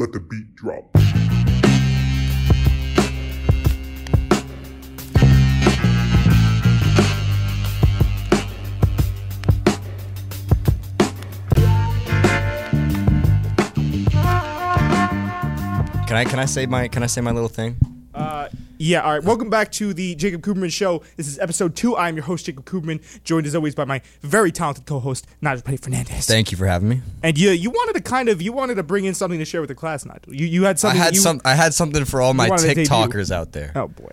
[0.00, 0.90] Let the beat drop.
[16.06, 17.89] Can I can I say my can I say my little thing?
[18.20, 18.48] Uh,
[18.78, 19.22] yeah, all right.
[19.24, 21.02] Welcome back to the Jacob Cooperman Show.
[21.16, 21.96] This is episode two.
[21.96, 25.78] I'm your host, Jacob Cooperman, joined as always by my very talented co-host, Nigel Petty
[25.78, 26.26] Fernandez.
[26.26, 27.00] Thank you for having me.
[27.22, 29.60] and you, you wanted to kind of, you wanted to bring in something to share
[29.62, 30.34] with the class, Nigel.
[30.34, 31.00] You, you had something.
[31.00, 32.48] I had you, some I had something for all my.
[32.50, 33.72] TikTokers out there.
[33.74, 34.12] Oh boy.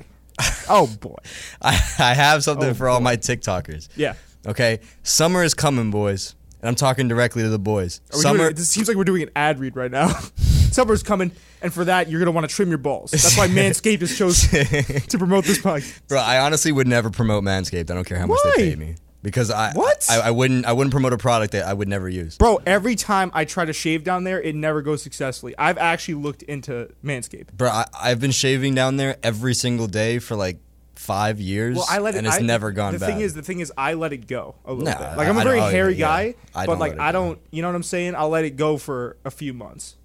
[0.69, 1.17] Oh boy.
[1.61, 3.89] I, I have something Oh, for all my TikTokers.
[3.95, 4.13] Yeah.
[4.45, 7.99] Okay, summer is coming, boys, and I'm talking directly to the boys.
[8.13, 8.37] Are Summer.
[8.37, 10.17] doing, this seems like we're doing an ad read right now.
[10.71, 11.31] Summer's coming,
[11.61, 13.11] and for that, you're gonna want to trim your balls.
[13.11, 14.65] That's why Manscaped has chosen
[15.09, 16.07] to promote this podcast.
[16.07, 17.89] Bro, I honestly would never promote Manscaped.
[17.91, 18.53] I don't care how much Why?
[18.57, 20.05] they pay me because I What?
[20.09, 22.37] I, I wouldn't I wouldn't promote a product that I would never use.
[22.37, 25.55] Bro, every time I try to shave down there, it never goes successfully.
[25.57, 27.53] I've actually looked into Manscaped.
[27.53, 30.59] Bro, I, I've been shaving down there every single day for like
[30.95, 31.77] five years.
[31.77, 32.19] Well, I let it.
[32.19, 33.05] and it's I- never gone The bad.
[33.07, 35.17] thing is, the thing is, I let it go a little Nah, bit.
[35.17, 37.11] Like I'm a very oh, hairy yeah, guy, I but don't like let it I
[37.11, 37.19] go.
[37.19, 37.39] don't.
[37.51, 38.15] You know what I'm saying?
[38.15, 39.95] I'll let it go for a few months.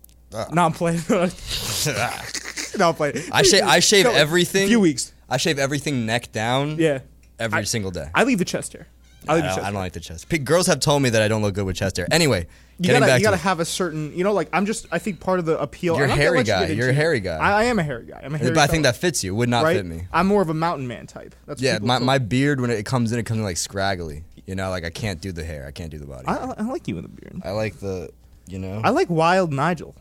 [0.53, 1.01] No, I'm playing.
[1.11, 3.17] no, I'm playing.
[3.33, 4.65] I shave I shave No, everything.
[4.65, 5.13] A few weeks.
[5.29, 6.77] I shave everything neck down.
[6.79, 7.01] Yeah.
[7.39, 8.09] every I- single day.
[8.15, 8.87] I leave the chest hair.
[9.29, 9.59] I I don't.
[9.61, 10.29] I don't like the chest.
[10.29, 12.09] P- girls have told me that I don't look good with chest hair.
[12.11, 12.41] Anyway,
[12.79, 14.87] You getting gotta, back you gotta to have a certain, you know, like I'm just.
[14.91, 15.95] I think part of the appeal.
[15.95, 16.67] You're a not hairy you guy.
[16.67, 17.37] get You're a hairy guy.
[17.37, 18.21] I, I am a hairy guy.
[18.21, 18.51] I'm a hairy.
[18.51, 18.55] Guy.
[18.57, 19.33] But I think that fits you.
[19.37, 19.77] Would not right?
[19.77, 20.09] fit me.
[20.13, 21.37] I'm more of a mountain man type.
[21.47, 24.25] That's Yeah, my, my beard when it comes in, it comes in like scraggly.
[24.45, 25.67] You know, like I can't do the hair.
[25.69, 26.27] I can't do the body.
[26.27, 27.43] I, I, I, I like you in the beard.
[27.45, 28.11] I like the,
[28.49, 28.81] you know.
[28.83, 29.95] I like wild Nigel.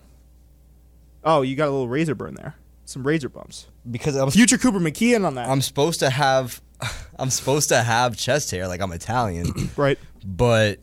[1.23, 2.55] Oh, you got a little razor burn there.
[2.85, 3.67] Some razor bumps.
[3.89, 5.47] because I'm, Future Cooper McKee in on that.
[5.49, 6.61] I'm supposed to have,
[7.19, 9.97] I'm supposed to have chest hair like I'm Italian, right.
[10.25, 10.79] but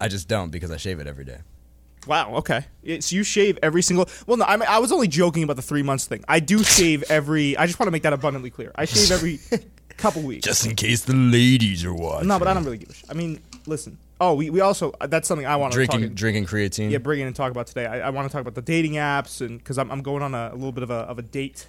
[0.00, 1.38] I just don't because I shave it every day.
[2.06, 2.36] Wow.
[2.36, 2.64] Okay.
[3.00, 4.08] So you shave every single.
[4.26, 4.44] Well, no.
[4.44, 6.24] I mean, I was only joking about the three months thing.
[6.28, 7.56] I do shave every.
[7.56, 8.70] I just want to make that abundantly clear.
[8.76, 9.40] I shave every
[9.96, 10.46] couple weeks.
[10.46, 12.28] Just in case the ladies are watching.
[12.28, 13.10] no, but I don't really give a shit.
[13.10, 13.98] I mean, listen.
[14.20, 16.14] Oh, we, we also uh, that's something I want to drinking talk.
[16.14, 16.90] drinking creatine.
[16.90, 17.86] Yeah, bring in and talk about today.
[17.86, 20.34] I, I want to talk about the dating apps and because I'm, I'm going on
[20.34, 21.66] a, a little bit of a, of a date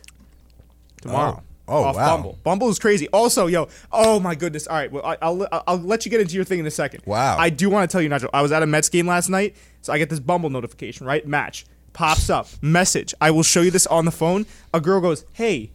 [1.02, 1.38] tomorrow.
[1.40, 1.44] Oh.
[1.72, 2.16] Oh, off wow.
[2.16, 2.40] Bumble.
[2.44, 3.08] Bumble is crazy.
[3.10, 4.66] Also, yo, oh my goodness.
[4.66, 6.72] All right, well, I, I'll, I'll I'll let you get into your thing in a
[6.72, 7.04] second.
[7.06, 7.38] Wow.
[7.38, 8.32] I do want to tell you, Nigel.
[8.34, 11.06] I was at a Mets game last night, so I get this Bumble notification.
[11.06, 13.14] Right, match pops up, message.
[13.22, 14.46] I will show you this on the phone.
[14.74, 15.72] A girl goes, "Hey,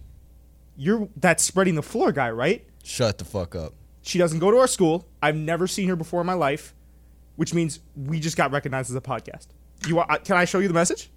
[0.75, 3.73] you're that spreading the floor guy, right?" Shut the fuck up.
[4.05, 5.07] She doesn't go to our school.
[5.21, 6.73] I've never seen her before in my life,
[7.37, 9.47] which means we just got recognized as a podcast.
[9.87, 10.11] You want?
[10.11, 11.09] uh, Can I show you the message?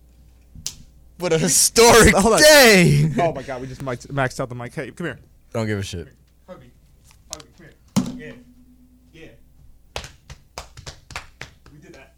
[1.18, 3.10] What a historic day.
[3.20, 4.74] Oh my god, we just mixed, maxed out the mic.
[4.74, 5.18] Hey, come here.
[5.52, 6.08] Don't give a shit.
[6.46, 6.70] Hug me.
[7.30, 7.50] Hug me.
[7.96, 8.34] Come here.
[9.12, 9.28] Yeah.
[9.96, 10.02] Yeah.
[11.72, 12.14] We did that.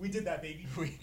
[0.00, 0.66] We did that, baby.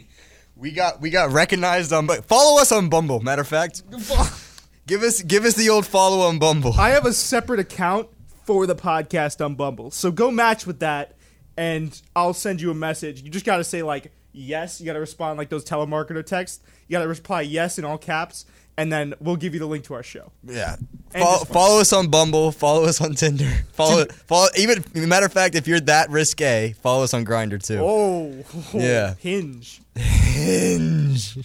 [0.57, 3.19] We got we got recognized on but follow us on Bumble.
[3.19, 3.81] Matter of fact,
[4.85, 6.73] give us give us the old follow on Bumble.
[6.77, 8.09] I have a separate account
[8.43, 9.91] for the podcast on Bumble.
[9.91, 11.15] So go match with that
[11.57, 13.21] and I'll send you a message.
[13.21, 16.63] You just got to say like yes, you got to respond like those telemarketer texts.
[16.87, 18.45] You got to reply yes in all caps
[18.77, 20.31] and then we'll give you the link to our show.
[20.43, 20.77] Yeah.
[21.11, 22.51] Follow, follow us on Bumble.
[22.51, 23.51] Follow us on Tinder.
[23.73, 27.79] Follow follow even matter of fact, if you're that risque, follow us on Grindr too.
[27.81, 28.43] Oh.
[28.73, 29.15] Yeah.
[29.15, 29.81] Hinge.
[29.95, 31.37] Hinge.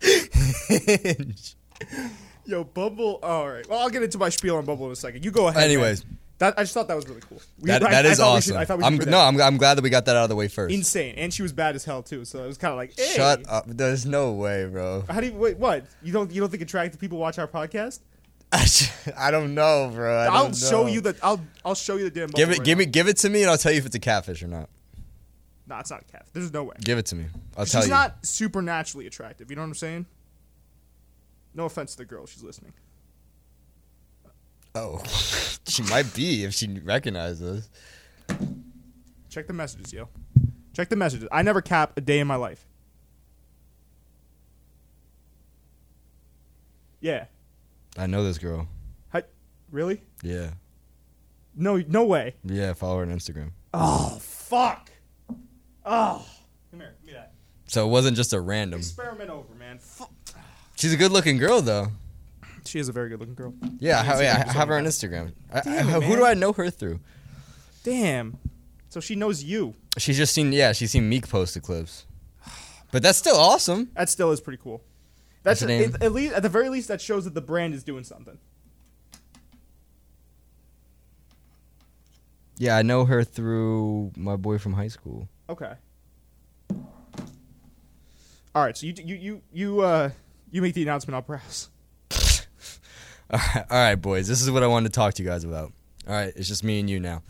[0.00, 1.54] Hinge.
[2.44, 3.18] Yo, Bumble.
[3.22, 3.68] all right.
[3.68, 5.24] Well, I'll get into my spiel on Bumble in a second.
[5.24, 5.62] You go ahead.
[5.62, 6.04] Anyways.
[6.38, 7.40] That, I just thought that was really cool.
[7.60, 8.52] We- That, I- that I is thought we awesome.
[8.54, 9.20] should- I thought we I'm no.
[9.20, 10.74] I'm, I'm glad that we got that out of the way first.
[10.74, 12.24] insane, and she was bad as hell too.
[12.24, 13.64] So it was kind of like, hey, Shut up.
[13.68, 15.04] There's no way, bro.
[15.08, 15.56] How do you wait?
[15.58, 18.00] What you don't you don't think attractive people watch our podcast?
[19.16, 20.14] I don't know, bro.
[20.18, 22.28] I I'll don't show you the I'll I'll show you the damn.
[22.30, 22.80] Give it, right give now.
[22.80, 24.68] me, give it to me, and I'll tell you if it's a catfish or not.
[25.68, 26.26] Nah, it's not a cat.
[26.32, 26.74] There's no way.
[26.80, 27.26] Give it to me.
[27.56, 27.94] I'll tell She's you.
[27.94, 29.48] not supernaturally attractive.
[29.48, 30.06] You know what I'm saying?
[31.54, 32.26] No offense to the girl.
[32.26, 32.72] She's listening.
[34.74, 35.02] Oh,
[35.68, 37.68] she might be if she recognizes.
[39.28, 40.08] Check the messages, yo.
[40.74, 41.28] Check the messages.
[41.30, 42.66] I never cap a day in my life.
[47.00, 47.26] Yeah.
[47.98, 48.68] I know this girl.
[49.12, 49.24] Hi,
[49.70, 50.02] really?
[50.22, 50.50] Yeah,
[51.54, 52.36] No, no way.
[52.44, 52.72] yeah.
[52.72, 53.50] Follow her on Instagram.
[53.74, 54.90] Oh fuck.
[55.84, 56.24] Oh,
[56.70, 56.94] come here.
[57.00, 57.32] Give me that.
[57.66, 58.78] So it wasn't just a random.
[58.80, 59.78] Experiment over, man.
[59.78, 60.10] Fuck.
[60.82, 61.92] She's a good-looking girl, though.
[62.64, 63.54] She is a very good-looking girl.
[63.78, 65.32] Yeah, I, yeah, I have her on Instagram.
[65.52, 66.24] I, I- Damn it, who do.
[66.24, 66.98] I know her through?
[67.84, 68.36] Damn.
[68.88, 69.76] So she knows you.
[69.96, 70.52] She's just seen.
[70.52, 72.04] Yeah, she's seen Meek post the clips.
[72.90, 73.90] But that's still awesome.
[73.94, 74.82] That still is pretty cool.
[75.44, 75.94] That's What's her name?
[75.94, 78.38] at, at least at the very least that shows that the brand is doing something.
[82.58, 85.28] Yeah, I know her through my boy from high school.
[85.48, 85.74] Okay.
[88.52, 90.10] All right, so you you you you uh
[90.52, 91.14] you make the announcement.
[91.16, 91.68] I'll browse.
[93.30, 94.28] All right, all right, boys.
[94.28, 95.72] This is what I wanted to talk to you guys about.
[96.06, 97.22] All right, it's just me and you now.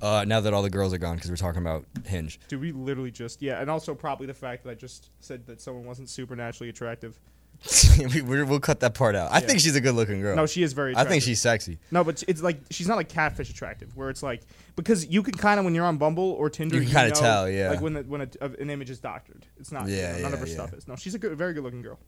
[0.00, 2.38] Uh, now that all the girls are gone, because we're talking about Hinge.
[2.48, 5.60] Dude, we literally just yeah, and also probably the fact that I just said that
[5.60, 7.18] someone wasn't supernaturally attractive.
[7.98, 9.32] we, we'll cut that part out.
[9.32, 9.46] I Yeah.
[9.46, 10.36] think she's a good-looking girl.
[10.36, 10.94] No, she is very.
[10.96, 11.78] I think she's sexy.
[11.90, 14.42] No, but it's like she's not like catfish attractive, where it's like
[14.76, 17.20] because you can kind of when you're on Bumble or Tinder, You can kinda know,
[17.20, 17.70] tell, yeah.
[17.70, 18.28] like when the, when a,
[18.60, 19.46] an image is doctored.
[19.58, 19.88] It's not.
[19.88, 20.54] you Yeah, know, none of her yeah.
[20.54, 20.86] stuff is.
[20.86, 21.98] No, she's a good, very good looking girl.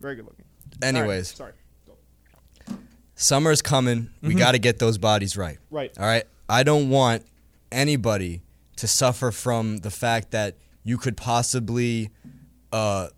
[0.00, 0.44] Very good looking.
[0.44, 1.52] All right, Anyways, sorry.
[1.86, 2.74] Go.
[3.14, 4.10] summer's coming.
[4.22, 4.38] We Mhm.
[4.38, 5.58] got to get those bodies right.
[5.70, 5.92] Right.
[5.98, 6.24] All right.
[6.48, 7.24] I don't want
[7.72, 8.42] anybody
[8.76, 12.10] to suffer from the fact that you could possibly
[12.72, 13.08] uh,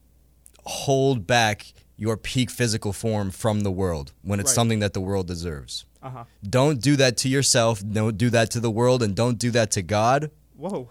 [0.64, 4.54] hold back your peak physical form from the world when it's Right.
[4.54, 5.86] something that the world deserves.
[6.02, 6.24] Uh huh.
[6.48, 7.82] Don't do that to yourself.
[7.90, 10.30] Don't do that to the world, and don't do that to God.
[10.56, 10.90] Whoa.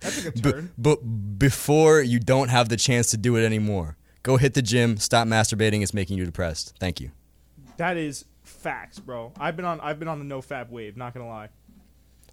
[0.00, 0.72] That's a good turn.
[0.78, 0.96] but
[1.38, 4.96] before you don't have the chance to do it anymore, go hit the gym.
[4.96, 5.82] Stop masturbating.
[5.82, 6.74] It's making you depressed.
[6.80, 7.10] Thank you.
[7.76, 9.32] That is facts, bro.
[9.38, 10.96] I've been on I've been on the no fap wave.
[10.96, 11.48] Not gonna lie.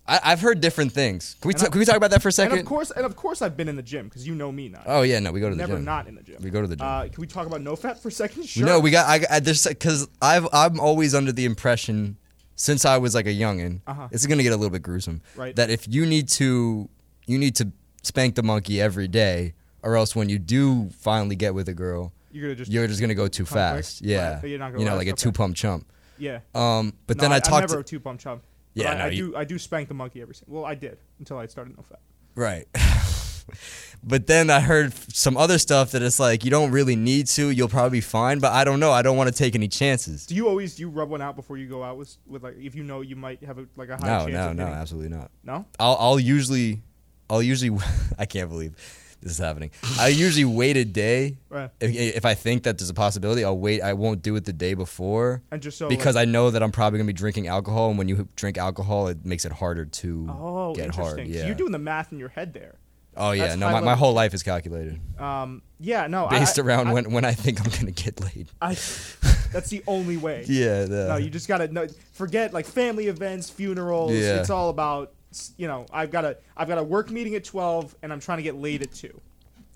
[0.10, 1.36] I, I've heard different things.
[1.42, 2.60] Can we, And ta- I- can we talk about that for a And second?
[2.60, 4.81] of course, and of course, I've been in the gym because you know me now.
[4.86, 5.84] oh yeah, no, we go to the Never gym.
[5.84, 6.38] Never not in the gym.
[6.42, 6.86] We go to the gym.
[6.88, 8.46] Uh, can we talk about no fap for a second?
[8.46, 8.66] Sure.
[8.66, 9.06] No, we got.
[9.08, 12.16] I, I there's because I've I'm always under the impression
[12.56, 13.81] since I was like a youngin.
[13.86, 14.08] Uh-huh.
[14.12, 15.22] Is gonna get a little bit gruesome.
[15.36, 15.54] Right.
[15.58, 16.88] That if you need to,
[17.27, 17.71] you need to
[18.03, 19.53] spank the monkey every day,
[19.83, 23.00] or else when you do finally get with a girl, You're gonna just you're just
[23.01, 23.83] gonna go too Pump quick?
[23.83, 24.01] fast.
[24.01, 24.35] Yeah.
[24.35, 25.21] Right, you're not gonna you know, last, like a okay.
[25.21, 25.85] two pump chump.
[26.18, 26.39] yeah.
[26.56, 27.63] Um, but No, then I, I, talked.
[27.63, 28.44] I'm never a two pump chump.
[28.74, 29.35] Yeah, I, no, I you- do.
[29.38, 30.35] I do spank the monkey every.
[30.35, 30.56] Single.
[30.62, 32.00] Well, I did until I started no fap.
[32.35, 32.68] Right.
[34.03, 37.50] but then I heard some other stuff that it's like you don't really need to.
[37.50, 38.39] You'll probably be fine.
[38.39, 38.91] But I don't know.
[38.91, 40.25] I don't want to take any chances.
[40.25, 42.56] Do you always do you rub one out before you go out with with like
[42.59, 44.65] if you know you might have a like a high No, chance no, of no,
[44.68, 45.31] absolutely not.
[45.44, 46.81] no I'll, I'll usually,
[47.29, 47.77] I'll usually,
[48.19, 48.75] I can't believe
[49.21, 49.71] this is happening.
[50.00, 51.38] I usually wait a day.
[51.50, 51.69] Right.
[51.79, 53.81] If, if I think that there's a possibility, I'll wait.
[53.81, 56.62] I won't do it the day before and just so because like, I know that
[56.62, 59.85] I'm probably gonna be drinking alcohol, and when you drink alcohol, it makes it harder
[59.85, 61.18] to oh get hard.
[61.18, 61.47] So Yeah.
[61.47, 62.75] you're doing the math in your head there.
[63.18, 63.47] oh yeah.
[63.47, 65.63] that's No, my, my whole life is calculated Um.
[65.79, 66.06] Yeah.
[66.07, 66.27] No.
[66.27, 68.50] Based I, around I, when when I think I'm gonna get laid.
[68.62, 68.74] I,
[69.51, 70.45] that's the only way.
[70.47, 70.85] Yeah.
[70.85, 74.12] The, No, you just gotta no, forget like family events, funerals.
[74.13, 74.39] Yeah.
[74.39, 75.13] It's all about
[75.57, 78.38] you know I've got a I've got a work meeting at twelve and I'm trying
[78.38, 79.19] to get laid at two.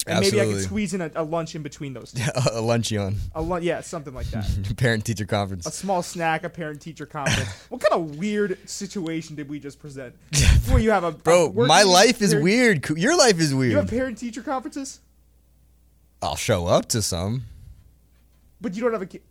[0.08, 0.54] And maybe I Absolutely.
[0.56, 2.12] can squeeze in a, a lunch in between those.
[2.12, 2.24] Two.
[2.54, 4.74] a luncheon, A lun- yeah, something like that.
[4.78, 5.68] parent teacher conference.
[5.68, 7.48] a small snack, a parent teacher conference.
[7.70, 10.16] what kind of weird situation did we just present?
[10.70, 12.90] Where you have a a Bro, work my life is parent- weird.
[12.98, 13.72] Your life is weird.
[13.74, 15.02] You have parent teacher conferences,
[16.20, 17.44] I'll show up to some.
[18.60, 19.22] but you don't have a kid.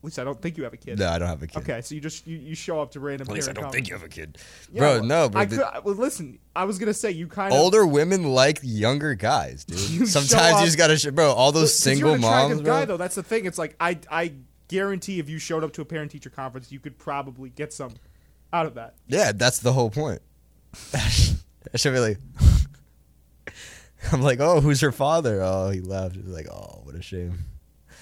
[0.00, 1.00] At least I don't think you have a kid.
[1.00, 1.58] No, I don't have a kid.
[1.58, 3.26] Okay, so you just you, you show up to random.
[3.28, 4.38] At least I don't think you have a kid.
[4.72, 5.40] Yeah, bro, well, no, bro.
[5.40, 6.38] I could, well, listen.
[6.54, 9.78] I was gonna say you kind of older women like younger guys, dude.
[9.90, 11.32] You Sometimes you just gotta, sh- bro.
[11.32, 12.84] All those single you're moms, guy bro.
[12.84, 12.96] though.
[12.96, 13.44] That's the thing.
[13.44, 14.34] It's like I I
[14.68, 17.94] guarantee if you showed up to a parent teacher conference, you could probably get some
[18.52, 18.94] out of that.
[19.08, 20.22] Yeah, that's the whole point.
[20.94, 22.18] I should be like,
[24.12, 25.42] I'm like, oh, who's her father?
[25.42, 26.16] Oh, he left.
[26.16, 27.44] It's like, oh, what a shame.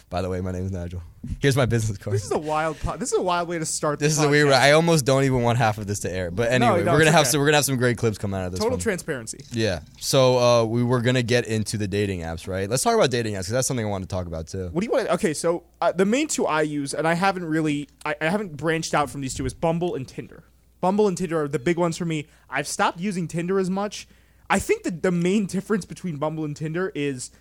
[0.09, 1.03] By the way, my name is Nigel.
[1.41, 2.15] Here's my business card.
[2.15, 2.79] This is a wild.
[2.79, 3.99] Po- this is a wild way to start.
[3.99, 4.53] This is a weird.
[4.53, 6.31] I almost don't even want half of this to air.
[6.31, 7.31] But anyway, no, we're gonna have okay.
[7.31, 7.41] some.
[7.41, 8.61] We're gonna have some great clips coming out of this.
[8.61, 8.81] Total one.
[8.81, 9.45] transparency.
[9.51, 9.81] Yeah.
[9.99, 12.71] So uh, we were gonna get into the dating apps, right?
[12.71, 14.69] Let's talk about dating apps because that's something I want to talk about too.
[14.71, 15.09] What do you want?
[15.09, 18.57] Okay, so uh, the main two I use, and I haven't really, I, I haven't
[18.57, 20.45] branched out from these two, is Bumble and Tinder.
[20.81, 22.29] Bumble and Tinder are the big ones for me.
[22.49, 24.07] I've stopped using Tinder as much.
[24.49, 27.33] I think that the main difference between Bumble and Tinder is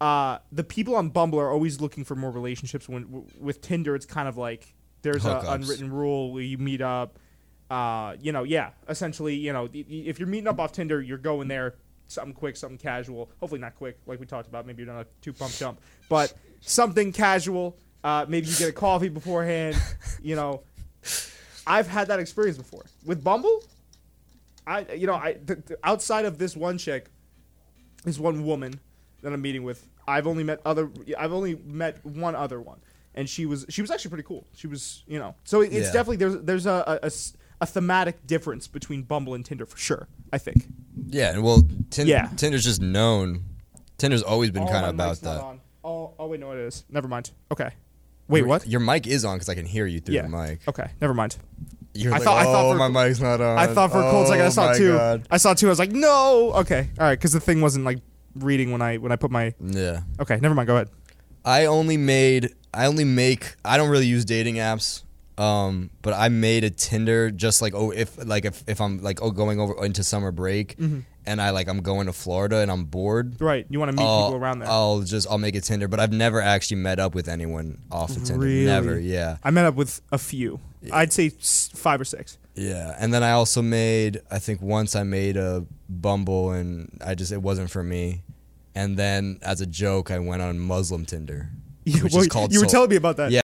[0.00, 2.88] uh, the people on Bumble are always looking for more relationships.
[2.88, 6.80] When w- with Tinder, it's kind of like there's an unwritten rule where you meet
[6.80, 7.18] up.
[7.70, 11.48] Uh, you know, yeah, essentially, you know, if you're meeting up off Tinder, you're going
[11.48, 11.74] there
[12.08, 13.30] something quick, something casual.
[13.40, 14.66] Hopefully not quick, like we talked about.
[14.66, 17.76] Maybe you're not a two pump jump, but something casual.
[18.02, 19.76] Uh, maybe you get a coffee beforehand.
[20.22, 20.62] You know,
[21.66, 23.64] I've had that experience before with Bumble.
[24.66, 27.08] I, you know, I th- th- outside of this one chick,
[28.04, 28.78] this one woman
[29.22, 30.90] that I'm meeting with, I've only met other.
[31.18, 32.78] I've only met one other one,
[33.14, 34.46] and she was she was actually pretty cool.
[34.54, 35.92] She was, you know, so it, it's Yeah.
[35.92, 37.10] definitely there's there's a, a-
[37.62, 40.08] a thematic difference between Bumble and Tinder for sure.
[40.32, 40.66] I think.
[41.06, 41.36] Yeah.
[41.38, 42.28] Well, Tin- Yeah.
[42.36, 43.44] Tinder's just known.
[43.98, 45.58] Tinder's always been Oh, kind of about that.
[45.84, 46.84] Oh, oh wait, no, it is.
[46.88, 47.32] Never mind.
[47.52, 47.70] Okay.
[48.28, 48.66] Wait, Your- what?
[48.66, 50.22] Your mic is on because I can hear you through Yeah.
[50.22, 50.60] the mic.
[50.68, 51.36] Okay, never mind.
[51.92, 53.58] You're I like, thought- I thought oh, for- my mic's not on.
[53.58, 54.92] I thought for a cold second I Oh saw two.
[54.96, 55.26] God.
[55.30, 55.66] I saw two.
[55.66, 56.52] I was like, no.
[56.54, 57.98] Okay, all right, because the thing wasn't like
[58.34, 59.54] reading when I when I put my.
[59.60, 60.00] Yeah.
[60.20, 60.66] Okay, never mind.
[60.66, 60.88] Go ahead.
[61.44, 65.02] I only made I only make I don't really use dating apps.
[65.38, 69.22] Um, but I made a Tinder just like oh if like if, if I'm like
[69.22, 70.98] oh going over into summer break Mm-hmm.
[71.24, 73.40] and I like I'm going to Florida and I'm bored.
[73.40, 73.64] Right.
[73.70, 74.68] You want to meet people around there.
[74.68, 78.10] I'll just I'll make a Tinder, but I've never actually met up with anyone off
[78.14, 78.44] of Tinder.
[78.44, 78.66] Really?
[78.66, 79.38] Never, yeah.
[79.42, 80.60] I met up with a few.
[80.92, 82.36] I'd say s- five or six.
[82.60, 84.20] Yeah, and then I also made.
[84.30, 88.22] I think once I made a Bumble, and I just it wasn't for me.
[88.74, 91.50] And then as a joke, I went on Muslim Tinder,
[91.84, 92.52] which Well, is called.
[92.52, 93.30] you were Sal- telling me about that.
[93.32, 93.40] Yeah,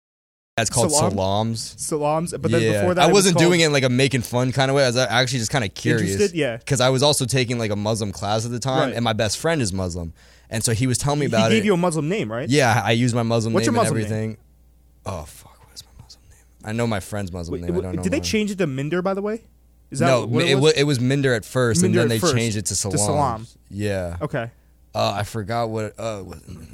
[0.57, 1.11] That's called Salam?
[1.13, 1.75] salams.
[1.79, 3.89] Salams, but then yeah, before that, I was wasn't called- doing it in like a
[3.89, 4.85] making fun kind of way.
[4.85, 6.13] I was uh, actually just kind of curious.
[6.13, 6.37] Interested?
[6.37, 6.59] Yeah.
[6.59, 8.95] Because I was also taking like a Muslim class at the time, Right.
[8.95, 10.13] and my best friend is Muslim,
[10.51, 11.55] and so he was telling me about it.
[11.55, 12.49] He gave you a Muslim name, right?
[12.49, 14.13] yeah, I used my Muslim What's name your and Muslim name?
[14.13, 14.37] everything.
[15.07, 16.39] Oh fuck, what is my Muslim name?
[16.67, 17.79] I know my friend's Muslim Wait, name.
[17.79, 18.03] I don't know.
[18.03, 18.25] did they mine.
[18.25, 19.43] change it to Minder, by the way?
[19.91, 20.73] Is that no, what it, it wa- was?
[20.73, 22.99] it was Minder at first, Minder and then they first, changed it to to Salam.
[22.99, 23.47] Salam.
[23.71, 24.17] Yeah.
[24.21, 24.51] okay.
[24.95, 25.95] Uh, I forgot what.
[25.99, 26.69] Uh, what, it?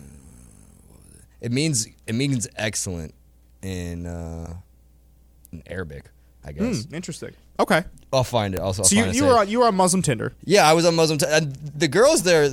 [1.42, 1.87] it means.
[2.06, 3.14] It means excellent
[3.62, 4.54] in uh,
[5.52, 6.06] in Arabic.
[6.44, 6.84] I guess.
[6.84, 7.32] Hmm, interesting.
[7.61, 7.84] Okay.
[8.12, 8.61] I'll find it.
[8.61, 10.32] Also, I'll So you, you were on you were on Muslim Tinder.
[10.44, 11.18] Yeah, I was on Muslim.
[11.18, 12.50] T- and the girls there,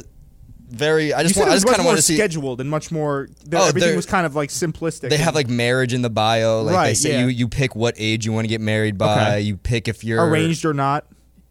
[0.70, 1.14] very.
[1.14, 1.50] I just want.
[1.50, 2.16] I was just much kind of more want to see.
[2.16, 3.30] scheduled and much more.
[3.52, 5.10] Oh, everything was kind of like simplistic.
[5.10, 6.62] They have like marriage in the bio.
[6.62, 7.22] Like they say, yeah.
[7.22, 9.14] you you pick what age you want to get married by.
[9.14, 9.42] Okay.
[9.42, 11.06] You pick if you're arranged or not.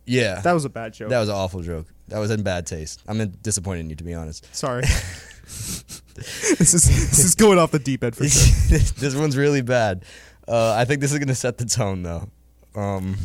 [0.06, 1.10] Yeah, That was a bad joke.
[1.10, 1.87] that was an awful joke.
[2.08, 3.02] That was in bad taste.
[3.06, 4.48] I'm disappointed in you, to be honest.
[4.56, 4.82] Sorry.
[6.18, 8.78] this is this is going off the deep end for sure.
[8.78, 10.04] this one's really bad.
[10.48, 12.28] Uh, I think this is gonna set the tone though.
[12.75, 13.16] Um.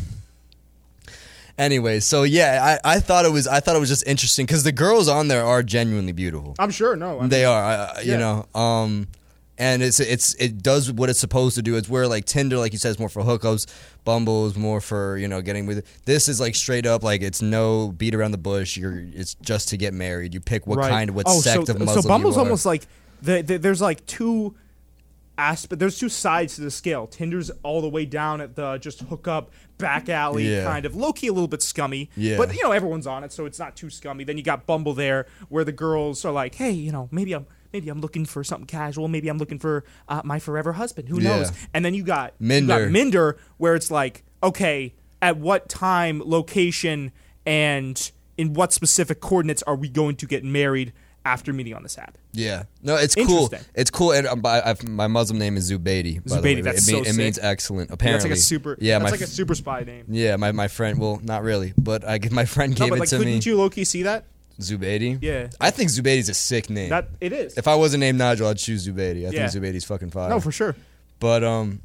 [1.57, 4.63] Anyway, so yeah, I, I thought it was I thought it was just interesting because
[4.63, 6.55] the girls on there are genuinely beautiful.
[6.57, 6.95] I'm sure.
[6.95, 8.17] No, I they are, I, you Yeah.
[8.17, 8.59] know.
[8.59, 9.07] Um,
[9.57, 11.75] and it's it's it does what it's supposed to do.
[11.75, 13.67] It's where like Tinder, like you said, is more for hookups.
[14.03, 15.85] Bumble is more for you know getting with.
[16.05, 18.75] This is like straight up like it's no beat around the bush.
[18.75, 20.33] You're it's just to get married.
[20.33, 20.89] You pick what right.
[20.89, 22.87] kind of what oh, sect so, of Muslim So Bumble's almost like
[23.21, 24.55] the, the, there's like two
[25.37, 25.79] aspect.
[25.79, 27.07] There's two sides to the scale.
[27.07, 30.63] Tinder's all the way down at the just hook up back alley Yeah.
[30.65, 32.09] kind of low key a little bit scummy.
[32.15, 32.37] Yeah.
[32.37, 34.23] But you know everyone's on it, so it's not too scummy.
[34.23, 37.45] Then you got Bumble there, where the girls are like, hey, you know, maybe I'm.
[37.71, 39.07] Maybe I'm looking for something casual.
[39.07, 41.09] Maybe I'm looking for uh, my forever husband.
[41.09, 41.37] Who Yeah.
[41.37, 41.51] knows?
[41.73, 47.11] And then you got you got Minder, where it's like, okay, at what time, location,
[47.47, 50.93] and in what specific coordinates are we going to get married
[51.25, 52.17] after meeting on this app?
[52.33, 53.51] Yeah, no, it's cool.
[53.75, 54.11] It's cool.
[54.11, 55.71] And um, I, I've, my Muslim name is
[56.19, 56.55] by way.
[56.55, 57.89] Zubaidi, that's it, mean- so it means excellent.
[57.89, 58.77] Yeah, Apparently, that's like a super.
[58.79, 60.05] Yeah, that's like a super spy name.
[60.09, 60.99] yeah, my, my friend.
[60.99, 63.25] Well, not really, but I my friend No, gave but it like, to me.
[63.25, 64.25] couldn't you low key see that?
[64.59, 65.17] Zubaidi.
[65.21, 65.47] Yeah.
[65.59, 66.89] I think Zubaidi's a sick name.
[66.89, 67.57] That it is.
[67.57, 69.27] if I wasn't named Nigel, I'd choose Zubaidi.
[69.27, 69.47] I Yeah.
[69.49, 70.29] think Zubaidi's fucking fire.
[70.29, 70.75] no, for sure.
[71.19, 71.81] But um,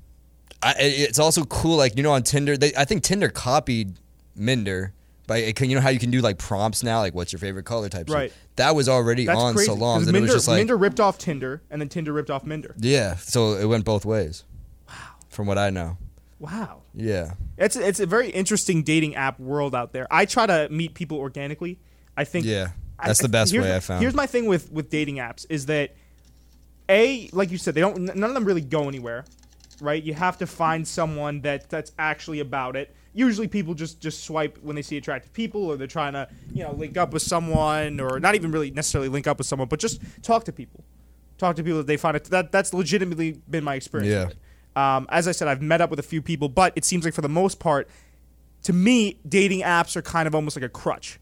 [0.62, 1.76] I, it's also cool.
[1.78, 3.94] Like you know, on Tinder, they, I think Tinder copied
[4.36, 4.92] Minder.
[5.54, 7.88] Can, you know how you can do like prompts now, like what's your favorite color
[7.88, 8.08] type.
[8.08, 8.32] Right.
[8.56, 9.68] That was already That's on crazy.
[9.68, 12.30] 'cause and Minder, it was just like Minder ripped off Tinder, and then Tinder ripped
[12.30, 12.74] off Minder.
[12.78, 13.16] yeah.
[13.16, 14.44] So it went both ways.
[14.88, 14.94] Wow.
[15.28, 15.98] From what I know.
[16.40, 16.82] Wow.
[16.94, 17.34] Yeah.
[17.56, 20.06] It's it's a very interesting dating app world out there.
[20.10, 21.78] I try to meet people organically.
[22.16, 22.68] I think Yeah.
[22.98, 24.00] I- That's the best way I found.
[24.02, 25.94] Here's my thing with with dating apps is that
[26.88, 29.24] a like you said they don't none of them really go anywhere,
[29.80, 30.02] right?
[30.02, 32.94] You have to find someone that that's actually about it.
[33.18, 36.62] Usually people just just swipe when they see attractive people or they're trying to you
[36.62, 39.80] know link up with someone or not even really necessarily link up with someone, but
[39.80, 40.84] just talk to people.
[41.36, 42.24] Talk to people that they find it.
[42.24, 44.34] That that's legitimately been my experience.
[44.76, 44.96] Yeah.
[44.96, 47.14] Um, as I said, I've met up with a few people, but it seems like
[47.14, 47.88] for the most part,
[48.62, 51.18] to me, dating apps are kind of almost like a crutch.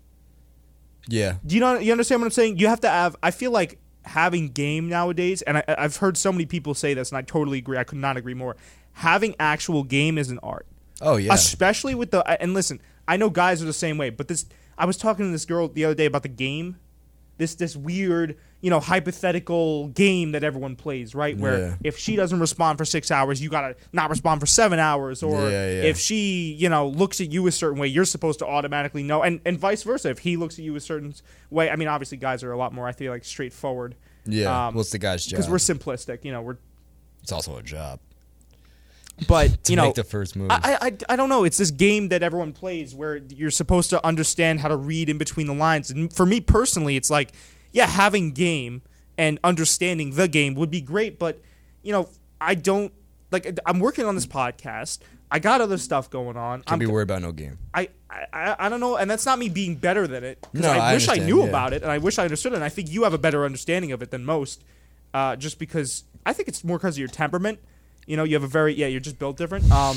[1.08, 1.36] Yeah.
[1.46, 1.78] Do you know?
[1.78, 2.58] You understand what I'm saying?
[2.58, 3.16] You have to have.
[3.22, 7.10] I feel like having game nowadays, and I, I've heard so many people say this,
[7.10, 7.78] and I totally agree.
[7.78, 8.56] I could not agree more.
[8.92, 10.66] Having actual game is an art,
[11.00, 11.34] Oh yeah.
[11.34, 12.20] especially with the.
[12.42, 14.46] And listen, I know guys are the same way, but this.
[14.78, 16.76] I was talking to this girl the other day about the game,
[17.38, 21.36] this this weird, you know, hypothetical game that everyone plays, right?
[21.36, 21.74] Where Yeah.
[21.82, 25.42] if she doesn't respond for six hours, you gotta not respond for seven hours, or
[25.42, 25.82] Yeah, yeah.
[25.84, 29.22] if she, you know, looks at you a certain way, you're supposed to automatically know,
[29.22, 30.10] and and vice versa.
[30.10, 31.14] If he looks at you a certain
[31.50, 33.94] way, I mean, obviously, guys are a lot more, I feel like, straightforward
[34.26, 34.66] yeah.
[34.68, 35.38] um, What's the guy's job?
[35.38, 36.56] because we're simplistic, you know, we're,
[37.22, 37.98] it's also a job
[39.28, 39.86] but you know.
[39.86, 40.50] make the first move.
[40.50, 41.44] I, I, I don't know.
[41.44, 45.16] It's this game that everyone plays where you're supposed to understand how to read in
[45.16, 45.90] between the lines.
[45.90, 47.32] And for me personally, it's like,
[47.72, 48.82] yeah, having game
[49.16, 51.40] and understanding the game would be great, but
[51.82, 52.08] you know,
[52.40, 52.92] I don't
[53.30, 53.58] like.
[53.64, 54.98] I'm working on this podcast.
[55.30, 56.60] I got other stuff going on.
[56.60, 57.58] Can't I'm, be worried about no game.
[57.74, 60.46] I, I I don't know, and that's not me being better than it.
[60.52, 61.48] No, I, I wish I knew yeah.
[61.48, 62.56] about it, and I wish I understood it.
[62.56, 64.64] And I think you have a better understanding of it than most,
[65.14, 67.58] uh, just because I think it's more because of your temperament.
[68.06, 69.70] You know, you have a very yeah, you're just built different.
[69.70, 69.96] Um,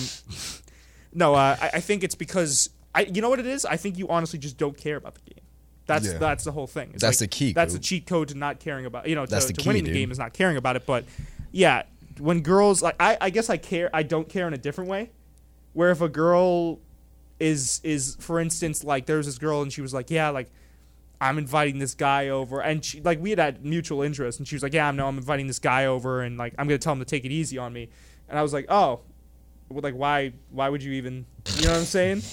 [1.14, 3.66] no, uh, I, I think it's because I, you know what it is.
[3.66, 5.44] I think you honestly just don't care about the game.
[5.86, 6.18] That's Yeah.
[6.18, 6.92] that's the whole thing.
[6.94, 9.08] It's That's like- the key, That's the cheat code to not caring about.
[9.08, 10.86] You know, to, That's the to key, winning the game is not caring about it.
[10.86, 11.06] But
[11.52, 11.84] yeah,
[12.20, 13.90] when girls like I, I guess I care.
[13.94, 15.12] I don't care in a different way.
[15.74, 16.80] Where if a girl
[17.40, 20.52] is is for instance like there was this girl and she was like yeah like
[21.22, 24.56] I'm inviting this guy over, and she like we had had mutual interest, and she
[24.56, 27.00] was like, yeah, no, I'm inviting this guy over, and like I'm gonna tell him
[27.00, 27.90] to take it easy on me,
[28.30, 29.02] and I was like, oh,
[29.70, 31.26] well, like why why would you even
[31.58, 32.22] you know what I'm saying?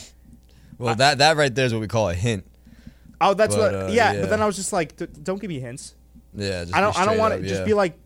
[0.79, 2.45] Well, that that right there is what we call a hint.
[3.19, 3.83] Oh, that's But, what.
[3.85, 4.21] uh, yeah, yeah.
[4.21, 5.95] but then I was just like, D- don't give me hints.
[6.35, 6.99] Yeah, just I don't.
[6.99, 7.99] I don't want to just be like,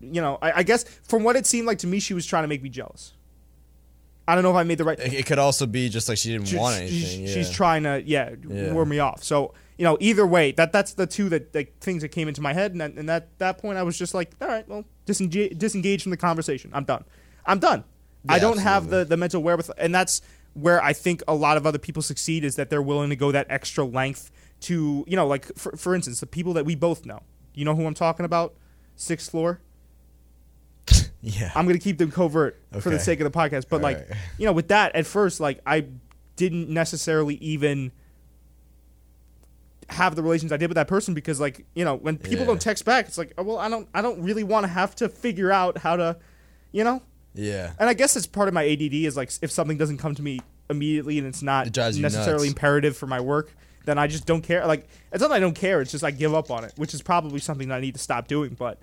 [0.00, 0.38] you know.
[0.40, 2.62] I, I guess from what it seemed like to me, she was trying to make
[2.62, 3.14] me jealous.
[4.28, 4.96] I don't know if I made the right.
[5.00, 7.26] It, it could also be just like she didn't she- want she- anything.
[7.26, 8.72] She's trying to, yeah, Yeah.
[8.72, 9.24] warm me off.
[9.24, 12.40] So you know, either way, that that's the two that like things that came into
[12.40, 14.84] my head, and, that, and at that point, I was just like, all right, well,
[15.06, 16.70] disengage, disengage from the conversation.
[16.72, 17.04] I'm done.
[17.44, 17.84] I'm done.
[18.28, 20.22] I don't have the the mental wherewithal, and that's
[20.54, 23.32] where I think a lot of other people succeed is that they're willing to go
[23.32, 27.04] that extra length to, you know, like for for instance, the people that we both
[27.04, 27.22] know.
[27.52, 28.54] You know who I'm talking about?
[28.96, 29.60] Sixth floor.
[31.26, 31.50] Yeah.
[31.54, 33.64] I'm gonna keep them covert for the sake of the podcast.
[33.70, 34.16] But like, Alright.
[34.36, 35.86] you know, with that at first, like I
[36.36, 37.92] didn't necessarily even
[39.90, 42.46] have the relations I did with that person because like, you know, when people Yeah.
[42.46, 44.94] don't text back, it's like, oh, well, I don't I don't really want to have
[44.96, 46.16] to figure out how to,
[46.72, 47.02] you know?
[47.34, 47.72] yeah.
[47.78, 50.22] And I guess it's part of my ADD is like if something doesn't come to
[50.22, 54.42] me immediately and it's not It necessarily imperative for my work, then I just don't
[54.42, 54.66] care.
[54.66, 56.94] Like it's not that I don't care, it's just I give up on it, which
[56.94, 58.78] is probably something that I need to stop doing, but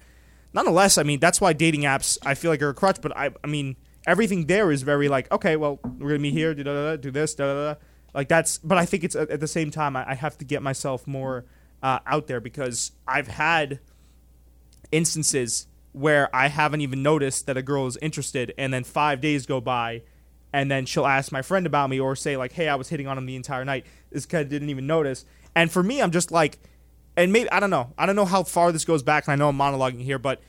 [0.53, 3.01] nonetheless, I mean, that's why dating apps I feel like are a crutch.
[3.01, 6.53] But I, I mean, everything there is very like, okay, well, we're gonna meet here,
[6.53, 7.79] da da da, do this, da da da.
[8.13, 11.07] Like that's, but I think it's at the same time I, have to get myself
[11.07, 11.45] more
[11.81, 13.79] uh, out there because I've had
[14.91, 19.45] instances where I haven't even noticed that a girl is interested, and then five days
[19.45, 20.03] go by,
[20.53, 23.07] and then she'll ask my friend about me or say like, "Hey, I was hitting
[23.07, 25.25] on him the entire night." This kid didn't even notice,
[25.55, 26.59] and for me, I'm just like,
[27.17, 29.35] and maybe I don't know, I don't know how far this goes back, and I
[29.35, 30.41] know I'm monologuing here, but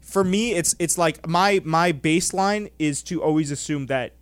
[0.00, 4.14] for me, it's it's like my my baseline is to always assume that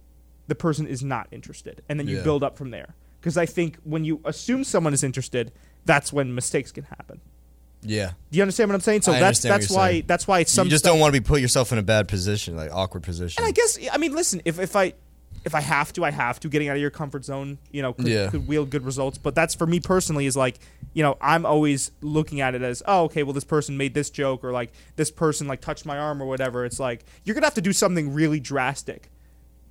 [0.48, 2.22] the person is not interested, and then you Yeah.
[2.22, 2.94] build up from there.
[3.20, 5.50] Because I think when you assume someone is interested,
[5.84, 7.20] that's when mistakes can happen.
[7.82, 8.12] Yeah.
[8.30, 9.02] Do you understand what I'm saying?
[9.02, 10.04] So I that's that's why saying.
[10.06, 11.82] that's why it's some you just stuff- don't want to be put yourself in a
[11.82, 13.42] bad position, like awkward position.
[13.42, 14.94] And I guess I mean, listen, if if I
[15.44, 16.48] if I have to, I have to.
[16.48, 18.30] Getting out of your comfort zone, you know, could, Yeah.
[18.30, 19.18] could wield good results.
[19.18, 20.58] But that's for me personally is like,
[20.92, 24.10] you know, I'm always looking at it as, oh, okay, well, this person made this
[24.10, 26.64] joke or like this person like touched my arm or whatever.
[26.64, 29.08] It's like you're gonna have to do something really drastic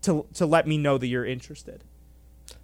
[0.05, 1.83] to to let me know that you're interested.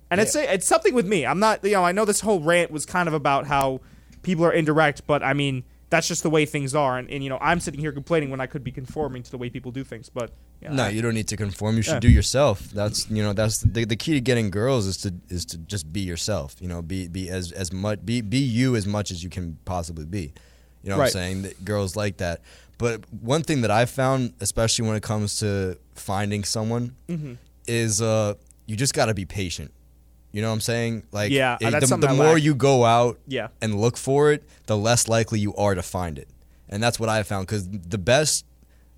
[0.09, 1.25] And it's it's something with me.
[1.25, 3.79] I'm not, you know, I know this whole rant was kind of about how
[4.23, 5.63] people are indirect, but I mean.
[5.93, 8.39] That's just the way things are, and, and you know I'm sitting here complaining when
[8.39, 10.07] I could be conforming to the way people do things.
[10.07, 11.75] But yeah, no, I- you don't need to conform.
[11.75, 11.99] You should Yeah.
[11.99, 12.69] do yourself.
[12.71, 15.91] That's you know that's the, the key to getting girls is to is to just
[15.91, 16.55] be yourself.
[16.61, 19.57] You know, be be as as much be be you as much as you can
[19.65, 20.31] possibly be.
[20.81, 21.07] You know what Right.
[21.07, 21.41] I'm saying?
[21.41, 22.39] That girls like that.
[22.81, 27.33] But one thing that I've found, especially when it comes to finding someone, Mm-hmm.
[27.67, 28.33] is uh
[28.65, 29.71] you just got to be patient.
[30.33, 31.03] You know what I'm saying?
[31.11, 33.47] Like Yeah, it- the, the more you go out Yeah.
[33.61, 36.27] and look for it, the less likely you are to find it.
[36.69, 38.45] And that's what I found because the best.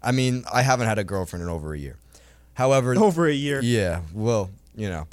[0.02, 1.98] I mean, I haven't had a girlfriend in over a year.
[2.54, 3.62] However, over a year.
[3.63, 5.08] yeah, well, you know,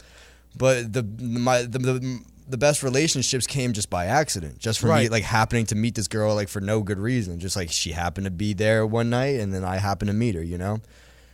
[0.57, 5.09] but the my the, the the best relationships came just by accident, just from me
[5.09, 8.25] like happening to meet this girl like for no good reason, just like she happened
[8.25, 10.81] to be there one night and then I happened to meet her, you know,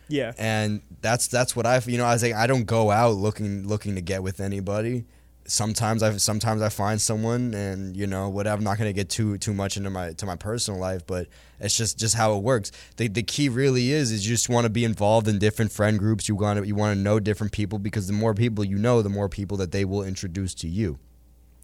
[0.07, 0.33] Yeah.
[0.37, 3.67] and that's that's what I you know I was like I don't go out looking
[3.67, 5.05] looking to get with anybody.
[5.49, 8.57] Sometimes I sometimes I find someone and you know whatever.
[8.57, 11.27] I'm not gonna get too too much into my to my personal life, but
[11.61, 12.69] it's just just how it works.
[12.97, 15.97] The the key really is is you just want to be involved in different friend
[15.97, 16.27] groups.
[16.27, 19.01] You want to you want to know different people because the more people you know,
[19.01, 20.99] the more people that they will introduce to you.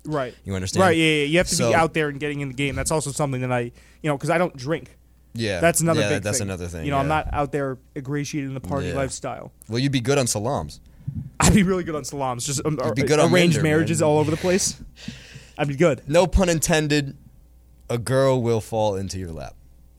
[0.05, 0.35] Right.
[0.43, 0.81] You understand?
[0.81, 0.97] Right.
[0.97, 1.23] Yeah, yeah.
[1.25, 2.75] You have to So- be out there and getting in the game.
[2.75, 3.71] That's also something that I, you
[4.03, 4.97] know, because I don't drink.
[5.35, 6.47] Yeah, That's another yeah, big That's thing.
[6.47, 6.85] another thing.
[6.85, 8.93] You know, I'm not out there ingratiating the party Yeah.
[8.93, 9.51] lifestyle.
[9.67, 10.79] Well, you'd be good on salams.
[11.39, 12.45] I'd be really good on salams.
[12.45, 14.09] Just um, You'd be good on arranged Minder, marriages man.
[14.09, 14.79] all over the place.
[15.57, 16.01] I'd be good.
[16.07, 17.17] No pun intended.
[17.89, 19.55] A girl will fall into your lap.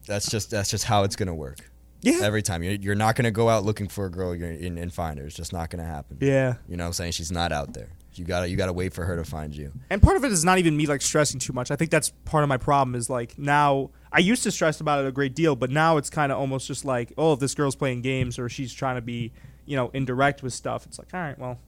[0.06, 1.58] That's just that's just how it's gonna work.
[2.02, 2.20] Yeah.
[2.22, 4.92] Every time you're, you're not gonna go out looking for a girl you're in, and
[4.92, 5.26] find her.
[5.26, 6.18] It's just not gonna happen.
[6.20, 6.54] Yeah.
[6.68, 7.12] You know what I'm saying?
[7.12, 7.88] She's not out there.
[8.18, 9.72] You gotta you gotta wait for her to find you.
[9.90, 11.70] And part of it is not even me like stressing too much.
[11.70, 15.04] I think that's part of my problem is like now I used to stress about
[15.04, 17.54] it a great deal, but now it's kind of almost just like, oh, if this
[17.54, 19.32] girl's playing games or she's trying to be,
[19.66, 21.58] you know, indirect with stuff, it's like, all right, well,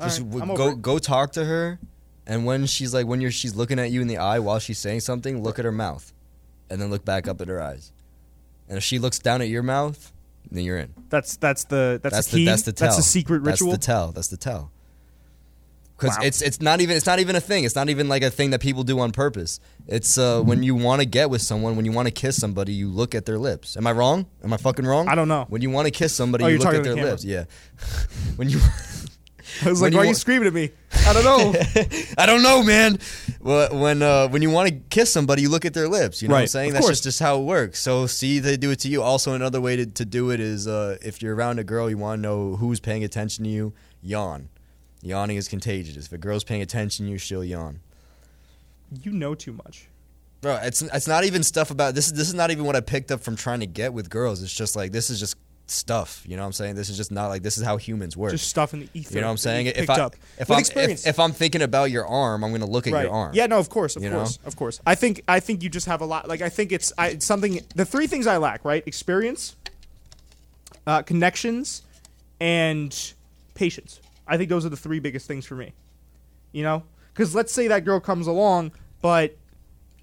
[0.00, 0.82] all Just right, w- I'm over go it.
[0.82, 1.78] go talk to her,
[2.26, 4.78] and when she's like when you're she's looking at you in the eye while she's
[4.78, 6.12] saying something, look at her mouth,
[6.70, 7.92] and then look back up at her eyes.
[8.68, 10.12] And if she looks down at your mouth,
[10.50, 10.94] then you're in.
[11.10, 12.44] That's that's the that's, That's the key.
[12.46, 12.86] the that's the tell.
[12.86, 13.72] That's the secret ritual.
[13.72, 14.12] That's the tell.
[14.12, 14.70] That's the tell.
[16.00, 16.24] Because Wow.
[16.26, 17.64] it's it's not even it's not even a thing.
[17.64, 19.60] It's not even like a thing that people do on purpose.
[19.86, 22.72] It's uh, when you want to get with someone, when you want to kiss somebody,
[22.72, 23.76] you look at their lips.
[23.76, 24.26] Am I wrong?
[24.42, 25.08] Am I fucking wrong?
[25.08, 25.44] I don't know.
[25.48, 27.24] When you want to kiss somebody, Oh, you look at their the lips.
[27.24, 27.44] Yeah.
[28.36, 28.60] when you
[29.64, 30.70] I was like, why are you screaming at me?
[31.06, 31.54] I don't know.
[32.18, 32.98] I don't know, man.
[33.40, 36.22] Well, when uh, when you want to kiss somebody, you look at their lips.
[36.22, 36.70] You know what I'm saying?
[36.70, 37.80] of That's just, just how it works.
[37.80, 39.02] So see, they do it to you.
[39.02, 41.98] Also, another way to, to do it is uh, if you're around a girl, you
[41.98, 43.74] want to know who's paying attention to you.
[44.02, 44.48] Yawn.
[45.02, 46.06] Yawning is contagious.
[46.06, 47.80] If a girl's paying attention to you, she'll yawn.
[49.02, 49.88] you know too much.
[50.40, 52.06] Bro, it's it's not even stuff about this.
[52.06, 54.42] Is this is not even what I picked up from trying to get with girls.
[54.42, 55.36] It's just like this is just
[55.66, 56.22] stuff.
[56.26, 56.74] You know what I'm saying?
[56.74, 58.32] This is just not like this is how humans work.
[58.32, 59.14] Just stuff in the ether.
[59.14, 59.66] you know what I'm saying?
[59.66, 60.16] If I up.
[60.38, 63.02] if I'm if, if I'm thinking about your arm, I'm gonna look at right.
[63.02, 63.32] your arm.
[63.34, 64.16] Yeah, no, of course, of You know?
[64.16, 64.80] course, of course.
[64.86, 66.28] I think I think you just have a lot.
[66.28, 67.60] Like I think it's, I, it's something.
[67.74, 68.82] The three things I lack, right?
[68.86, 69.56] Experience,
[70.86, 71.82] uh, connections,
[72.40, 73.12] and
[73.54, 74.00] patience.
[74.30, 75.74] I think those are the three biggest things for me.
[76.52, 79.36] You know, because let's say that girl comes along, but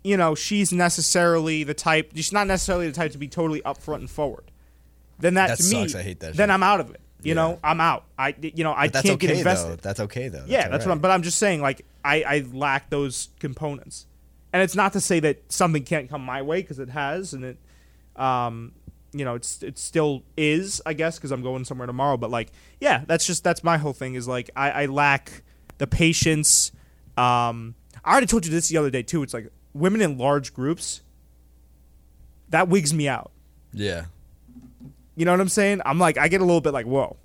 [0.04, 2.12] you know she's necessarily the type.
[2.14, 4.52] She's not necessarily the type to be totally upfront and forward.
[5.20, 5.96] Then that, That to me, sucks.
[5.96, 6.54] I hate that Then shit.
[6.54, 7.02] I'm out of it.
[7.24, 7.34] You Yeah.
[7.34, 8.04] know, I'm out.
[8.20, 9.72] I you know I that's can't okay get invested.
[9.72, 9.76] though.
[9.78, 10.44] That's okay though.
[10.48, 11.00] Yeah, that's what I'm.
[11.00, 14.06] But I'm just saying, like, I, I lack those components,
[14.54, 17.44] and it's not to say that something can't come my way because it has, and
[17.44, 17.58] it,
[18.16, 18.74] um,
[19.14, 22.18] you know, it's it still is, I guess, because I'm going somewhere tomorrow.
[22.18, 25.44] But like, yeah, that's just that's my whole thing is like I, I lack
[25.78, 26.72] the patience.
[27.18, 29.24] Um, I already told you this the other day too.
[29.24, 31.02] It's like women in large groups.
[32.50, 33.32] That wigs me out.
[33.74, 34.06] Yeah.
[35.16, 35.82] You know what I'm saying?
[35.86, 37.18] I'm like, I get a little bit like, whoa.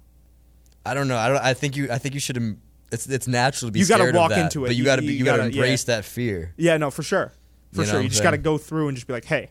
[0.85, 1.17] I don't know.
[1.17, 1.39] I don't.
[1.39, 1.91] I think you.
[1.93, 2.59] I think you should.
[2.91, 4.69] It's it's natural to be You gotta scared walk of that, into it.
[4.69, 6.53] but you gotta be, you you gotta, gotta- embrace that fear.
[6.57, 7.33] Yeah, no, for sure,
[7.73, 8.01] for You know sure.
[8.03, 9.51] You just got to go through and just be like, hey,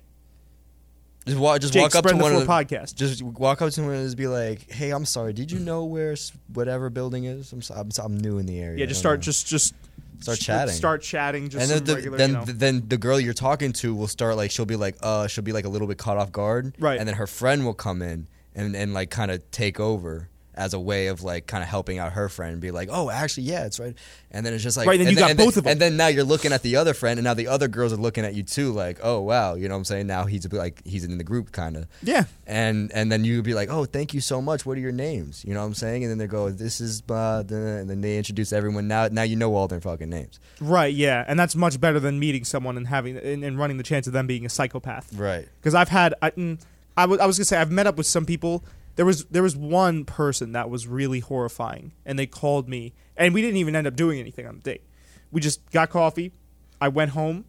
[1.26, 1.62] Just walk.
[1.62, 2.96] Just Jake, walk up to one of the podcast.
[2.96, 5.34] Just walk up to someone and just be like, "Hey, I'm sorry.
[5.34, 7.52] Did you know where s- whatever building is?
[7.54, 8.80] I'm so, I'm, so- I'm new in the area.
[8.80, 9.74] Yeah, I just start know." just just
[10.22, 10.74] Start chatting.
[10.76, 11.50] Start chatting.
[11.50, 12.44] Just and some then the, regular, then you know.
[12.46, 15.52] then the girl you're talking to will start like she'll be like uh she'll be
[15.52, 17.00] like a little bit caught off guard Right.
[17.00, 20.74] and then her friend will come in and and like kind of take over as
[20.74, 23.44] a way of like kind of helping out her friend and be like oh actually
[23.44, 23.96] yeah it's right
[24.32, 25.72] and then it's just like Right, then and you got and both of 'em.
[25.72, 27.98] and then now you're looking at the other friend and now the other girls are
[27.98, 30.82] looking at you too like oh wow you know what I'm saying now he's like
[30.86, 34.14] he's in the group kind of yeah, and and then you'd be like, "Oh, thank
[34.14, 34.66] you so much.
[34.66, 36.04] What are your names?" You know what I'm saying?
[36.04, 38.88] And then they go, "This is," and then they introduce everyone.
[38.88, 40.40] Now, now you know all their fucking names.
[40.60, 40.94] right.
[40.94, 44.08] Yeah, and that's much better than meeting someone and having and, and running the chance
[44.08, 45.14] of them being a psychopath.
[45.14, 45.48] Right.
[45.60, 46.60] Because I've had, I, mm,
[46.98, 48.64] I was I was gonna say I've met up with some people.
[49.02, 53.34] There was there was one person that was really horrifying, and they called me, and
[53.34, 54.84] we didn't even end up doing anything on the date.
[55.32, 56.34] We just got coffee.
[56.80, 57.46] I went home.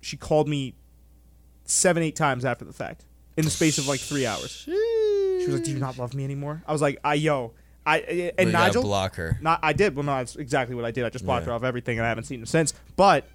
[0.00, 0.76] She called me
[1.64, 3.04] seven eight times after the fact
[3.36, 4.62] in the space of like three hours.
[4.64, 7.52] She was like, "Do you not love me anymore?" I was like, "I yo."
[7.84, 9.38] I eh, eh, and But you Nigel block her.
[9.42, 9.96] Not I did.
[9.96, 11.04] Well, no, that's exactly what I did.
[11.04, 11.50] I just blocked Yeah.
[11.50, 12.74] her off everything, and I haven't seen her since.
[12.94, 13.26] But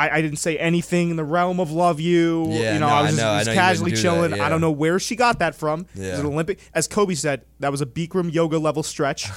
[0.00, 2.46] I, I didn't say anything in the realm of love you.
[2.48, 4.36] Yeah, you know, no, I I was just, know, just you casually that, chilling.
[4.36, 4.46] yeah.
[4.46, 5.86] I don't know where she got that from.
[5.94, 6.18] Yeah.
[6.18, 9.28] an Olympic, as Kobe said, that was a Bikram yoga level stretch.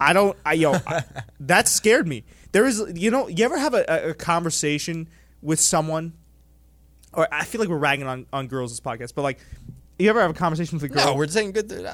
[0.00, 0.36] I don't.
[0.44, 1.04] I yo, I,
[1.40, 2.24] that scared me.
[2.52, 5.08] There is, you know, you ever have a, a, a conversation
[5.42, 6.14] with someone,
[7.12, 9.38] or I feel like we're ragging on on girls this podcast, but like,
[9.98, 11.06] you ever have a conversation with a girl?
[11.06, 11.68] No, we're saying good.
[11.68, 11.84] Th-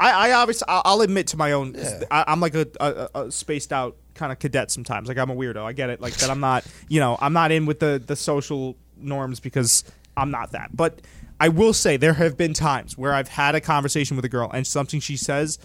[0.00, 1.74] I, I obviously I'll I'll admit to my own.
[1.76, 2.02] Yeah.
[2.10, 5.08] I, I'm like a, a, a spaced out kind of cadet sometimes.
[5.08, 5.62] Like I'm a weirdo.
[5.64, 6.00] I get it.
[6.00, 6.28] Like that.
[6.28, 6.66] I'm not.
[6.88, 9.84] You know, I'm not in with the the social norms because
[10.16, 10.76] I'm not that.
[10.76, 11.00] But
[11.40, 14.50] I will say there have been times where I've had a conversation with a girl
[14.52, 15.58] and something she says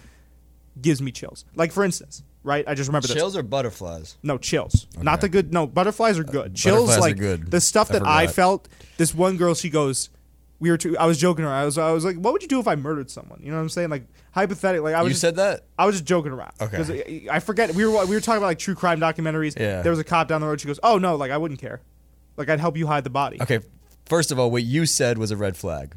[0.80, 1.44] gives me chills.
[1.54, 2.64] Like for instance, right?
[2.66, 3.16] I just remember this.
[3.16, 4.16] chills or butterflies?
[4.22, 4.86] No chills.
[5.00, 5.52] Not the good.
[5.52, 6.52] No butterflies are good.
[6.52, 7.50] Uh, chills butterflies are like good.
[7.50, 8.68] the stuff I that I felt.
[8.96, 10.10] This one girl, she goes.
[10.60, 10.76] We were.
[10.78, 11.54] Too, I was joking around.
[11.54, 11.78] I was.
[11.78, 13.68] I was like, "What would you do if I murdered someone?" You know what I'm
[13.68, 13.90] saying?
[13.90, 14.92] Like hypothetically.
[14.92, 15.10] Like I was.
[15.10, 15.64] You just, said that.
[15.78, 16.52] I was just joking around.
[16.60, 17.26] Okay.
[17.28, 17.74] I- I forget.
[17.74, 18.06] We were.
[18.06, 19.58] We were talking about like true crime documentaries.
[19.58, 19.82] Yeah.
[19.82, 20.60] There was a cop down the road.
[20.60, 21.80] She goes, "Oh no, like I wouldn't care.
[22.36, 23.60] Like I'd help you hide the body." Okay.
[24.06, 25.96] First of all, what you said was a red flag.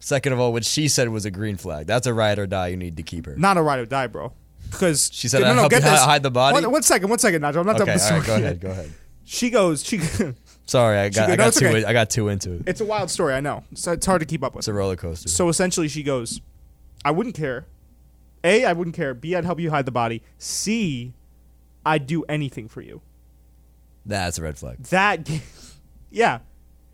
[0.00, 1.86] Second of all, what she said was a green flag.
[1.86, 2.68] That's a ride or die.
[2.68, 3.36] You need to keep her.
[3.36, 4.32] Not a ride or die, bro.
[4.70, 7.08] Because She said, no, "I'd help you hi- hide the body?" One, one second.
[7.08, 7.60] One second, Nigel.
[7.60, 7.96] I'm not okay.
[7.96, 8.26] done with right.
[8.26, 8.60] Go ahead.
[8.60, 8.92] Go ahead.
[9.24, 9.84] She goes.
[9.84, 9.98] She.
[10.68, 11.26] Sorry, I got.
[11.26, 11.66] go- I got it's too.
[11.66, 11.84] okay.
[11.84, 12.62] I got too into it.
[12.66, 13.32] it's a wild story.
[13.34, 13.64] I know.
[13.74, 14.60] So it's hard to keep up with.
[14.60, 15.28] It's a roller coaster.
[15.28, 16.40] So essentially, she goes,
[17.04, 17.66] I wouldn't care.
[18.44, 19.14] A, I wouldn't care.
[19.14, 20.22] B, I'd help you hide the body.
[20.38, 21.12] C,
[21.86, 23.00] I'd do anything for you.
[24.06, 24.78] That's a red flag.
[24.84, 25.28] That,
[26.10, 26.40] yeah,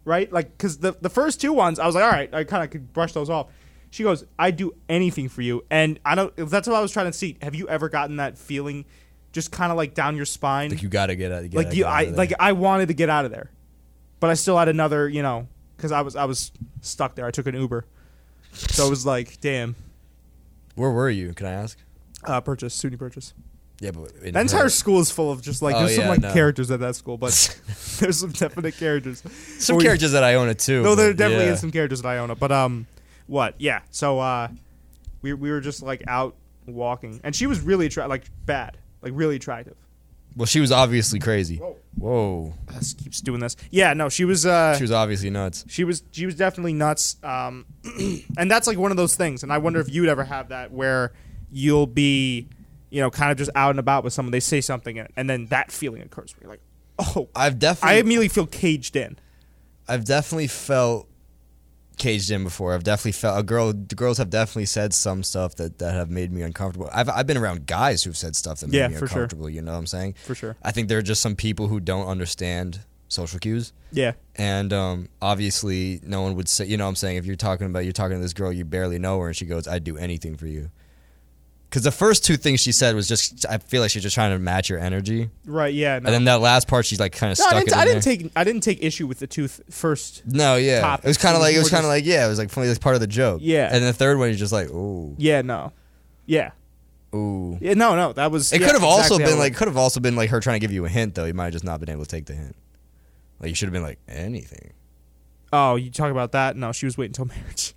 [0.04, 0.32] right?
[0.32, 2.70] Like, because the, the first two ones, I was like, all right, I kind of
[2.70, 3.48] could brush those off.
[3.90, 5.64] She goes, I'd do anything for you.
[5.70, 7.36] And I don't, that's what I was trying to see.
[7.42, 8.84] Have you ever gotten that feeling
[9.32, 10.70] just kind of like down your spine?
[10.70, 11.42] Like you gotta get out.
[11.42, 12.16] Get like out- you, I, of there.
[12.16, 13.50] like I wanted to get out of there,
[14.24, 17.26] but I still had another, you know, because I was, I was stuck there.
[17.26, 17.84] I took an Uber.
[18.54, 19.76] So it was like, damn.
[20.76, 21.34] Where were you?
[21.34, 21.76] Can I ask?
[22.26, 23.34] Uh, purchase, SUNY purchase.
[23.80, 26.10] Yeah, but That entire her- school is full of just like Oh, there's some yeah,
[26.10, 26.32] like no.
[26.32, 27.32] characters at that school, but
[28.00, 29.22] there's some definite characters.
[29.58, 30.82] some we- characters that I own it too.
[30.82, 31.52] No, there definitely yeah.
[31.52, 32.86] is some characters that I own it, but um,
[33.26, 33.56] what?
[33.58, 33.82] Yeah.
[33.90, 34.48] So uh,
[35.20, 36.34] we we were just like out
[36.64, 39.76] walking, and she was really attra- like bad, like really attractive.
[40.36, 41.56] Well, she was obviously crazy.
[41.58, 41.76] Whoa.
[41.96, 42.54] Whoa.
[42.72, 43.54] This keeps doing this.
[43.70, 44.44] Yeah, no, she was.
[44.44, 45.64] Uh, She was obviously nuts.
[45.68, 47.66] she was she was definitely nuts um,
[48.36, 50.72] and that's like one of those things and i wonder if you'd ever have that
[50.72, 51.12] where
[51.52, 52.48] you'll be
[52.90, 55.30] you know kind of just out and about with someone they say something and, and
[55.30, 56.60] then that feeling occurs where you're like
[56.98, 59.16] oh I've definitely i immediately feel caged in
[59.88, 61.08] I've definitely felt
[61.96, 62.74] caged in before.
[62.74, 63.72] I've definitely felt a girl.
[63.72, 66.88] The girls have definitely said some stuff that, that have made me uncomfortable.
[66.92, 69.18] I've I've been around guys who've said stuff that made Yeah, me for sure.
[69.22, 69.48] uncomfortable.
[69.50, 70.14] You know what I'm saying?
[70.24, 73.72] for sure I think there are just some people who don't understand social cues.
[73.92, 77.16] yeah And um, obviously, no one would say, you know what I'm saying?
[77.16, 79.44] If you're talking about, you're talking to this girl, you barely know her, and she
[79.46, 80.70] goes, I'd do anything for you.
[81.74, 84.30] Because the first two things she said was just, I feel like she's just trying
[84.30, 85.28] to match your energy.
[85.44, 87.58] right yeah no, And then that last part, she's like kind of No, stuck I
[87.58, 90.80] didn't, I didn't take I didn't take issue with the two th- first No, yeah.
[90.82, 91.04] topics.
[91.04, 92.68] It was kind of like, it was kind of like, yeah, it was like funny,
[92.68, 93.40] like part of the joke.
[93.42, 93.70] Yeah.
[93.74, 95.72] And the third one, you're just like, ooh, yeah no
[96.26, 96.52] yeah
[97.12, 97.58] ooh.
[97.60, 99.66] yeah no no that was It yeah, could have also exactly how been like, could
[99.66, 101.24] have also been like her trying to give you a hint, though.
[101.24, 102.54] You might have just not been able to take the hint.
[103.40, 104.74] Like, you should have been like, anything.
[105.52, 107.74] oh you talk about that no she was waiting until marriage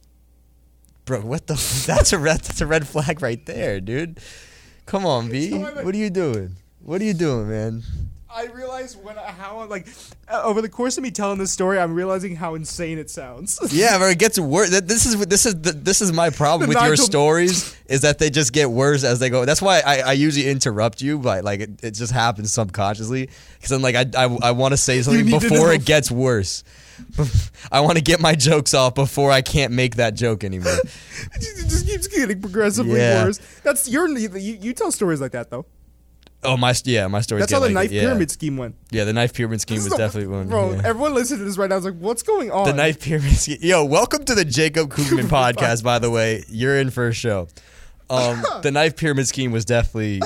[1.07, 1.53] Bro, what the?
[1.55, 2.41] f- That's a red.
[2.41, 4.19] That's a red flag right there, dude.
[4.85, 5.49] Come on, B.
[5.49, 6.57] So I'm a- What are you doing?
[6.81, 7.83] What are you doing, man?
[8.37, 9.87] I realize when I, how like
[10.29, 13.59] uh, over the course of me telling this story, I'm realizing how insane it sounds.
[13.71, 14.69] Yeah, but it gets worse.
[14.79, 18.29] This is this is this is my problem The with your stories is that they
[18.29, 19.43] just get worse as they go.
[19.45, 23.71] That's why I, I usually interrupt you, but like it, it just happens subconsciously because
[23.71, 26.63] I'm like I I, I want to say something before it gets worse.
[27.71, 30.73] I want to get my jokes off before I can't make that joke anymore.
[31.35, 33.25] it just keeps getting progressively Yeah.
[33.25, 33.39] worse.
[33.63, 34.29] That's your you,
[34.61, 35.65] you tell stories like that though.
[36.47, 37.41] Oh my yeah, my stories.
[37.41, 38.01] That's how the like knife yeah.
[38.03, 38.75] pyramid scheme went.
[38.89, 40.47] Yeah, the knife pyramid scheme This was the- definitely one.
[40.47, 40.81] Bro, yeah.
[40.85, 42.65] everyone listening to this right now is like, what's going on?
[42.65, 43.33] The Knife Pyramid.
[43.33, 43.57] Scheme.
[43.59, 45.83] Yo, welcome to the Jacob Cooperman podcast.
[45.83, 47.49] By the way, you're in for a show.
[48.09, 50.21] Um, the Knife Pyramid Scheme was definitely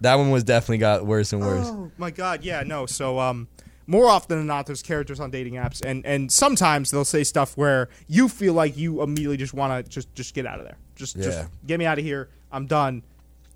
[0.00, 1.66] that one was definitely got worse and worse.
[1.68, 2.86] Oh my god, yeah, no.
[2.86, 3.46] So um
[3.86, 7.56] more often than not there's characters on dating apps and and sometimes they'll say stuff
[7.56, 10.78] where you feel like you immediately just want to just just get out of there.
[10.96, 11.24] Just Yeah.
[11.24, 12.28] just get me out of here.
[12.50, 13.04] I'm done.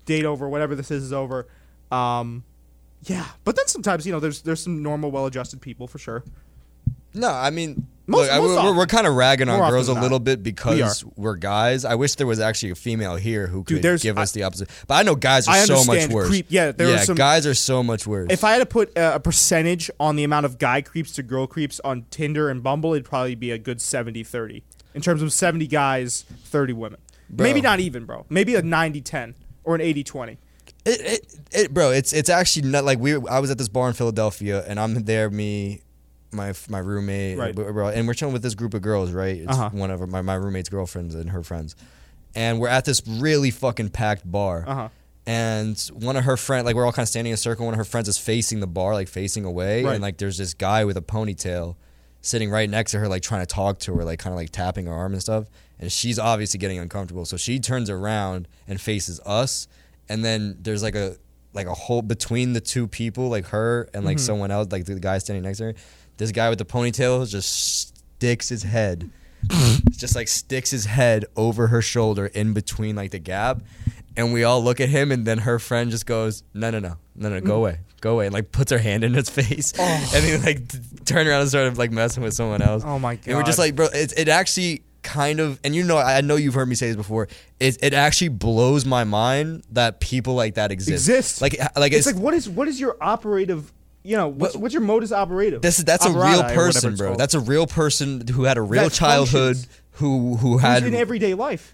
[0.05, 1.47] Date over, whatever this is is over.
[1.95, 2.43] Um
[3.03, 6.23] yeah, but then sometimes, you know, there's there's some normal well-adjusted people for sure.
[7.13, 10.19] No, I mean, Most- look, I- we're, we're kind of ragging on girls a little
[10.19, 11.85] bit because we are guys.
[11.85, 14.43] I wish there was actually a female here who could there's- give I- us the
[14.43, 14.69] opposite.
[14.87, 16.27] But I know guys are I so much worse.
[16.27, 18.27] creep- yeah, there are yeah, some- guys are so much worse.
[18.31, 21.23] If I had to put a, a percentage on the amount of guy creeps to
[21.23, 24.63] girl creeps on Tinder and Bumble, it'd probably be a good 70-30.
[24.93, 26.99] In terms of 70 guys, 30 women.
[27.29, 27.43] Bro.
[27.43, 28.25] Maybe not even, bro.
[28.29, 30.37] Maybe a 90-10 or an 80-20.
[30.85, 33.13] It, it, it, bro, it's it's actually not like we.
[33.27, 35.81] I was at this bar in Philadelphia, and I'm there, me,
[36.31, 37.55] my my roommate, Right.
[37.55, 39.37] bro, and we're chilling with this group of girls, right?
[39.37, 39.69] It's Uh-huh.
[39.73, 41.75] one of my my roommate's girlfriends and her friends,
[42.35, 44.63] and we're at this really fucking packed bar.
[44.67, 44.89] Uh-huh.
[45.27, 47.65] And one of her friends, like we're all kind of standing in a circle.
[47.65, 49.93] One of her friends is facing the bar, like facing away, Right.
[49.93, 51.75] and like there's this guy with a ponytail
[52.21, 54.51] sitting right next to her, like trying to talk to her, like kind of like
[54.51, 55.45] tapping her arm and stuff.
[55.79, 59.67] And she's obviously getting uncomfortable, so she turns around and faces us.
[60.09, 61.17] And then there's like a
[61.53, 64.25] like a hole between the two people, like her and like mm-hmm.
[64.25, 65.73] someone else, like the guy standing next to her.
[66.17, 67.87] This guy with the ponytail just
[68.17, 69.09] sticks his head,
[69.91, 73.61] just like sticks his head over her shoulder in between like the gap.
[74.17, 76.95] And we all look at him, and then her friend just goes, "No, no, no,
[77.15, 77.57] no, no, go mm.
[77.57, 80.11] away, go away," and like puts her hand in his face, oh.
[80.13, 82.83] and then like t- turn around and start like messing with someone else.
[82.85, 83.27] Oh my god!
[83.27, 86.35] And we're just like, bro, it, it actually kind of, and you know, I know
[86.35, 87.29] you've heard me say this before.
[87.61, 91.07] It it actually blows my mind that people like that exist.
[91.07, 91.41] Exist.
[91.41, 93.71] Like like It's it's, like, what is what is your operative,
[94.03, 95.61] you know, what's, What- what's your modus operative?
[95.61, 97.07] this is that's a real person, bro.
[97.09, 97.19] called.
[97.19, 99.55] That's a real person who had a real childhood.
[99.55, 99.81] functions.
[99.93, 101.73] Who who Who's had in everyday life.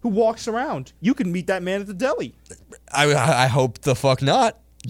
[0.00, 0.92] Who walks around?
[1.00, 2.34] You can meet that man at the deli.
[2.90, 4.58] I I hope the fuck not.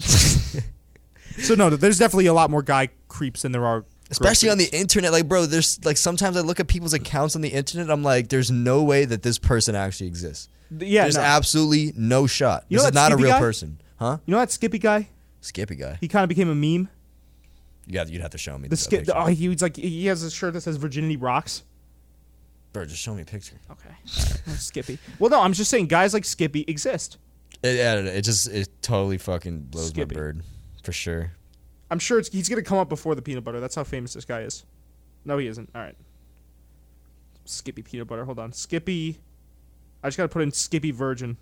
[1.39, 3.85] So no, there's definitely a lot more guy creeps than there are.
[4.13, 7.41] Especially on the internet, like bro, there's like sometimes I look at people's accounts on
[7.41, 7.89] the internet.
[7.91, 10.49] I'm like, there's no way that this person actually exists.
[10.71, 11.03] yeah.
[11.03, 11.21] There's no.
[11.23, 12.65] absolutely no shot.
[12.69, 13.39] You this know is not a real guy?
[13.39, 14.17] person, huh?
[14.25, 15.09] you know that Skippy guy?
[15.41, 15.97] Skippy guy.
[15.99, 16.89] He kind of became a meme.
[17.85, 19.09] Yeah, you'd have to show me The the skip.
[19.13, 21.63] Oh, he was like he has a shirt that says "Virginity Rocks."
[22.71, 23.57] Bro, just show me a picture.
[23.69, 23.93] Okay,
[24.55, 24.97] Skippy.
[25.19, 27.17] Well, no, I'm just saying guys like Skippy exist.
[27.61, 30.15] It, yeah, it just it totally fucking blows Skippy.
[30.15, 30.43] my bird,
[30.83, 31.33] for sure.
[31.93, 33.59] I'm sure it's, he's gonna come up before the peanut butter.
[33.59, 34.65] That's how famous this guy is.
[35.25, 35.69] No, he isn't.
[35.75, 35.95] All right.
[37.45, 38.25] Skippy peanut butter.
[38.25, 38.51] Hold on.
[38.51, 39.19] Skippy.
[40.01, 41.37] I just gotta put in Skippy Virgin,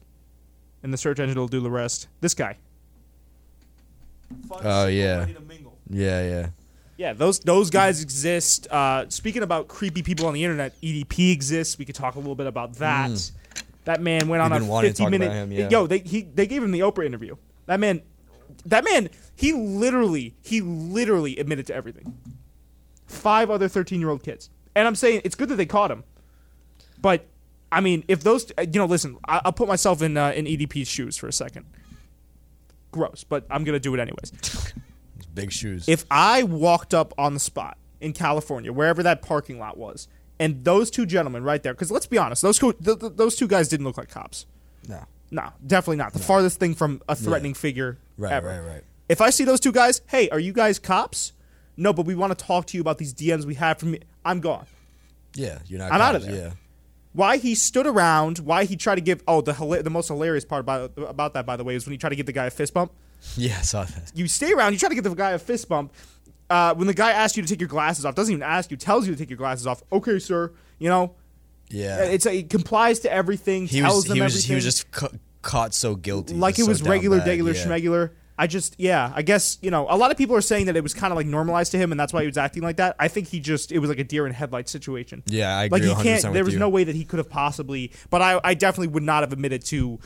[0.83, 2.09] and the search engine will do the rest.
[2.19, 2.57] This guy.
[4.61, 5.25] Oh, yeah.
[5.89, 6.49] Yeah, yeah.
[6.97, 8.67] Yeah, those those guys exist.
[8.69, 11.77] Uh, speaking about creepy people on the internet, EDP exists.
[11.79, 13.31] We could talk a little bit about that.
[13.85, 15.31] That man went on We've a been 50 minute.
[15.31, 15.69] him, yeah.
[15.69, 17.37] Yo, they he they gave him the Oprah interview.
[17.67, 18.01] That man,
[18.65, 22.17] that man, he literally he literally admitted to everything.
[23.07, 26.03] Five other 13 year old kids, and I'm saying it's good that they caught him,
[27.01, 27.25] but
[27.71, 30.87] I mean, if those you know, listen, I, I'll put myself in uh, in EDP's
[30.87, 31.65] shoes for a second.
[32.91, 34.73] Gross, but I'm gonna do it anyways.
[35.33, 35.87] Big shoes.
[35.87, 40.07] If I walked up on the spot in California, wherever that parking lot was,
[40.39, 43.35] and those two gentlemen right there, because let's be honest, those co- th- th- those
[43.37, 44.45] two guys didn't look like cops.
[44.87, 45.05] no.
[45.33, 46.11] No, definitely not.
[46.11, 48.47] The farthest thing from a threatening figure Right, ever.
[48.47, 48.83] right, right.
[49.09, 51.33] If I see those two guys, hey, are you guys cops?
[51.77, 53.99] No, but we want to talk to you about these DMs we have from me.
[54.23, 54.65] I'm gone.
[55.35, 55.91] Yeah, you're not.
[55.91, 56.35] I'm out of there.
[56.35, 56.51] Yeah.
[57.13, 58.39] Why he stood around?
[58.39, 59.21] Why he tried to give?
[59.27, 61.91] Oh, the hila- the most hilarious part about about that, by the way, is when
[61.91, 62.91] he tried to give the guy a fist bump.
[63.37, 64.11] Yeah, I saw that.
[64.15, 65.93] you stay around, you try to give the guy a fist bump.
[66.49, 68.77] Uh, when the guy asks you to take your glasses off, doesn't even ask you,
[68.77, 69.83] tells you to take your glasses off.
[69.91, 70.51] Okay, sir.
[70.79, 71.15] You know,
[71.69, 72.03] Yeah.
[72.03, 73.67] it's a, it complies to everything.
[73.67, 74.49] he tells was them he was everything.
[74.49, 74.85] he was just
[75.41, 76.33] caught so guilty.
[76.35, 77.65] like it just so was regular, bad, regular, yeah.
[77.65, 78.11] schmegular.
[78.37, 80.81] I just, yeah, I guess you know, a lot of people are saying that it
[80.81, 82.95] was kind of like normalized to him, and that's why he was acting like that.
[82.97, 85.21] I think he just, it was like a deer in headlights situation.
[85.27, 86.33] Yeah, I like he 100% can't.
[86.33, 86.59] There was you.
[86.59, 87.91] no way that he could have possibly.
[88.09, 89.99] But I, I definitely would not have admitted to.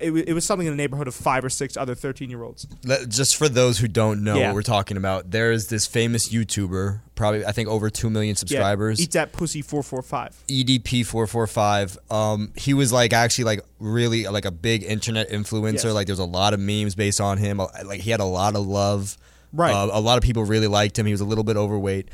[0.00, 2.66] It, it was something in the neighborhood of five or six other thirteen-year-olds.
[3.08, 4.46] Just for those who don't know Yeah.
[4.48, 8.36] what we're talking about, there is this famous YouTuber, probably I think over two million
[8.36, 8.98] subscribers.
[8.98, 10.36] Yeah, eat that pussy four four five.
[10.48, 11.96] EDP four four five.
[12.10, 15.84] Um, he was like actually like really like a big internet influencer.
[15.84, 15.94] Yes.
[15.94, 17.60] Like there's a lot of memes based on him.
[17.60, 19.16] Uh, Like he had a lot of love.
[19.52, 19.72] Right.
[19.72, 21.06] Uh, a lot of people really liked him.
[21.06, 22.08] He was a little bit overweight.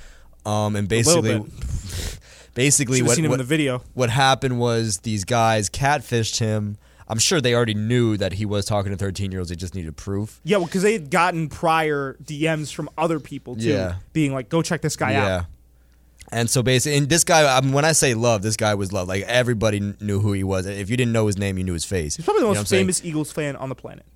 [0.46, 1.42] Um, and basically,
[2.54, 3.82] basically what what, in the video.
[3.94, 6.76] what happened was these guys catfished him.
[7.08, 9.50] I'm sure they already knew that he was talking to 13 year olds.
[9.50, 10.40] They just needed proof.
[10.44, 13.96] Yeah, well, because they had gotten prior DMs from other people too, Yeah.
[14.12, 15.36] being like, "Go check this guy yeah.
[15.36, 15.44] out."
[16.32, 18.92] And so basically, and this guy, I mean, when I say love, this guy was
[18.92, 19.06] love.
[19.08, 20.64] Like everybody knew who he was.
[20.66, 22.16] If you didn't know his name, you knew his face.
[22.16, 24.06] He's probably the You know most famous Eagles fan on the planet.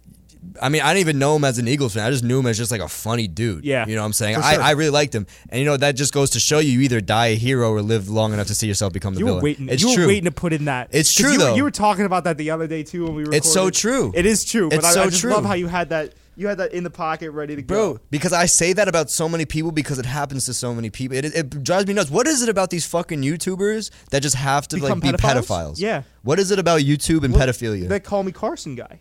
[0.61, 2.05] I mean, I didn't even know him as an Eagles fan.
[2.07, 3.65] I just knew him as just like a funny dude.
[3.65, 4.37] Yeah, You know what I'm saying?
[4.37, 4.55] for I.
[4.57, 5.27] I really liked him.
[5.49, 7.83] And you know, that just goes to show you you either die a hero or
[7.83, 9.45] live long enough to see yourself become the You were villain.
[9.45, 9.69] waiting.
[9.69, 10.05] It's you true.
[10.05, 10.89] were waiting to put in that.
[10.93, 11.55] It's true, you though.
[11.55, 13.37] you were talking about that the other day too when we recorded.
[13.39, 14.13] It's so true.
[14.15, 14.69] It is true.
[14.69, 15.33] But It's I, so I just true.
[15.33, 16.15] love how you had that.
[16.37, 17.95] You had that in the pocket, ready to go.
[17.95, 20.89] Bro, because I say that about so many people because it happens to so many
[20.89, 21.17] people.
[21.17, 22.11] It, it, it drives me nuts.
[22.13, 25.35] What is it about these fucking YouTubers that just have to Become like be pedophiles?
[25.49, 25.81] pedophiles?
[25.81, 26.03] Yeah.
[26.23, 27.89] What is it about YouTube and Well, pedophilia?
[27.89, 29.01] That call me Carson guy.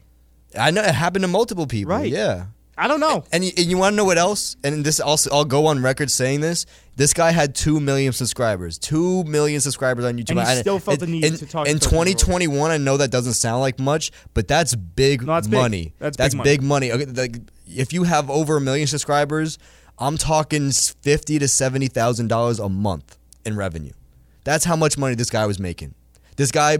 [0.57, 1.95] I know it happened to multiple people.
[1.95, 2.11] Right.
[2.11, 2.45] Yeah.
[2.79, 3.23] I don't know.
[3.31, 4.55] And you, and you want to know what else?
[4.63, 6.67] And this also, I'll go on record saying this.
[6.95, 8.77] This guy had two million subscribers.
[8.77, 10.39] Two million subscribers on YouTube.
[10.39, 13.33] And he still felt the need in, to talk In 2021, I know that doesn't
[13.33, 15.59] sound like much, but that's big No, that's big.
[15.59, 15.93] money.
[15.97, 16.49] That's big money.
[16.49, 16.91] big money.
[16.91, 19.57] Okay, like, if you have over a million subscribers,
[19.97, 23.93] I'm talking fifty to seventy thousand dollars a month in revenue.
[24.43, 25.95] That's how much money this guy was making.
[26.35, 26.77] This guy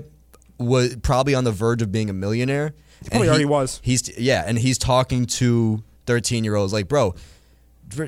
[0.60, 2.74] was probably on the verge of being a millionaire.
[3.04, 3.80] He probably already was.
[3.84, 7.16] He's yeah, and he's talking to 13 year olds like, bro,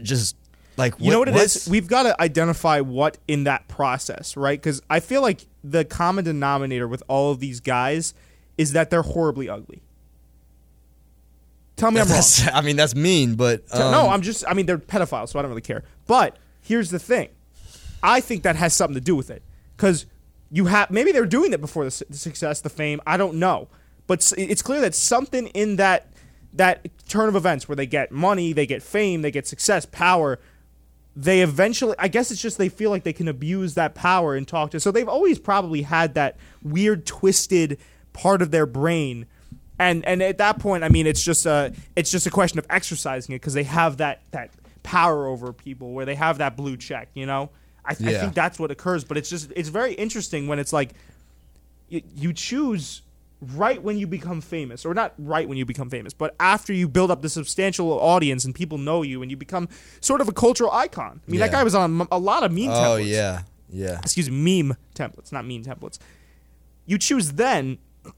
[0.01, 0.35] just
[0.77, 1.67] like You know what it is?
[1.69, 4.59] We've got to identify what in that process, right?
[4.59, 8.13] Because I feel like the common denominator with all of these guys
[8.57, 9.81] is that they're horribly ugly.
[11.75, 12.21] Tell me I'm wrong.
[12.53, 14.43] I mean, that's mean, but um, no, I'm just.
[14.47, 15.83] I mean, they're pedophiles, so I don't really care.
[16.07, 17.29] But here's the thing:
[18.03, 19.43] I think that has something to do with it
[19.77, 20.05] because
[20.51, 22.99] you have maybe they're doing it before the, the success, the fame.
[23.07, 23.69] I don't know,
[24.09, 26.07] but it's clear that something in that
[26.51, 30.39] that turn of events where they get money, they get fame, they get success, power.
[31.15, 34.47] They eventually, I guess it's just they feel like they can abuse that power and
[34.47, 34.79] talk to.
[34.79, 37.77] So they've always probably had that weird, twisted
[38.13, 39.25] part of their brain
[39.77, 42.65] and and at that point, I mean, it's just a it's just a question of
[42.69, 44.49] exercising it because they have that that
[44.83, 47.07] power over people where they have that blue check.
[47.13, 47.49] You know,
[47.85, 48.19] I, I Yeah.
[48.21, 49.05] think that's what occurs.
[49.05, 50.89] But it's just it's very interesting when it's like
[51.87, 53.03] you, you choose
[53.41, 56.87] right when you become famous, or not right when you become famous, but after you
[56.87, 59.69] build up the substantial audience and people know you and you become
[60.01, 61.21] sort of a cultural icon.
[61.27, 63.99] I mean, that guy was on a lot of meme oh templates Oh, yeah, yeah,
[63.99, 65.99] excuse me, meme templates, not meme templates.
[66.85, 67.77] You choose then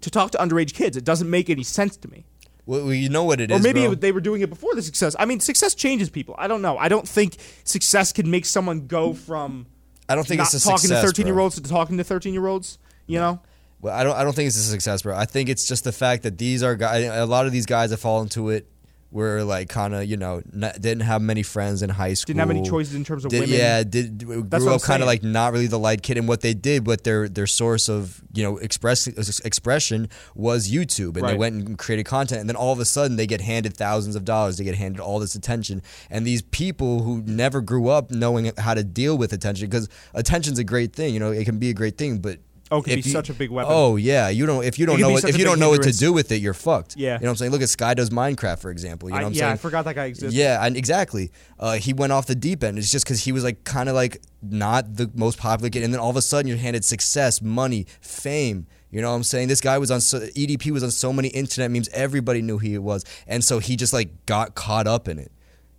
[0.00, 0.96] to talk to underage kids.
[0.96, 2.24] It doesn't make any sense to me.
[2.66, 3.92] well, you know what it is, or maybe bro.
[3.92, 5.16] it- they were doing it before the success.
[5.18, 6.34] I mean, success changes people.
[6.38, 6.78] I don't know.
[6.78, 9.66] I don't think success can make someone go from
[10.08, 12.46] I don't think not it's a talking success, to thirteen-year-olds to talking to 13 year
[12.46, 12.78] olds.
[13.06, 13.40] You know?
[13.80, 14.16] Well, I don't.
[14.16, 15.16] I don't think it's a success, bro.
[15.16, 17.04] I think it's just the fact that these are guys.
[17.06, 18.66] A lot of these guys that fall into it
[19.12, 22.28] were like kind of you know not, didn't have many friends in high school.
[22.28, 23.56] Didn't have any choices in terms of Did- women.
[23.56, 26.42] Yeah, did grew That's up kind of like not really the light kid, and what
[26.42, 31.34] they did, what their their source of you know express expression was YouTube, and they
[31.34, 34.24] went and created content, and then all of a sudden they get handed thousands of
[34.24, 38.52] dollars, they get handed all this attention, and these people who never grew up knowing
[38.58, 41.70] how to deal with attention, because attention's a great thing, you know, it can be
[41.70, 42.38] a great thing, but
[42.72, 43.72] Oh, could be you- such a big weapon.
[43.74, 45.92] Oh yeah, you don't if you don't know what, if you don't know what to
[45.92, 46.96] do with it, you're fucked.
[46.96, 47.14] Yeah.
[47.14, 47.52] you know what I'm saying.
[47.52, 49.08] Look at Sky does Minecraft for example.
[49.08, 49.52] You know I, what I'm yeah, saying.
[49.52, 50.36] I forgot that guy existed.
[50.36, 51.32] Yeah, and exactly.
[51.58, 52.78] Uh, he went off the deep end.
[52.78, 55.92] It's just because he was like kind of like not the most popular kid, and
[55.92, 58.66] then all of a sudden you're handed success, money, fame.
[58.90, 59.48] You know what I'm saying?
[59.48, 61.88] This guy was on so, EDP was on so many internet memes.
[61.90, 65.32] Everybody knew who he was, and so he just like got caught up in it.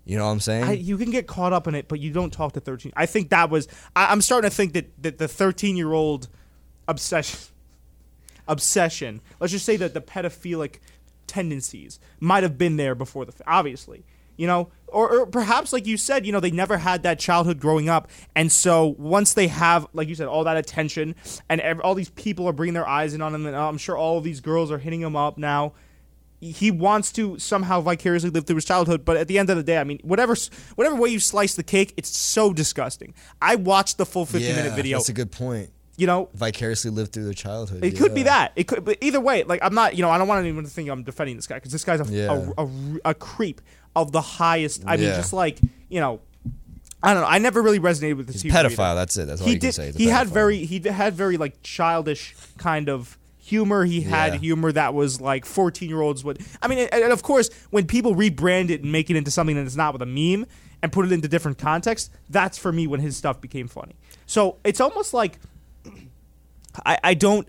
[0.03, 0.63] You know what I'm saying?
[0.63, 2.91] I, you can get caught up in it, but you don't talk to 13.
[2.95, 3.67] I think that was.
[3.95, 6.27] I, I'm starting to think that, that the 13 year old
[6.91, 7.39] obsession,
[8.47, 9.21] obsession.
[9.39, 10.75] Let's just say that the pedophilic
[11.25, 13.33] tendencies might have been there before the.
[13.47, 14.03] Obviously,
[14.37, 17.59] you know, or, or perhaps like you said, you know, they never had that childhood
[17.59, 21.15] growing up, and so once they have, like you said, all that attention,
[21.49, 23.77] and ev- all these people are bringing their eyes in on him, and uh, I'm
[23.77, 25.73] sure all of these girls are hitting him up now
[26.41, 29.63] he wants to somehow vicariously live through his childhood, but at the end of the
[29.63, 30.35] day, I mean, whatever
[30.75, 33.13] whatever way you slice the cake, it's so disgusting.
[33.39, 34.97] I watched the full 50 minute video.
[34.97, 35.69] That's a good point.
[35.97, 37.83] You know, Vicariously lived through their childhood.
[37.83, 38.53] it could be that.
[38.55, 40.69] It could, but either way, like I'm not, you know, I don't want anyone to
[40.69, 42.51] think I'm defending this guy because this guy's a, Yeah.
[42.57, 42.69] a, a,
[43.05, 43.61] a creep
[43.95, 44.83] of the highest.
[44.87, 45.17] I mean, Yeah.
[45.17, 46.21] just like you know,
[47.03, 47.27] I don't know.
[47.29, 48.79] I never really resonated with this He's pedophile.
[48.79, 48.95] either.
[48.95, 49.25] That's it.
[49.27, 49.91] That's all he you can say.
[49.91, 53.83] He had very he had very like childish kind of humor.
[53.85, 54.39] He had Yeah.
[54.39, 56.39] humor that was like 14 year olds would.
[56.61, 59.55] I mean, and, and of course, when people rebrand it and make it into something
[59.57, 60.45] that is not with a meme
[60.81, 63.95] and put it into different context, that's for me when his stuff became funny.
[64.25, 65.39] So it's almost like
[66.86, 67.47] I, I don't.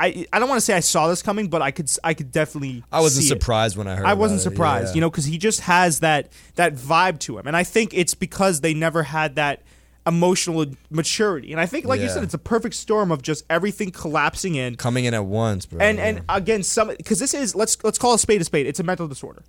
[0.00, 2.32] I, I don't want to say I saw this coming, but I could I could
[2.32, 2.82] definitely.
[2.90, 3.40] I wasn't see it.
[3.40, 4.06] surprised when I heard.
[4.06, 4.94] I wasn't surprised, Yeah.
[4.96, 8.14] you know, because he just has that that vibe to him, and I think it's
[8.14, 9.62] because they never had that
[10.06, 13.90] emotional maturity, and I think, like you said, it's a perfect storm of just everything
[13.90, 15.80] collapsing in, coming in at once, bro.
[15.80, 18.66] and and again, some because this is let's let's call a spade a spade.
[18.66, 19.44] It's a mental disorder.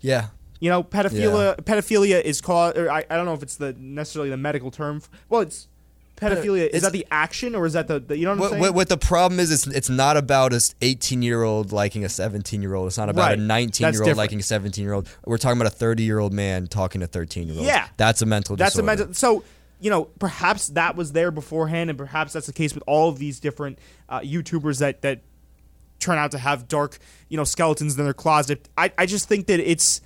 [0.00, 0.26] yeah,
[0.60, 2.76] You know, pedophilia pedophilia is called.
[2.76, 5.02] I, I don't know if it's the necessarily the medical term.
[5.30, 5.66] Well, it's
[6.18, 6.68] pedophilia.
[6.68, 8.60] Is that the action or is that the, the you know what I'm saying?
[8.60, 12.08] what, what the problem is, it's, it's not about a 18 year old liking a
[12.08, 12.88] 17 year old.
[12.88, 13.38] It's not about Right.
[13.38, 14.16] a 19 That's year old different.
[14.18, 15.08] liking a 17 year old.
[15.24, 17.66] We're talking about a 30 year old man talking to 13 year old.
[17.66, 17.88] Yeah.
[17.96, 18.56] that's a mental.
[18.56, 19.14] That's a mental.
[19.14, 19.44] So
[19.80, 23.18] you know, perhaps that was there beforehand, and perhaps that's the case with all of
[23.18, 25.20] these different uh, YouTubers that that
[26.00, 26.98] turn out to have dark,
[27.28, 28.68] you know, skeletons in their closet.
[28.76, 30.00] I, I just think that it's.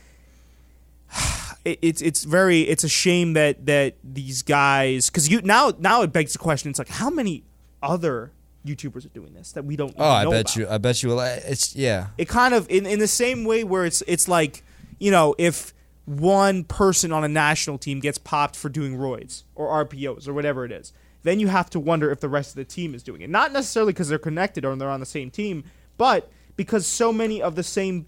[1.64, 6.02] It- It's it's very it's a shame that that these guys because you now now
[6.02, 7.44] it begs the question it's like how many
[7.82, 8.32] other
[8.66, 10.04] YouTubers are doing this that we don't know.
[10.04, 10.56] Oh, I bet about?
[10.56, 10.68] you.
[10.68, 11.18] I bet you.
[11.20, 12.08] It's yeah.
[12.16, 14.62] it kind of in, in the same way where it's it's like
[14.98, 19.84] you know if one person on a national team gets popped for doing roids or
[19.84, 20.92] EPOs or whatever it is,
[21.22, 23.30] then you have to wonder if the rest of the team is doing it.
[23.30, 25.64] Not necessarily because they're connected or they're on the same team,
[25.96, 28.06] but because so many of the same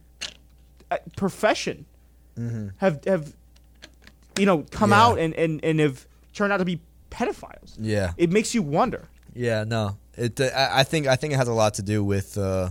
[0.90, 1.86] uh, profession
[2.78, 3.34] have have
[4.38, 5.02] you know come Yeah.
[5.04, 6.80] out and, and and have turned out to be
[7.10, 7.76] pedophiles.
[7.78, 8.12] Yeah.
[8.16, 9.08] It makes you wonder.
[9.34, 9.96] Yeah, no.
[10.16, 10.40] It.
[10.40, 11.06] Uh, I I think.
[11.06, 12.38] I think it has a lot to do with.
[12.38, 12.70] Uh,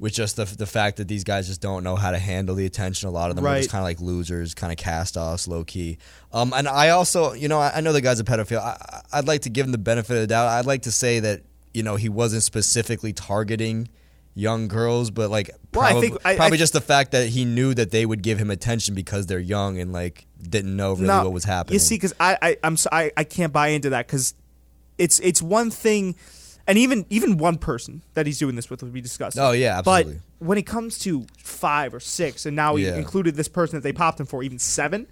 [0.00, 2.64] with just the the fact that these guys just don't know how to handle the
[2.66, 3.08] attention.
[3.08, 5.64] A lot of them are just kind of like losers, kind of cast offs, low
[5.64, 5.98] key.
[6.32, 8.58] Um, and I also, you know, I, I know the guy's a pedophile.
[8.60, 10.46] I, I- I'd like to give him the benefit of the doubt.
[10.46, 11.42] I'd like to say that
[11.74, 13.88] you know he wasn't specifically targeting
[14.34, 17.30] young girls, but like Well, I probably, think- I- probably I- just the fact that
[17.30, 20.92] he knew that they would give him attention because they're young and like didn't know
[20.92, 21.74] really No, what was happening.
[21.74, 24.34] You see, because I, I I'm so, I, I can't buy into that because
[24.98, 26.14] it's it's one thing,
[26.66, 29.42] and even even one person that he's doing this with would be disgusting.
[29.42, 30.20] Oh, yeah, absolutely.
[30.38, 32.96] But when it comes to five or six, and now he Yeah.
[32.96, 35.06] included this person that they popped him for, even seven.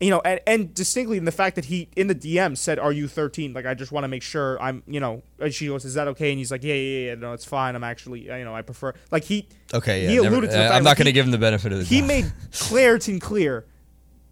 [0.00, 2.90] You know, and, and distinctly in the fact that he in the DM said, "Are
[2.90, 5.22] you 13?" Like, I just want to make sure I'm, you know.
[5.38, 7.14] And she goes, "Is that okay?" And he's like, "Yeah, yeah, yeah.
[7.14, 7.76] No, it's fine.
[7.76, 10.62] I'm actually, you know, I prefer." Like he, okay, yeah, he never- alluded to the
[10.64, 12.08] uh, fact I'm not going to give him the benefit of the he doubt.
[12.08, 13.64] made Claritin clear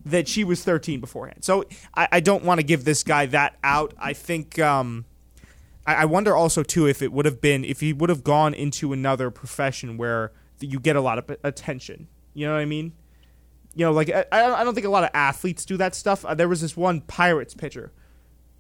[0.05, 1.44] that she was 13 beforehand.
[1.44, 3.92] So I, I don't want to give this guy that out.
[3.98, 5.05] I think um,
[5.86, 8.55] I, I wonder also too if it would have been if he would have gone
[8.55, 12.09] into another profession where you get a lot of attention.
[12.34, 12.92] You know what I mean?
[13.74, 16.24] You know, like I, I don't- think a lot of athletes do that stuff.
[16.24, 17.92] Uh, there was this one Pirates pitcher,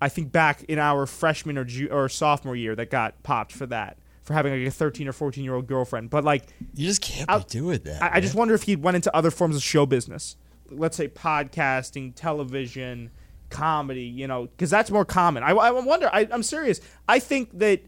[0.00, 3.66] I think back in our freshman or ju- or sophomore year that got popped for
[3.66, 6.10] that for having like a 13 or 14 year old girlfriend.
[6.10, 8.02] But like You just can't I'll- be doing that.
[8.02, 10.36] I, I just wonder if he went into other forms of show business.
[10.70, 13.10] Let's say podcasting, television,
[13.48, 15.42] comedy, you know, because that's more common.
[15.42, 16.80] I, I wonder, I, I'm serious.
[17.08, 17.82] I think that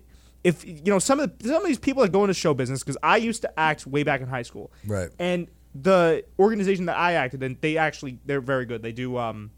[0.44, 2.80] if, you know, some of, the, some of these people that go into show business,
[2.80, 4.72] because I used to act way back in high school.
[4.86, 5.10] Right.
[5.18, 8.82] And the organization that I acted in, they actually, they're very good.
[8.82, 9.52] They do, um,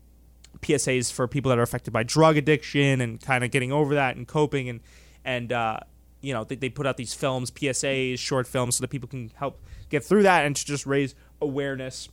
[0.61, 4.17] PSAs for people that are affected by drug addiction and kind of getting over that
[4.17, 4.81] and coping and
[5.25, 5.81] and uh,
[6.21, 9.31] you know they, they put out these films PSAs short films so that people can
[9.35, 12.09] help get through that and to just raise awareness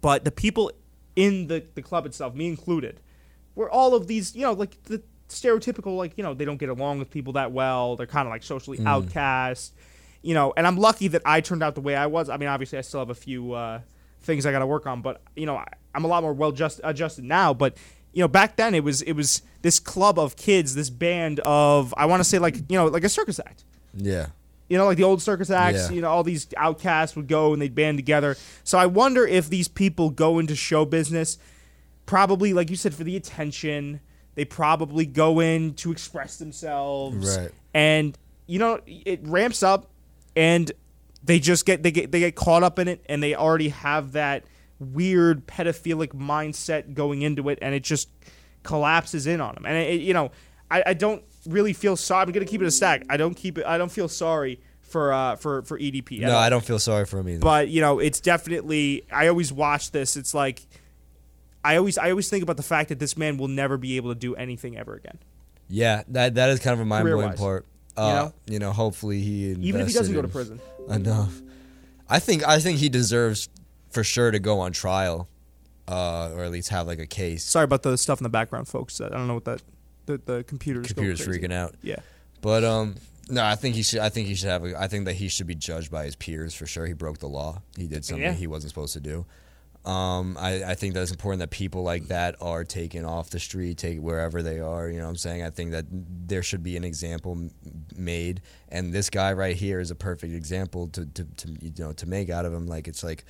[0.00, 0.70] but the people
[1.16, 3.00] in the, the club itself me included
[3.54, 6.68] were all of these you know like the stereotypical like you know they don't get
[6.68, 7.96] along with people that well.
[7.96, 8.86] They're kind of like socially Mm.
[8.86, 9.74] outcast.
[10.20, 12.28] You know, and I'm lucky that I turned out the way I was.
[12.28, 13.80] I mean, obviously, I still have a few uh,
[14.22, 16.50] things I got to work on, but you know, I, I'm a lot more well
[16.50, 17.54] just adjusted now.
[17.54, 17.76] But
[18.12, 21.94] you know, back then it was it was this club of kids, this band of
[21.96, 23.64] I want to say like you know like a circus act.
[23.94, 24.26] Yeah.
[24.68, 25.94] You know, like the old circus acts, Yeah.
[25.94, 28.36] you know, all these outcasts would go and they'd band together.
[28.64, 31.38] So I wonder if these people go into show business
[32.06, 34.00] probably, like you said, for the attention.
[34.34, 37.36] They probably go in to express themselves.
[37.36, 37.50] Right.
[37.74, 38.16] And,
[38.46, 39.90] you know, it ramps up
[40.36, 40.70] and
[41.24, 44.12] they just get they get they get caught up in it and they already have
[44.12, 44.44] that
[44.78, 48.08] weird pedophilic mindset going into it and it just
[48.62, 49.66] collapses in on them.
[49.66, 50.30] And it, you know,
[50.70, 52.22] I, I don't really feel sorry.
[52.22, 53.04] I'm gonna keep it a stack.
[53.08, 53.66] I don't keep it.
[53.66, 56.20] I don't feel sorry for uh for for EDP.
[56.20, 56.36] No.
[56.36, 57.40] I don't feel sorry for him either.
[57.40, 59.04] But you know, it's definitely.
[59.12, 60.16] I always watch this.
[60.16, 60.66] It's like.
[61.64, 64.14] I always, I always think about the fact that this man will never be able
[64.14, 65.18] to do anything ever again.
[65.68, 67.66] yeah, that that is kind of a mind blowing part.
[67.96, 68.34] Uh, know?
[68.46, 70.60] you know, hopefully he Even if he doesn't go to prison.
[70.88, 71.42] enough.
[72.08, 73.48] I think I think he deserves
[73.90, 75.28] for sure to go on trial,
[75.88, 77.44] uh, or at least have like a case.
[77.44, 79.00] Sorry about the stuff in the background, folks.
[79.00, 79.62] I don't know what that.
[80.08, 81.40] The the computer's going Computer's crazy.
[81.46, 81.74] freaking out.
[81.82, 81.96] Yeah.
[82.40, 82.96] But um,
[83.30, 84.00] no, I think he should.
[84.00, 84.64] I think he should have.
[84.64, 86.86] A, I think that he should be judged by his peers for sure.
[86.86, 87.62] He broke the law.
[87.76, 88.32] He did something Yeah.
[88.32, 89.26] he wasn't supposed to do.
[89.84, 93.38] Um, I, I think that it's important that people like that are taken off the
[93.38, 94.88] street, take wherever they are.
[94.88, 95.42] You know what I'm saying?
[95.44, 97.50] I think that there should be an example
[97.96, 101.92] made, and this guy right here is a perfect example to, to, to you know
[101.92, 102.66] to make out of him.
[102.66, 103.24] Like it's like,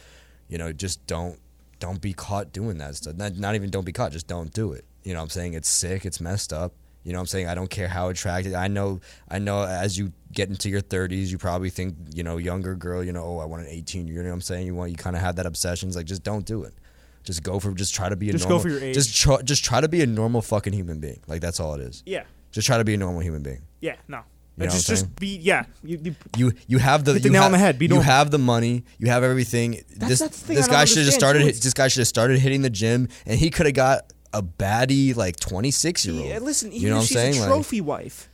[0.48, 1.38] you know, just don't
[1.80, 3.14] don't be caught doing that stuff.
[3.14, 4.84] Not, not even don't be caught, just don't do it.
[5.04, 5.54] You know what I'm saying?
[5.54, 6.72] It's sick, it's messed up.
[7.04, 7.46] You know what I'm saying?
[7.48, 8.54] I don't care how attractive.
[8.54, 12.36] I know I know as you get into your 30s, you probably think, you know,
[12.36, 14.06] younger girl, you know, oh, I want an 18.
[14.08, 14.66] You know what I'm saying?
[14.66, 15.88] You want you kind of have that obsession.
[15.88, 16.74] It's like just don't do it.
[17.24, 18.94] Just go for just try to be a Just go normal for your age.
[18.94, 21.20] just try, just try to be a normal fucking human being.
[21.26, 22.02] Like that's all it is.
[22.04, 22.24] Yeah.
[22.52, 23.62] Just try to be a normal human being.
[23.80, 23.96] Yeah.
[24.06, 24.18] No.
[24.58, 25.64] You know just what I'm just be yeah.
[25.84, 27.78] You, you, You you have the Hit the you nail ha- on the head.
[27.78, 28.84] Be you have the money.
[28.98, 29.82] You have everything.
[29.96, 31.42] this that's the thing this I guy should have just started.
[31.42, 34.42] hit- This guy should have started hitting the gym, and he could have got a
[34.42, 36.26] baddie like 26 year old.
[36.26, 37.36] yeah, listen, even you know if what I'm she's saying?
[37.36, 38.28] a Like, trophy wife,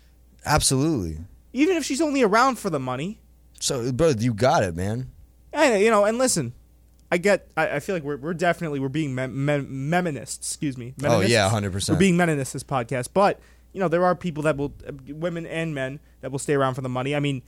[0.45, 1.19] absolutely.
[1.53, 3.21] even if she's only around for the money,
[3.61, 5.11] So, bro, you got it, man.
[5.53, 6.53] I, you know, and listen,
[7.13, 7.49] I get.
[7.57, 10.39] I, I feel like we're, we're definitely we're being mem- mem- meminists.
[10.39, 10.95] Excuse me.
[11.05, 11.51] Oh yeah, Meminists?
[11.51, 11.99] hundred We're percent.
[12.01, 13.39] being men in this, this podcast, but
[13.73, 16.75] you know there are people that will, uh, women and men that will stay around
[16.75, 17.15] for the money.
[17.15, 17.43] I mean,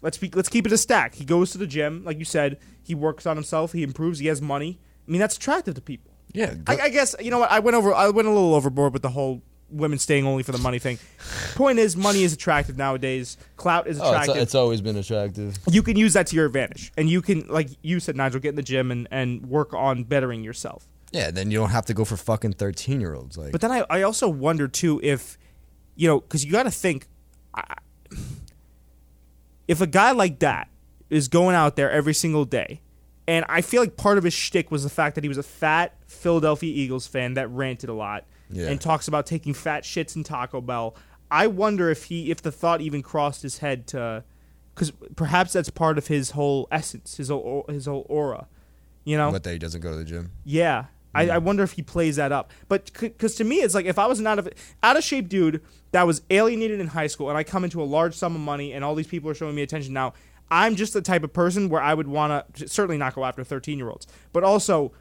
[0.00, 1.14] let's be, let's keep it a stack.
[1.16, 2.58] He goes to the gym, like you said.
[2.82, 3.72] He works on himself.
[3.72, 4.18] He improves.
[4.18, 4.80] He has money.
[5.06, 6.11] I mean, that's attractive to people.
[6.32, 7.92] Yeah, I, I guess you know what I went over.
[7.94, 10.98] I went a little overboard with the whole women staying only for the money thing.
[11.54, 13.36] Point is, money is attractive nowadays.
[13.56, 14.36] Clout is oh, it's, attractive.
[14.36, 15.58] it's always been attractive.
[15.70, 18.50] you can use that to your advantage, and you can, like you said, Nigel, get
[18.50, 20.88] in the gym and, and work on bettering yourself.
[21.10, 23.36] Yeah, then you don't have to go for fucking thirteen year olds.
[23.36, 25.36] Like, But then I, I also wonder too if,
[25.94, 27.06] you know, because you got to think,
[27.54, 27.76] I-
[29.68, 30.68] if a guy like that
[31.10, 32.80] is going out there every single day,
[33.32, 35.42] and I feel like part of his shtick was the fact that he was a
[35.42, 38.68] fat Philadelphia Eagles fan that ranted a lot Yeah.
[38.68, 40.94] and talks about taking fat shits in Taco Bell.
[41.30, 44.22] I wonder if he, if the thought even crossed his head to,
[44.74, 48.48] because perhaps that's part of his whole essence, his whole his whole aura,
[49.04, 49.30] you know.
[49.30, 50.30] what that he doesn't go to the gym.
[50.44, 50.84] Yeah.
[51.14, 51.30] I, mm.
[51.30, 52.50] I wonder if he plays that up.
[52.68, 54.48] But because to me, it's like if I was an out of
[54.82, 55.62] out of shape dude
[55.92, 58.72] that was alienated in high school, and I come into a large sum of money,
[58.72, 60.12] and all these people are showing me attention now.
[60.52, 63.42] I'm just the type of person where I would want to certainly not go after
[63.42, 64.92] 13 year olds, but also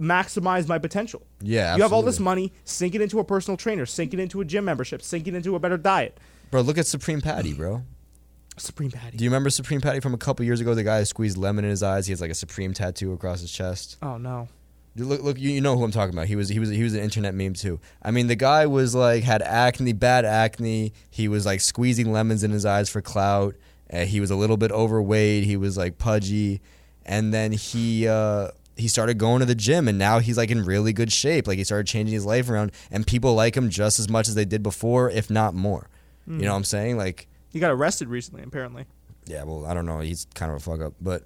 [0.00, 1.26] maximize my potential.
[1.40, 4.40] Yeah, You have all this money, sink it into a personal trainer, sink it into
[4.40, 6.18] a gym membership, sink it into a better diet.
[6.50, 7.82] Bro, look at Supreme Patty, bro.
[8.58, 9.16] Supreme Patty.
[9.16, 10.74] Do you remember Supreme Patty from a couple years ago?
[10.74, 12.06] The guy who squeezed lemon in his eyes.
[12.06, 13.96] He has like a Supreme tattoo across his chest.
[14.02, 14.48] oh no.
[14.96, 16.26] Dude, Look, look, you, you know who I'm talking about.
[16.26, 17.80] He was, he was, he was an internet meme too.
[18.02, 20.94] I mean, the guy was like had acne, bad acne.
[21.10, 23.56] He was like squeezing lemons in his eyes for clout.
[23.92, 25.44] Uh, he was a little bit overweight.
[25.44, 26.60] He was like pudgy,
[27.04, 30.64] and then he uh, he started going to the gym, and now he's like in
[30.64, 31.46] really good shape.
[31.46, 34.34] Like he started changing his life around, and people like him just as much as
[34.34, 35.88] they did before, if not more.
[36.28, 36.96] You know what I'm saying?
[36.96, 38.86] Like, He got arrested recently, apparently.
[39.26, 40.00] yeah, well, I don't know.
[40.00, 41.22] He's kind of a fuck up, but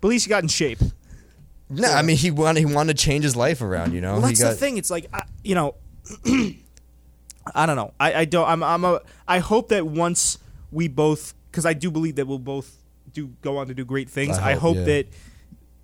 [0.00, 0.80] But at least he got in shape.
[1.70, 3.92] no, I mean, he wanted he wanted to change his life around.
[3.94, 4.76] You know, Well, that's got the thing.
[4.78, 5.76] It's like I, you know,
[7.54, 7.92] I don't know.
[7.98, 8.48] I, I don't.
[8.48, 8.62] I'm.
[8.62, 9.00] I'm a.
[9.26, 10.38] I hope that once
[10.70, 12.82] we both, because I do believe that we'll both
[13.12, 14.38] do go on to do great things.
[14.38, 14.84] I I hope, hope, yeah.
[14.84, 15.06] that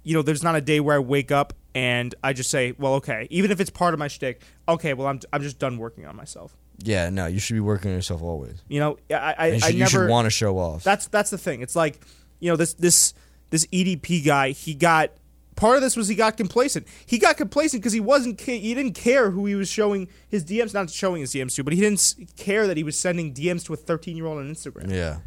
[0.02, 2.94] you know, there's not a day where I wake up and I just say, well,
[2.94, 6.06] okay, even if it's part of my shtick, okay, well, I'm I'm just done working
[6.06, 6.56] on myself.
[6.82, 8.62] Yeah, no, you should be working on yourself always.
[8.68, 10.82] You know, I I, you I should, you never should want to show off.
[10.82, 11.60] that's that's the thing.
[11.60, 12.00] It's like,
[12.40, 13.14] you know, this this
[13.50, 15.10] this EDP guy, he got
[15.58, 16.86] part of this was he got complacent.
[17.04, 20.72] He got complacent because he wasn't he didn't care who he was showing his DMs,
[20.72, 23.74] not showing his DMs to, but he didn't care that he was sending DMs to
[23.74, 24.90] a 13 year old on Instagram.
[24.90, 25.18] Yeah.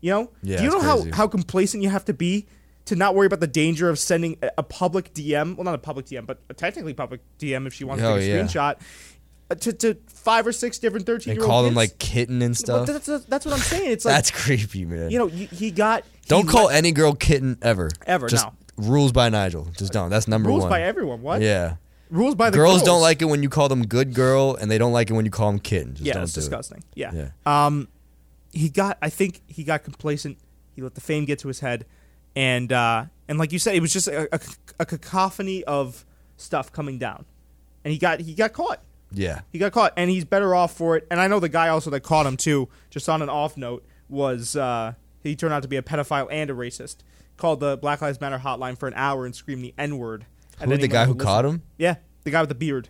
[0.00, 0.30] You know?
[0.42, 2.46] Yeah, Do you know it's how how complacent you have to be
[2.86, 5.56] to not worry about the danger of sending a, public DM?
[5.56, 8.16] Well, not a public DM, but a technically public DM if she wants to Oh,
[8.18, 8.42] take a yeah.
[8.44, 8.80] screenshot
[9.50, 12.86] uh, to, to five or six different thirteen-year-old call them like kitten and stuff.
[12.86, 13.90] that's, that's what I'm saying.
[13.90, 15.10] It's like That's creepy, man.
[15.10, 17.90] you know he, he got he don't call let- any girl kitten ever.
[18.06, 18.52] Ever, Just no.
[18.76, 19.66] rules by Nigel.
[19.76, 20.10] Just don't.
[20.10, 20.70] That's number rules one.
[20.70, 21.22] Rules by everyone.
[21.22, 21.40] What?
[21.42, 21.76] Yeah.
[22.10, 24.78] Rules by the Girls don't like it when you call them good girl, and they
[24.78, 25.92] don't like it when you call them kitten.
[25.94, 26.42] Just Yeah, don't it's do it.
[26.42, 26.82] disgusting.
[26.94, 27.12] Yeah.
[27.12, 27.28] Yeah.
[27.66, 27.88] Um,
[28.58, 28.98] he got.
[29.00, 30.38] I think he got complacent.
[30.74, 31.86] He let the fame get to his head,
[32.34, 34.40] and uh, and like you said, it was just a, a,
[34.80, 36.04] a cacophony of
[36.36, 37.24] stuff coming down,
[37.84, 38.80] and he got he got caught.
[39.10, 39.40] Yeah.
[39.50, 41.06] He got caught, and he's better off for it.
[41.10, 42.68] And I know the guy also that caught him too.
[42.90, 46.50] Just on an off note, was uh, he turned out to be a pedophile and
[46.50, 46.96] a racist.
[47.36, 50.26] Called the Black Lives Matter hotline for an hour and screamed the N word.
[50.60, 51.62] Who the guy who caught him?
[51.78, 52.88] Yeah, the guy with the beard.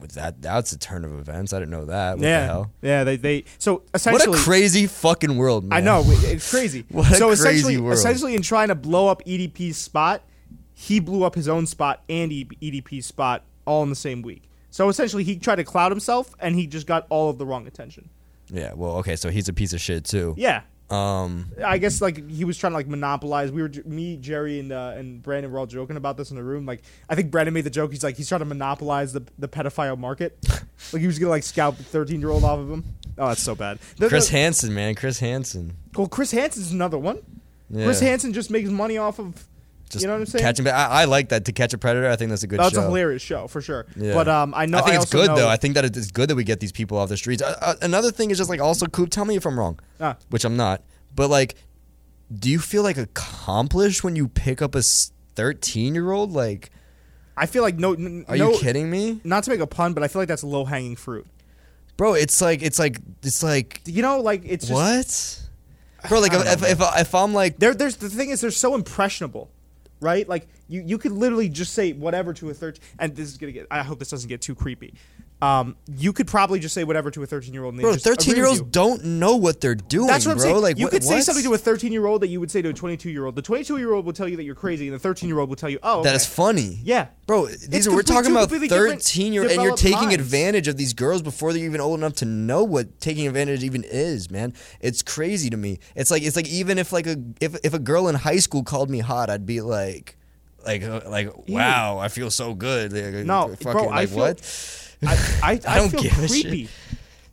[0.00, 1.52] With that, that's a turn of events.
[1.52, 2.18] I didn't know that.
[2.18, 2.70] What yeah, the hell?
[2.82, 3.04] yeah.
[3.04, 5.76] They they so essentially What a crazy fucking world, man.
[5.76, 6.84] I know it's crazy.
[6.90, 7.94] What a crazy essentially, world.
[7.94, 10.22] essentially, in trying to blow up EDP's spot,
[10.74, 14.42] he blew up his own spot and EDP's spot all in the same week.
[14.70, 17.66] So essentially, he tried to cloud himself, and he just got all of the wrong
[17.66, 18.10] attention.
[18.50, 18.72] Yeah.
[18.74, 19.16] Well, okay.
[19.16, 20.34] So he's a piece of shit too.
[20.36, 20.62] Yeah,
[20.94, 21.46] Um.
[21.64, 23.50] I guess like he was trying to like monopolize.
[23.50, 26.42] We were me, Jerry, and uh, and Brandon were all joking about this in the
[26.44, 26.66] room.
[26.66, 27.90] Like I think Brandon made the joke.
[27.90, 30.36] He's like he's trying to monopolize the the pedophile market.
[30.92, 32.84] like he was gonna like scalp the thirteen year old off of him.
[33.18, 33.78] Oh, that's so bad.
[33.96, 34.94] The- Chris the- Hansen, man.
[34.94, 35.76] Chris Hansen.
[35.96, 37.18] well, Chris Hansen's another one.
[37.70, 37.84] Yeah.
[37.84, 39.46] Chris Hansen just makes money off of.
[39.94, 40.42] Just you know what I'm saying?
[40.44, 40.68] Catching.
[40.68, 42.08] I, I like that to catch a predator.
[42.08, 42.82] I think that's a good That's show.
[42.82, 43.86] a hilarious show for sure.
[43.96, 44.12] Yeah.
[44.14, 45.48] But um, I know I think it's also good know- though.
[45.48, 47.42] I think that it's good that we get these people off the streets.
[47.42, 49.08] Uh, uh, another thing is just like also Coop.
[49.10, 50.16] Tell me if I'm wrong, Ah.
[50.30, 50.82] which I'm not.
[51.14, 51.54] But like,
[52.32, 56.32] do you feel like accomplished when you pick up a 13 year old?
[56.32, 56.70] Like,
[57.36, 57.94] I feel like no.
[57.94, 60.28] n- are no, you kidding me, Not to make a pun, but I feel like
[60.28, 61.26] that's low hanging fruit.
[61.96, 62.14] bro?
[62.14, 65.44] It's like it's like it's like You know, like it's just
[66.02, 66.20] what, bro?
[66.20, 68.74] Like if, know, if, if if I'm like There, there's the thing is they're so
[68.74, 69.50] impressionable,
[70.00, 70.28] right?
[70.28, 72.82] Like you, you could literally just say whatever to a thirteen.
[72.98, 73.66] And this is gonna get.
[73.70, 74.94] I hope this doesn't get too creepy.
[75.44, 77.76] Um, you could probably just say whatever to a thirteen year old.
[77.76, 80.06] bro, 13 year olds don't know what they're doing.
[80.06, 80.44] That's what I'm bro.
[80.46, 80.62] saying.
[80.62, 81.24] Like you what- could say what?
[81.24, 83.34] something to a 13 year old that you would say to a 22 year old.
[83.36, 85.48] The 22 year old will tell you that you're crazy, and the 13 year old
[85.48, 86.16] will tell you, "Oh, that okay.
[86.16, 86.80] is funny.
[86.82, 89.52] yeah, Bro, these are, we're talking about 13 year olds.
[89.54, 90.14] and you're taking minds.
[90.14, 93.82] advantage of these girls before they're even old enough to know what taking advantage even
[93.84, 94.52] is, man.
[94.80, 95.78] It's crazy to me.
[95.94, 98.62] It's like it's like even if like a if if a girl in high school
[98.62, 100.16] called me hot, I'd be like
[100.66, 102.92] like uh, like wow, I feel so good.
[102.92, 104.80] Like, No, fucking, bro, I like feel- what?
[105.06, 106.46] I, I, I, don't feel give a shit.
[106.46, 106.68] creepy.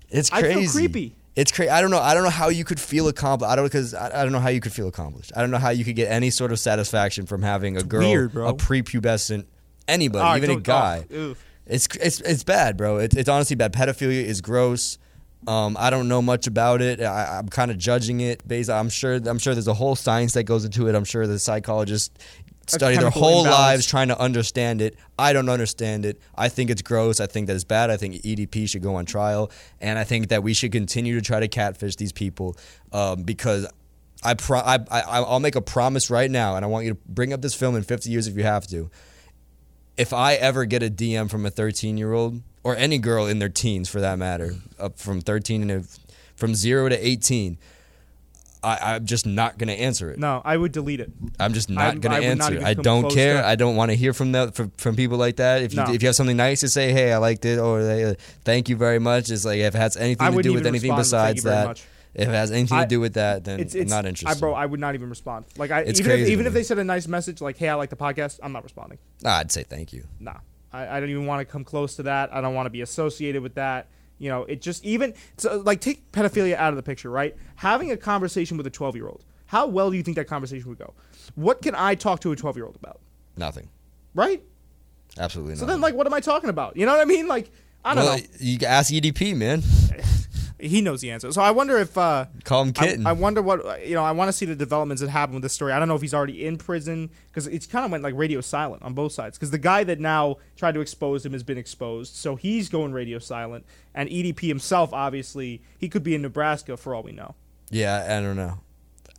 [0.10, 0.80] It's I feel crazy.
[0.80, 1.16] creepy.
[1.36, 1.70] It's crazy.
[1.70, 2.00] I don't know.
[2.00, 3.50] I don't know how you could feel accomplished.
[3.52, 5.32] I don't because I, I don't know how you could feel accomplished.
[5.36, 8.02] I don't know how you could get any sort of satisfaction from having a girl,
[8.02, 9.46] weird, a prepubescent,
[9.88, 11.06] anybody, right, even a guy.
[11.14, 11.36] oh.
[11.68, 12.98] It's it's it's bad, bro.
[12.98, 13.72] It's it's honestly bad.
[13.72, 14.98] Pedophilia is gross.
[15.48, 17.02] Um, I don't know much about it.
[17.02, 18.70] I, I'm kind of judging it based.
[18.70, 19.14] I'm sure.
[19.14, 20.96] I'm sure there's a whole science that goes into it.
[20.96, 22.12] I'm sure the psychologists
[22.68, 23.60] study their whole imbalance.
[23.60, 24.98] lives trying to understand it.
[25.18, 26.20] I don't understand it.
[26.36, 27.20] I think it's gross.
[27.20, 27.90] I think that it's bad.
[27.90, 31.22] I think EDP should go on trial, and I think that we should continue to
[31.22, 32.56] try to catfish these people
[32.92, 33.68] um, because.
[34.24, 37.00] I, pro- I, I I'll make a promise right now, and I want you to
[37.08, 38.92] bring up this film in 50 years if you have to
[39.98, 43.40] if I ever get a DM from a 13 year old or any girl in
[43.40, 45.88] their teens for that matter, up from 13 and
[46.36, 47.58] from zero to 18,
[48.64, 50.20] I, I'm just not gonna answer it.
[50.20, 51.12] No, I would delete it.
[51.40, 52.62] I'm just not I'm- gonna I would not answer.
[52.62, 52.64] it.
[52.64, 53.42] I don't care.
[53.42, 55.64] to- I don't want to hear from that from, from people like that.
[55.64, 55.92] If you No.
[55.92, 58.76] if you have something nice to say, hey, I liked it, or hey, thank you
[58.76, 59.32] very much.
[59.32, 61.42] It's like if it has anything I to do with anything respond with thank you
[61.42, 61.84] besides that, much.
[62.14, 64.10] if it has anything I- to do with that, then It's, I'm it's not I,
[64.10, 64.40] interested.
[64.40, 65.46] bro, I would not even respond.
[65.58, 67.74] Like I, It's even if, even if they said a nice message like, "Hey, I
[67.74, 69.00] like the podcast," I'm not responding.
[69.24, 70.04] Nah, I'd say thank you.
[70.20, 70.36] Nah,
[70.72, 72.32] I, I don't even want to come close to that.
[72.32, 73.88] I don't want to be associated with that.
[74.22, 77.36] You know, it just even so, like take pedophilia out of the picture, right?
[77.56, 80.70] Having a conversation with a 12 year old, how well do you think that conversation
[80.70, 80.94] would go?
[81.34, 83.00] What can I talk to a 12 year old about,
[83.36, 83.68] Nothing.
[84.14, 84.44] right?
[85.18, 86.78] Absolutely So then, like, what am I talking about?
[86.78, 87.28] You know what I mean?
[87.28, 87.50] Like,
[87.84, 88.24] I don't well, know.
[88.40, 89.64] you ask EDP, man.
[90.62, 91.32] He knows the answer.
[91.32, 93.08] So I wonder if uh, Call him I, kitten.
[93.08, 94.04] I wonder what you know.
[94.04, 95.72] I want to see the developments that happen with this story.
[95.74, 98.42] I don't know if he's already in prison because it's kind of went like radio
[98.42, 99.38] silent on both sides.
[99.38, 102.94] Because the guy that now tried to expose him has been exposed, so he's going
[102.94, 103.66] radio silent.
[103.94, 107.36] And EDP himself, obviously, he could be in Nebraska for all we know.
[107.70, 108.60] Yeah, I don't know.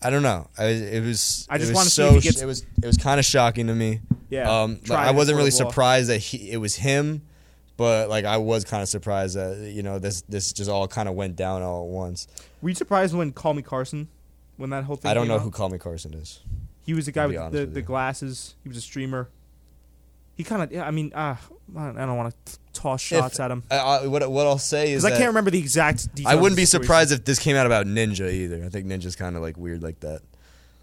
[0.02, 0.48] I don't know.
[0.58, 1.46] I, it was.
[1.50, 2.62] I just it wanna see if he gets- it was.
[2.82, 4.00] It was kind of shocking to me.
[4.30, 6.50] Yeah, Um, I wasn't really surprised that he.
[6.50, 7.22] It was him,
[7.76, 10.22] but like I was kind of surprised that you know this.
[10.22, 12.26] This just all kind of went down all at once.
[12.60, 14.08] Were you surprised when Call Me Carson,
[14.56, 15.10] when that whole thing?
[15.10, 15.42] I don't know out?
[15.42, 16.40] who Call Me Carson is.
[16.84, 18.56] He was the guy with the, with the glasses.
[18.62, 19.28] He was a streamer.
[20.34, 20.86] He kind of, yeah.
[20.86, 21.36] I mean, uh,
[21.76, 25.04] I don't want to toss shots at him I, I, what what I'll say is
[25.04, 26.32] I can't remember the exact details.
[26.32, 26.84] I wouldn't be situation.
[26.84, 28.64] surprised if this came out about Ninja either.
[28.64, 30.22] I think Ninja's kind of like weird like that.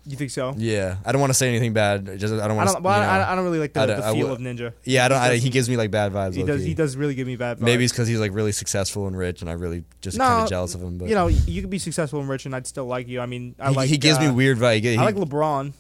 [0.09, 0.55] You think so?
[0.57, 2.09] Yeah, I don't want to say anything bad.
[2.09, 2.73] I Just I don't I want to.
[2.73, 2.83] don't.
[2.83, 4.73] Well, I, I don't really like the, I the I feel would- of Ninja.
[4.83, 5.19] yeah, I don't.
[5.19, 6.33] he I, does- he gives me like bad vibes.
[6.33, 6.63] He does.
[6.63, 7.57] He does really give me bad.
[7.57, 7.61] Vibes.
[7.61, 10.43] Maybe it's because he's like really successful and rich, and I really just No, kind
[10.43, 10.97] of jealous of him.
[10.97, 13.21] But you know, you could be successful and rich, and I'd still like you.
[13.21, 13.89] I mean, I he, like.
[13.89, 14.97] he gives uh, me weird vibes.
[14.97, 15.73] I like LeBron.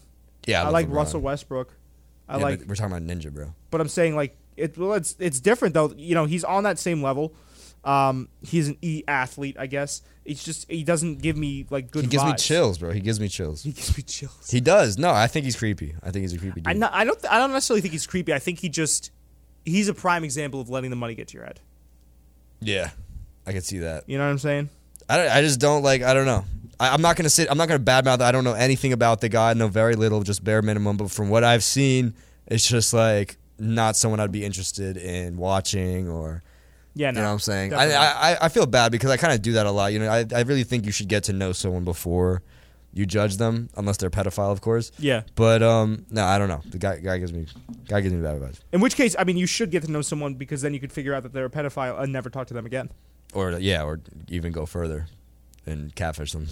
[0.45, 0.93] yeah, I, love like LeBron.
[0.93, 1.73] Russell Westbrook.
[2.27, 3.55] I Yeah, like, we're talking about Ninja, bro.
[3.71, 4.77] but I'm saying like it.
[4.77, 5.91] Well, it's it's different though.
[5.97, 7.33] You know, he's on that same level.
[7.83, 10.01] Um, he's an e athlete, I guess.
[10.29, 12.03] It's just he doesn't give me like good.
[12.03, 12.91] He gives me chills, bro.
[12.91, 13.63] He gives me chills.
[13.63, 14.49] He gives me chills.
[14.49, 14.97] He does.
[14.97, 15.95] No, I think he's creepy.
[16.03, 16.83] I think he's a creepy dude.
[16.83, 17.25] I, I don't.
[17.29, 18.33] I don't necessarily think he's creepy.
[18.33, 19.11] I think he just.
[19.65, 21.59] He's a prime example of letting the money get to your head.
[22.61, 22.91] yeah,
[23.45, 24.03] I can see that.
[24.07, 24.69] You know what I'm saying?
[25.09, 26.01] I, don't, I just don't like.
[26.03, 26.45] I don't know.
[26.79, 27.49] I, I'm not gonna sit.
[27.49, 28.21] I'm not gonna badmouth.
[28.21, 29.49] I don't know anything about the guy.
[29.49, 30.97] I know very little, just bare minimum.
[30.97, 32.13] But from what I've seen,
[32.47, 36.43] it's just like not someone I'd be interested in watching or
[36.99, 37.19] Yeah, no.
[37.19, 37.73] you know what I'm saying.
[37.73, 37.93] I.
[37.93, 39.93] I I- feel bad because I kind of do that a lot.
[39.93, 42.41] You know, I I really think you should get to know someone before
[42.93, 44.91] you judge them, unless they're a pedophile, of course.
[44.99, 45.21] yeah.
[45.35, 46.61] But um, no, I don't know.
[46.65, 47.45] The guy guy gives me
[47.87, 48.59] guy gives me bad advice.
[48.73, 50.91] In which case, I mean, you should get to know someone because then you could
[50.91, 52.89] figure out that they're a pedophile and never talk to them again.
[53.33, 55.07] Or yeah, or even go further
[55.65, 56.47] and catfish them.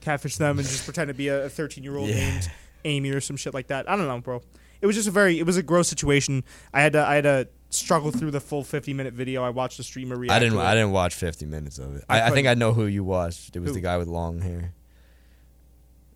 [0.00, 2.16] Catfish them and just pretend to be a 13 year old Yeah.
[2.16, 2.50] named
[2.84, 3.88] Amy or some shit like that.
[3.88, 4.42] I don't know, bro.
[4.80, 6.44] It was just a very, it was a gross situation.
[6.74, 9.42] I had to, I had to struggle through the full 50 minute video.
[9.42, 10.34] I watched the streamer react.
[10.34, 10.58] I didn't.
[10.58, 12.04] I didn't watch 50 minutes of it.
[12.08, 12.46] I I, I think.
[12.46, 13.54] I know who you watched.
[13.56, 13.74] It was Who?
[13.74, 14.72] the guy with long hair.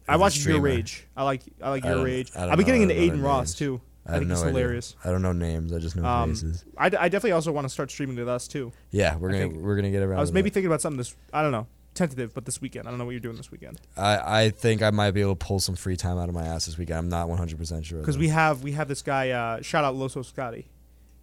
[0.08, 0.60] I watched Your.
[0.60, 1.06] Rage.
[1.16, 2.30] I like, I like I Your Rage.
[2.34, 3.54] I don't I've been getting into Adin Ross names.
[3.56, 3.80] too.
[4.06, 4.44] I, I think idea.
[4.46, 4.96] hilarious.
[5.04, 5.70] I don't know names.
[5.70, 6.64] I just know Um, faces.
[6.78, 8.72] I, d- I definitely also want to start streaming to us too.
[8.90, 10.16] Yeah, we're gonna we're gonna get around.
[10.18, 10.54] I was maybe that.
[10.54, 11.14] thinking about something this.
[11.30, 12.88] I don't know, tentative, but this weekend.
[12.88, 15.36] I don't know what you're doing this weekend I I think I might be able
[15.36, 16.98] to pull some free time out of my ass this weekend.
[17.00, 18.00] I'm not 100 percent sure.
[18.00, 19.28] because we have we have this guy.
[19.28, 20.68] Uh, shout out Loso Scotty.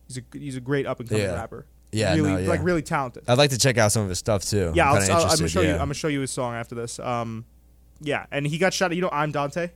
[0.08, 1.34] He's a he's a great up and coming Yeah.
[1.36, 1.66] rapper.
[1.92, 2.50] yeah really no, yeah.
[2.50, 3.24] like really talented.
[3.28, 4.72] I'd like to check out some of his stuff too.
[4.76, 5.72] yeah, I'm I'm gonna show you.
[5.72, 7.00] I'm gonna show you his song after this.
[7.00, 7.46] Um,
[8.02, 8.94] yeah, and he got shot.
[8.96, 9.72] You know, ImDontai.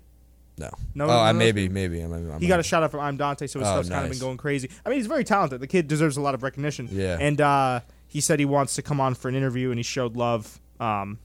[0.58, 0.70] No.
[0.94, 2.02] No, oh, I maybe maybe.
[2.02, 4.12] I'm, I'm, He got a shout out from ImDontai, so his Oh, stuff's kind of
[4.12, 4.70] been going crazy.
[4.86, 5.62] I mean, he's very talented.
[5.62, 6.90] The kid deserves a lot of recognition.
[6.92, 7.18] Yeah.
[7.20, 10.18] And uh, he said he wants to come on for an interview, and he showed
[10.18, 10.60] love.
[10.82, 11.18] Um,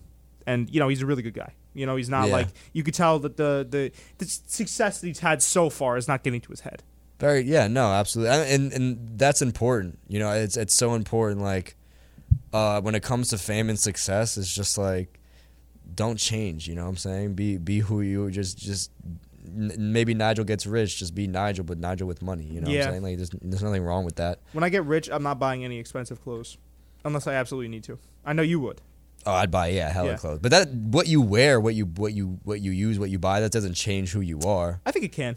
[0.47, 1.53] and you know, he's a really good guy.
[1.75, 2.35] You know, he's not Yeah.
[2.35, 6.07] like you could tell that the the the success that he's had so far is
[6.07, 6.85] not getting to his head.
[7.21, 9.99] Very yeah, no, absolutely, and and that's important.
[10.09, 11.41] You know, it's it's so important.
[11.43, 11.77] Like,
[12.53, 15.21] uh, when it comes to fame and success, it's just like,
[15.95, 16.67] don't change.
[16.67, 17.35] You know what I'm saying?
[17.35, 18.91] Be be who you just just.
[19.47, 22.45] n- Maybe Nigel gets rich, just be Nigel, but Nigel with money.
[22.45, 22.87] You know what Yeah.
[22.87, 23.03] I'm saying?
[23.03, 24.41] Like, there's, there's nothing wrong with that.
[24.53, 26.59] When I get rich, I'm not buying any expensive clothes,
[27.05, 27.99] unless I absolutely need to.
[28.25, 28.81] I know you would.
[29.27, 30.17] Oh, I'd buy yeah, hella Yeah.
[30.17, 30.41] clothes.
[30.41, 33.41] But that what you wear, what you what you what you use, what you buy,
[33.41, 34.81] that doesn't change who you are.
[34.85, 35.37] I think it can.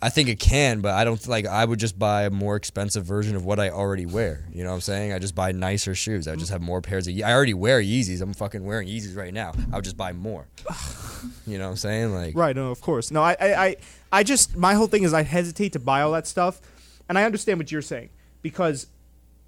[0.00, 1.44] I think it can, but I don't like.
[1.46, 4.44] I would just buy a more expensive version of what I already wear.
[4.52, 5.12] You know what I'm saying?
[5.12, 6.28] I just buy nicer shoes.
[6.28, 7.16] I would just have more pairs of.
[7.16, 8.20] I already wear Yeezys.
[8.20, 9.52] I'm fucking wearing Yeezys right now.
[9.72, 10.46] I would just buy more.
[11.48, 12.14] you know what I'm saying?
[12.14, 13.10] Like, Right, no, of course.
[13.10, 13.76] No, I, I, I,
[14.12, 16.60] I just my whole thing is I hesitate to buy all that stuff,
[17.08, 18.86] and I understand what you're saying because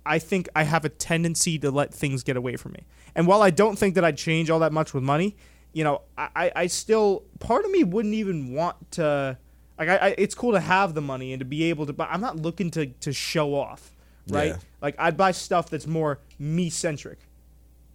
[0.04, 2.80] I think I have a tendency to let things get away from me.
[3.14, 5.36] And while I don't think that I'd change all that much with money,
[5.72, 9.38] you know, I, I still part of me wouldn't even want to.
[9.80, 12.08] Like, I, I, it's cool to have the money and to be able to, but
[12.10, 13.90] I'm not looking to to show off,
[14.28, 14.48] right?
[14.48, 14.56] Yeah.
[14.82, 17.18] Like, I'd buy stuff that's more me centric.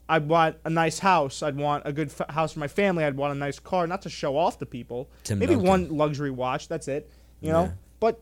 [0.09, 1.41] I'd want a nice house.
[1.41, 3.03] I'd want a good f- house for my family.
[3.03, 5.09] I'd want a nice car, not to show off to people.
[5.23, 5.69] Tim Maybe Duncan.
[5.69, 6.67] one luxury watch.
[6.67, 7.09] That's it.
[7.39, 7.63] You know.
[7.63, 7.71] Yeah.
[7.99, 8.19] But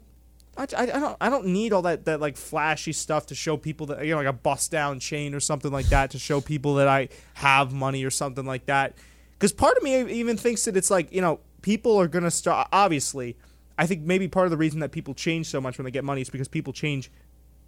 [0.58, 3.58] I, I, I don't I don't need all that that like flashy stuff to show
[3.58, 6.42] people that you know like a bust down chain or something like that to show
[6.42, 8.98] people that I have money or something like that.
[9.34, 12.70] Because part of me even thinks that it's like you know people are gonna start.
[12.72, 13.36] Obviously,
[13.78, 16.04] I think maybe part of the reason that people change so much when they get
[16.04, 17.10] money is because people change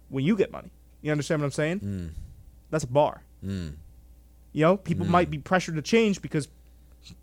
[0.08, 0.70] when you get money.
[1.02, 1.80] You understand what I'm saying?
[1.80, 2.10] Mm,
[2.70, 3.22] That's a bar.
[3.44, 3.74] mm,
[4.52, 5.10] You know, people Mm.
[5.10, 6.48] might be pressured to change because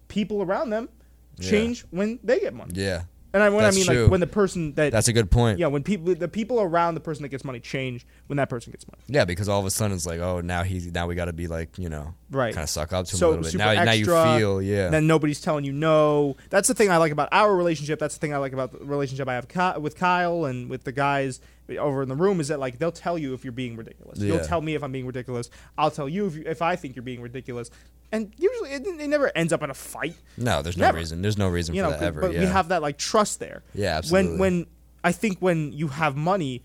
[0.07, 0.89] people around them
[1.38, 1.49] Yeah.
[1.49, 2.73] change when they get money.
[2.75, 3.03] yeah,
[3.34, 4.01] And I, when That's I mean true.
[4.03, 5.57] like when the person that that's a good point.
[5.57, 8.71] yeah, when people the people around the person that gets money change when that person
[8.71, 9.01] gets money.
[9.07, 11.34] Yeah, because all of a sudden it's like, oh, now he's now we got to
[11.34, 12.53] be like, you know, Right.
[12.53, 13.51] kind of suck up to him So a little bit.
[13.53, 16.36] super Now, now you extra, feel, yeah, Then nobody's telling you no.
[16.51, 17.97] That's the thing I like about our relationship.
[17.99, 20.84] That's the thing I like about the relationship I have Ky- with Kyle and with
[20.84, 21.39] the guys
[21.78, 24.20] over in the room is that like they'll tell you if you're being ridiculous.
[24.20, 25.49] You'll tell me if I'm being ridiculous.
[25.78, 27.70] I'll tell you if you, if I think you're being ridiculous.
[28.11, 30.16] And usually it, it never ends up in a fight.
[30.38, 31.22] no, there's no reason.
[31.22, 32.22] There's no reason you for know, that ever.
[32.22, 32.41] but yeah.
[32.41, 33.64] we have that like trust there.
[33.74, 34.32] yeah, absolutely.
[34.32, 34.68] when when
[35.03, 36.64] I think when you have money,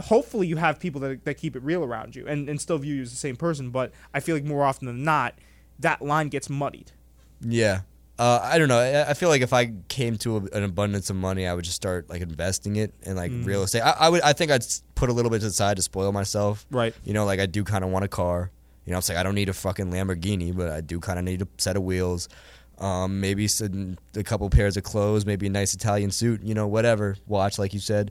[0.00, 2.94] hopefully you have people that, that keep it real around you and, and still view
[2.96, 3.70] you as the same person.
[3.70, 5.34] But I feel like more often than not,
[5.78, 6.92] that line gets muddied.
[7.40, 7.80] Yeah.
[8.20, 8.78] Uh, I don't know.
[8.78, 11.64] I, I feel like if I came to a, an abundance of money, I would
[11.64, 13.46] just start like investing it in like Mm.
[13.46, 13.80] real estate.
[13.80, 14.20] I, I would.
[14.20, 16.66] I think I'd s- put a little bit to the side to spoil myself.
[16.70, 16.94] Right.
[17.04, 18.50] You know, like I do kind of want a car.
[18.84, 21.24] You know, I'm saying I don't need a fucking Lamborghini, but I do kind of
[21.24, 22.28] need a set of wheels.
[22.78, 26.42] Um, maybe some, a couple pairs of clothes, maybe a nice Italian suit.
[26.42, 27.16] You know, whatever.
[27.26, 28.10] Watch, like you said,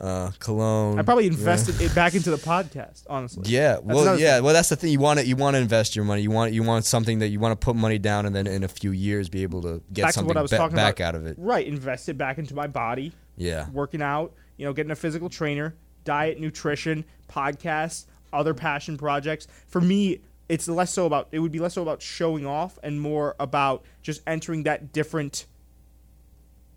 [0.00, 0.98] uh, cologne.
[0.98, 1.32] I probably yeah.
[1.32, 3.04] invested it back into the podcast.
[3.08, 3.44] Honestly.
[3.46, 4.90] Yeah, well, another yeah, well, that's the thing.
[4.90, 6.22] You want to you want to invest your money.
[6.22, 8.64] You want you want something that you want to put money down, and then in
[8.64, 10.76] a few years be able to get Back to something what I was ba- talking
[10.76, 11.08] back about.
[11.08, 11.36] out of it.
[11.38, 11.66] Right.
[11.66, 13.12] Invested back into my body.
[13.36, 15.74] Yeah, working out, you know, getting a physical trainer,
[16.04, 19.48] diet, nutrition, podcasts, other passion projects.
[19.66, 23.00] For me, it's less so about it would be less so about showing off and
[23.00, 25.46] more about just entering that different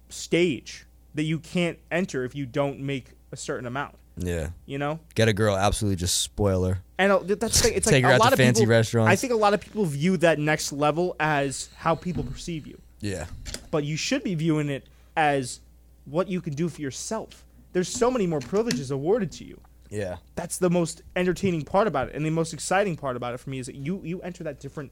[0.10, 4.50] stage that you can't enter if you don't make a certain amount, yeah.
[4.66, 5.00] you know?
[5.16, 6.80] Get a girl, absolutely just spoil her.
[6.98, 7.74] And uh, that's the thing.
[7.78, 9.12] It's Take like her a out lot to of fancy people, restaurants.
[9.12, 12.80] I think a lot of people view that next level as how people perceive you
[13.02, 13.26] Yeah,
[13.72, 15.60] but you should be viewing it as
[16.06, 17.44] what you can do for yourself.
[17.74, 19.60] There's so many more privileges awarded to you.
[19.90, 23.40] yeah, That's the most entertaining part about it, and the most exciting part about it
[23.40, 24.92] for me is that you you enter that different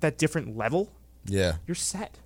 [0.00, 0.90] that different level.
[1.24, 2.18] yeah, You're set.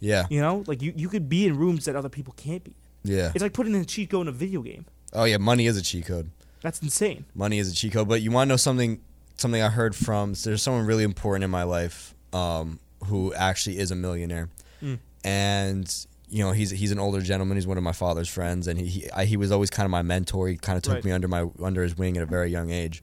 [0.00, 2.74] Yeah, You know, like you, you could be in rooms that other people can't be.
[3.04, 3.30] yeah.
[3.34, 4.86] It's like putting in a cheat code in a video game.
[5.12, 6.30] Oh yeah, money is a cheat code.
[6.62, 7.24] That's insane.
[7.34, 8.08] Money is a cheat code.
[8.08, 9.00] But you want to know something?
[9.36, 13.78] Something I heard from so there's someone really important in my life um, who actually
[13.78, 14.50] is a millionaire,
[14.82, 14.98] Mm.
[15.24, 17.56] and you know he's he's an older gentleman.
[17.56, 19.90] He's one of my father's friends, and he he, I, he was always kind of
[19.90, 20.48] my mentor.
[20.48, 21.04] He kind of took Right.
[21.04, 23.02] me under my under his wing at a very young age.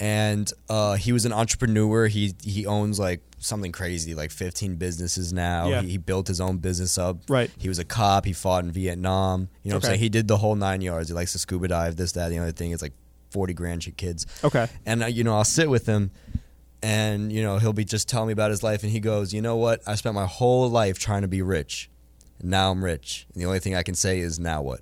[0.00, 2.06] And uh, he was an entrepreneur.
[2.06, 5.68] He he owns like something crazy, like 15 businesses now.
[5.68, 5.82] Yeah.
[5.82, 7.18] He, he built his own business up.
[7.28, 7.50] Right.
[7.58, 8.24] He was a cop.
[8.24, 9.48] He fought in Vietnam.
[9.62, 10.00] You know what I'm saying?
[10.00, 11.08] He did the whole nine yards.
[11.08, 12.72] He likes to scuba dive, this, that, the other thing.
[12.72, 12.94] It's like
[13.30, 14.26] 40 grand shit kids.
[14.44, 14.68] Okay.
[14.86, 16.10] And, uh, you know, I'll sit with him
[16.82, 18.82] and, you know, he'll be just telling me about his life.
[18.82, 19.82] And he goes, you know what?
[19.86, 21.90] I spent my whole life trying to be rich.
[22.40, 23.26] And now I'm rich.
[23.32, 24.80] And the only thing I can say is, now what?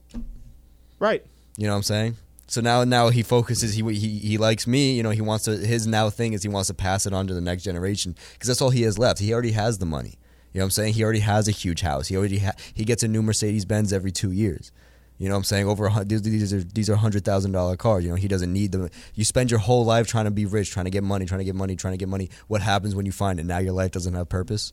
[0.99, 1.25] Right.
[1.57, 2.17] You know what I'm saying?
[2.49, 3.75] So now, now he focuses.
[3.75, 4.95] He, he he likes me.
[4.97, 5.57] You know, he wants to.
[5.57, 8.47] His now thing is he wants to pass it on to the next generation because
[8.49, 9.19] that's all he has left.
[9.19, 10.15] He already has the money.
[10.53, 10.95] You know what I'm saying?
[10.95, 12.09] He already has a huge house.
[12.09, 14.71] He already ha- he gets a new Mercedes Benz every two years.
[15.19, 15.67] You know what I'm saying?
[15.67, 18.05] Over a, these, these are these are hundred thousand dollar cars.
[18.05, 18.89] You know he doesn't need them.
[19.15, 21.45] You spend your whole life trying to be rich, trying to get money, trying to
[21.45, 22.31] get money, trying to get money.
[22.49, 23.45] What happens when you find it?
[23.47, 24.73] Now your life doesn't have purpose.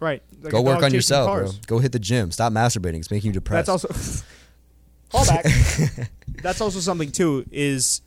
[0.00, 0.22] Right.
[0.42, 1.52] Like Go work on yourself, cars.
[1.56, 1.76] bro.
[1.76, 2.30] Go hit the gym.
[2.30, 2.98] Stop masturbating.
[3.00, 3.66] It's making you depressed.
[3.66, 4.24] That's also
[5.10, 5.44] call back.
[6.42, 7.44] That's also something too.
[7.50, 8.00] Is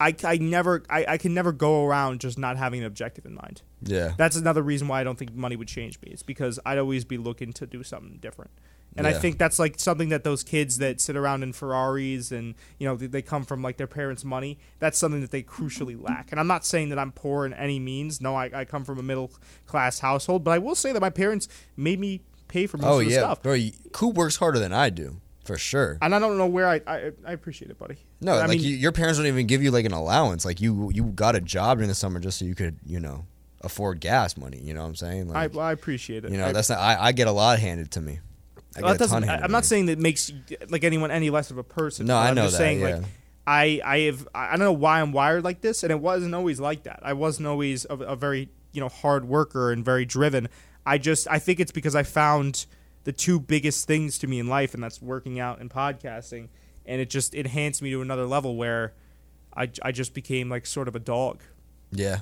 [0.00, 3.34] I, I never I, I can never go around just not having an objective in
[3.34, 3.62] mind.
[3.82, 4.14] yeah.
[4.16, 6.10] That's another reason why I don't think money would change me.
[6.10, 8.50] It's because I'd always be looking to do something different.
[8.96, 12.56] And I think that's like something that those kids that sit around in Ferraris and
[12.78, 14.58] you know they, they come from like their parents' money.
[14.80, 16.32] That's something that they crucially lack.
[16.32, 18.20] And I'm not saying that I'm poor in any means.
[18.20, 19.30] No, I, I come from a middle
[19.66, 21.46] class household, but I will say that my parents
[21.76, 23.42] made me pay for most Oh of the yeah, stuff.
[23.44, 23.52] bro.
[23.52, 25.98] you- Coop works harder than I do for sure.
[26.02, 27.96] And I don't know where I I, I appreciate it, buddy.
[28.20, 30.44] No, I like mean, you, your parents don't even give you like an allowance.
[30.44, 33.24] Like you, you got a job during the summer just so you could, you know,
[33.62, 34.58] afford gas money.
[34.62, 35.30] You know what I'm saying?
[35.30, 36.30] I, Like, I appreciate it.
[36.30, 36.78] you know, I- that's not.
[36.78, 38.20] I, I get a lot handed to me.
[38.76, 39.24] I Well, that a ton doesn't.
[39.24, 40.30] I, handed I'm not saying that makes
[40.68, 42.06] like anyone any less of a person.
[42.06, 42.96] No, I I'm know just that, saying yeah.
[42.96, 43.04] like
[43.46, 46.34] I I have I I don't know why I'm wired like this, and it wasn't
[46.34, 47.00] always like that.
[47.02, 50.48] I wasn't always a, a very you know hard worker and very driven.
[50.86, 52.66] I just I think it's because I found
[53.04, 56.48] the two biggest things to me in life, and that's working out and podcasting,
[56.86, 58.94] and it just enhanced me to another level where
[59.56, 61.42] I I just became like sort of a dog.
[61.92, 62.20] Yeah,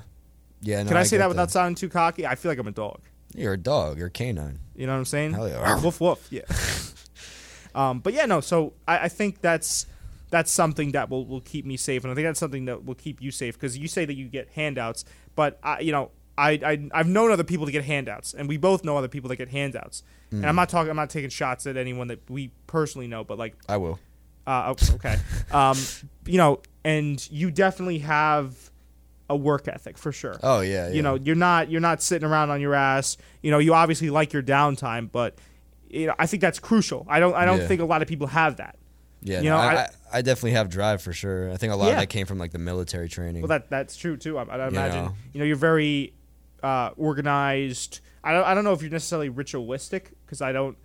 [0.61, 0.83] yeah.
[0.83, 2.25] No, Can I, say get that without sounding too cocky?
[2.25, 3.01] I feel like I'm a dog.
[3.35, 3.97] You're a dog.
[3.97, 4.59] You're a canine.
[4.75, 5.33] You know what I'm saying?
[5.33, 5.81] Hell yeah.
[5.81, 6.27] Woof woof.
[6.31, 6.41] Yeah.
[7.75, 8.41] um, but yeah, no.
[8.41, 9.85] So I, I think that's
[10.31, 12.95] that's something that will, will keep me safe, and I think that's something that will
[12.95, 15.05] keep you safe because you say that you get handouts,
[15.35, 18.57] but I, you know, I, I I've known other people to get handouts, and we
[18.57, 20.03] both know other people that get handouts.
[20.31, 20.89] And I'm not talking.
[20.89, 23.99] I'm not taking shots at anyone that we personally know, but like I will.
[24.47, 25.17] uh, okay.
[25.51, 25.75] um,
[26.25, 28.55] you know, and you definitely have
[29.29, 30.39] a work ethic for sure.
[30.43, 30.87] Oh yeah.
[30.87, 30.93] yeah.
[30.93, 33.17] You know, you're not you're not sitting around on your ass.
[33.41, 35.37] You know, you obviously like your downtime, but
[35.89, 37.05] you know, I think that's crucial.
[37.09, 37.67] I don't I don't Yeah.
[37.67, 38.75] think a lot of people have that.
[39.21, 39.41] Yeah.
[39.41, 41.51] you know, I, I- I, I definitely have drive for sure.
[41.51, 41.91] I think a lot Yeah.
[41.93, 43.41] of that came from like the military training.
[43.41, 44.37] Well, that that's true too.
[44.37, 45.15] I, I imagine know.
[45.33, 46.13] you know you're very
[46.63, 47.99] uh, organized.
[48.23, 50.77] I don't I don't know if you're necessarily ritualistic because I don't.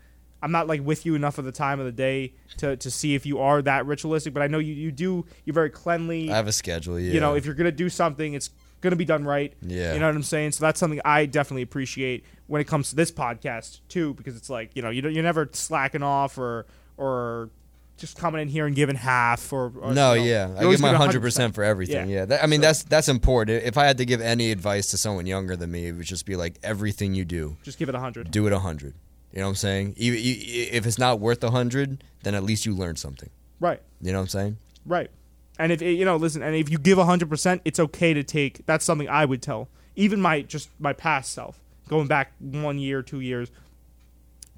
[0.43, 3.15] I'm not like with you enough of the time of the day to, to see
[3.15, 5.25] if you are that ritualistic, but I know you, you do.
[5.47, 6.31] You're very cleanly.
[6.31, 7.01] I have a schedule.
[7.01, 7.15] Yeah.
[7.15, 8.51] You know, if you're gonna do something, it's
[8.83, 9.55] gonna be done right.
[9.63, 9.95] Yeah.
[9.95, 10.53] You know what I'm saying?
[10.53, 14.51] So that's something I definitely appreciate when it comes to this podcast too, because it's
[14.51, 16.67] like you know you don't, you're never slacking off or
[16.99, 17.49] or
[17.97, 20.81] just coming in here and giving half or, or No, you know, yeah, I give
[20.81, 22.09] my hundred percent for everything.
[22.09, 22.17] Yeah.
[22.21, 23.65] Yeah, That- I mean that's that's important.
[23.65, 26.27] If I had to give any advice to someone younger than me, it would just
[26.27, 28.31] be like everything you do, Just give it a hundred.
[28.31, 28.95] do it a hundred.
[29.33, 29.95] You know what I'm saying?
[29.97, 33.31] If it's not worth a hundred, then at least you learned something.
[33.59, 33.81] Right.
[34.01, 34.57] You know what I'm saying?
[34.87, 35.11] Right.
[35.59, 38.65] And if you know, listen, and if you give hundred percent, it's okay to take.
[38.67, 43.03] That's something I would tell even my just my past self, going back one year,
[43.03, 43.51] two years.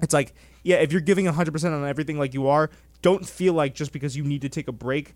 [0.00, 2.70] It's like, yeah, if you're giving hundred percent on everything like you are,
[3.02, 5.14] don't feel like just because you need to take a break,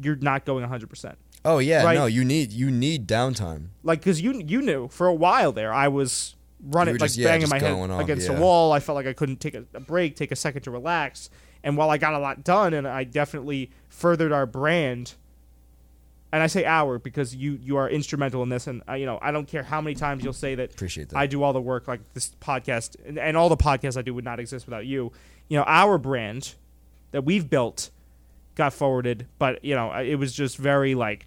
[0.00, 1.18] you're not going hundred percent.
[1.44, 1.94] Oh yeah, Right.
[1.94, 3.68] no, you need you need downtime.
[3.82, 7.48] Like, because you you knew for a while there, I was running like just- banging
[7.48, 8.36] my head off, against yeah.
[8.36, 8.72] a wall.
[8.72, 11.30] I felt like I couldn't take a, a break, take a second to relax.
[11.62, 15.14] And while I got a lot done, and I definitely furthered our brand,
[16.32, 19.18] and I say our because you you are instrumental in this, and I, you know
[19.22, 21.16] I don't care how many times you'll say that Appreciate that.
[21.16, 24.12] I do all the work, like this podcast and, and all the podcasts I do
[24.14, 25.12] would not exist without you.
[25.48, 26.54] You know, our brand
[27.10, 27.90] that we've built
[28.58, 31.26] got forwarded, but you know it was just very like,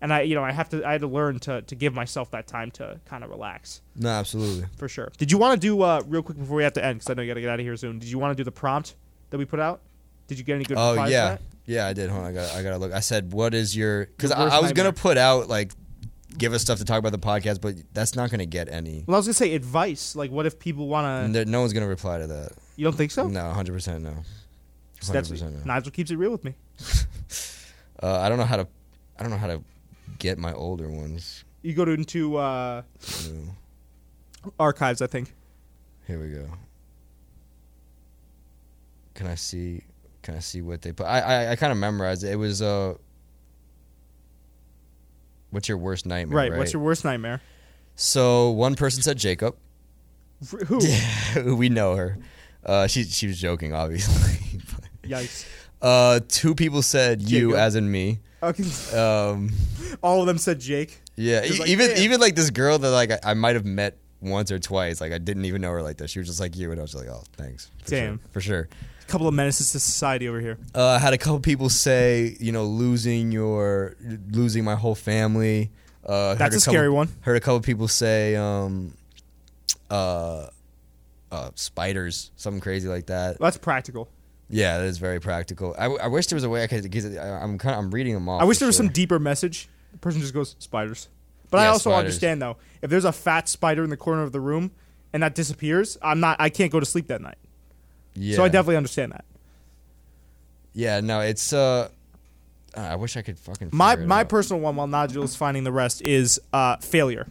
[0.00, 2.30] and I you know I have to I had to learn to to give myself
[2.30, 4.66] that time to kind of relax no, absolutely.
[4.76, 5.10] for sure.
[5.18, 7.14] Did you want to do uh, real quick before we have to end because I
[7.14, 7.98] know you got to get out of here soon.
[7.98, 8.94] Did you want to do the prompt
[9.30, 9.80] that we put out?
[10.28, 10.76] Did you get any good?
[10.78, 11.40] Oh yeah, that?
[11.66, 12.10] yeah, I did.
[12.10, 12.92] Hold on, I got I got to look.
[12.92, 14.06] I said, what is your?
[14.06, 15.72] Because I, I was gonna put out like
[16.36, 19.04] give us stuff to talk about the podcast, but that's not gonna get any.
[19.06, 20.14] Well, I was gonna say advice.
[20.14, 21.44] Like, what if people want to?
[21.46, 22.52] No one's gonna reply to that.
[22.78, 23.26] You don't think so?
[23.26, 24.14] No, hundred percent no.
[25.00, 25.50] So Hundred that's no.
[25.64, 26.54] Nigel keeps it real with me.
[28.00, 28.68] Uh, I don't know how to.
[29.18, 29.60] I don't know how to
[30.20, 31.42] get my older ones.
[31.62, 32.82] You go to into uh,
[34.56, 35.34] archives, I think.
[36.06, 36.46] Here we go.
[39.14, 39.82] Can I see?
[40.22, 41.06] Can I see what they put?
[41.06, 42.30] I I, I kind of memorized it.
[42.30, 42.94] It was uh.
[45.50, 46.36] What's your worst nightmare?
[46.36, 46.50] Right.
[46.52, 46.58] Right.
[46.58, 47.42] What's your worst nightmare?
[47.96, 49.56] So one person said Jacob.
[50.68, 50.78] Who?
[50.86, 52.16] Yeah, we know her.
[52.64, 54.60] Uh, she she was joking, obviously.
[55.04, 55.46] Yikes.
[55.80, 57.58] uh, two people said you, Jacob.
[57.60, 58.18] as in me.
[58.42, 58.64] Okay.
[58.96, 59.50] Um,
[60.02, 61.00] All of them said Jake.
[61.16, 63.96] yeah, like, even "Damn." even like this girl that like I, I might have met
[64.20, 65.00] once or twice.
[65.00, 66.10] Like I didn't even know her like this.
[66.10, 67.70] She was just like you, and I was like, oh, thanks.
[67.84, 68.18] For Damn.
[68.18, 68.68] sure, for sure.
[69.02, 70.58] A couple of menaces to society over here.
[70.74, 73.96] Uh, I had a couple people say, you know, losing your
[74.30, 75.70] losing my whole family.
[76.04, 77.08] Uh, heard That's a couple- scary one.
[77.22, 78.94] Heard a couple people say, um,
[79.90, 80.46] uh,
[81.30, 83.38] uh, spiders, something crazy like that.
[83.38, 84.08] That's practical.
[84.50, 85.74] Yeah, that is very practical.
[85.78, 86.90] I, I wish there was a way I could.
[86.90, 88.40] Cause I, I'm kind of I'm reading them off.
[88.40, 88.86] I wish there was sure.
[88.86, 89.68] some deeper message.
[89.92, 91.08] The person just goes spiders.
[91.50, 91.98] But I also spiders.
[91.98, 94.70] understand though, if there's a fat spider in the corner of the room
[95.12, 96.36] and that disappears, I'm not.
[96.40, 97.38] I can't go to sleep that night.
[98.14, 98.36] Yeah.
[98.36, 99.24] So I definitely understand that.
[100.72, 101.52] Yeah, no, it's.
[101.52, 101.88] uh
[102.76, 103.70] I wish I could fucking.
[103.72, 104.28] My it my out.
[104.28, 107.26] personal one, while Nigel is finding the rest, is uh, failure.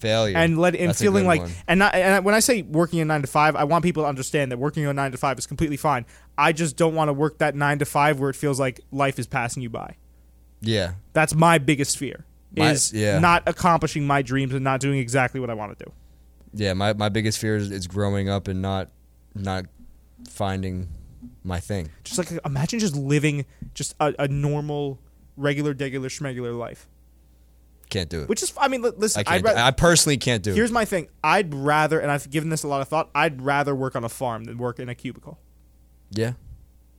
[0.00, 1.50] Failure and let and That's feeling like one.
[1.68, 4.08] and not and when I say working a nine to five, I want people to
[4.08, 6.06] understand that working a nine to five is completely fine.
[6.38, 9.18] I just don't want to work that nine to five where it feels like life
[9.18, 9.96] is passing you by.
[10.62, 12.24] Yeah, That's my biggest fear
[12.56, 13.18] My- is yeah.
[13.18, 15.92] not accomplishing my dreams and not doing exactly what I want to do.
[16.52, 16.72] yeah.
[16.74, 18.90] My my biggest fear is, is growing up and not
[19.34, 19.64] not
[20.28, 20.88] finding
[21.44, 21.88] my thing.
[22.04, 24.98] Just like imagine just living just a, a normal,
[25.36, 26.86] regular, regular, schmegular life.
[27.90, 28.28] Can't do it.
[28.28, 29.40] Which is, I mean, listen, I.
[29.40, 30.54] Ra- I personally can't do it.
[30.56, 30.74] here's it.
[30.74, 31.08] my thing.
[31.22, 33.10] I'd rather, and I've given this a lot of thought.
[33.14, 35.38] I'd rather work on a farm than work in a cubicle.
[36.12, 36.32] Yeah,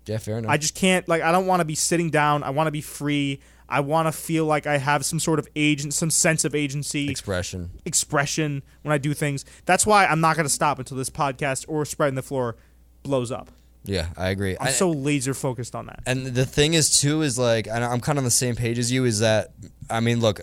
[0.06, 0.18] yeah.
[0.18, 0.52] Fair enough.
[0.52, 2.44] I just can't like I don't want to be sitting down.
[2.44, 3.40] I want to be free.
[3.70, 7.10] I want to feel like I have some sort of agent, some sense of agency,
[7.10, 7.72] Expression.
[7.86, 9.46] expression when I do things.
[9.66, 12.58] That's why I'm not going to stop until this podcast or spreading the floor
[13.04, 13.50] blows up.
[13.86, 14.58] Yeah, I agree.
[14.60, 16.02] I'm I- so laser focused on that.
[16.06, 18.92] And the thing is, too, is like, I'm kind of on the same page as
[18.92, 19.06] you.
[19.06, 19.54] Is that,
[19.90, 20.42] I mean, look,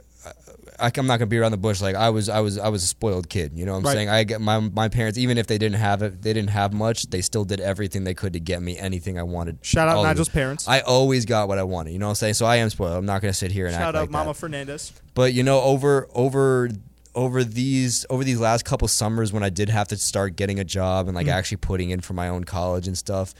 [0.80, 1.80] I, I'm not gonna be around the bush.
[1.80, 3.52] Like I was, I was, I was a spoiled kid.
[3.56, 3.92] You know what I'm Right.
[3.94, 4.08] saying?
[4.08, 7.04] I get my my parents, even if they didn't have it, they didn't have much.
[7.10, 9.58] They still did everything they could to get me anything I wanted.
[9.62, 10.68] Shout out Nigel's parents.
[10.68, 11.92] I always got what I wanted.
[11.92, 12.34] You know what I'm saying?
[12.34, 12.96] So I am spoiled.
[12.96, 14.34] I'm not gonna sit here and Shout out like Mama that.
[14.38, 14.92] Fernandez.
[15.14, 16.70] But you know, over over
[17.14, 20.64] over these over these last couple summers when I did have to start getting a
[20.64, 21.32] job and like Mm.
[21.32, 23.34] actually putting in for my own college and stuff,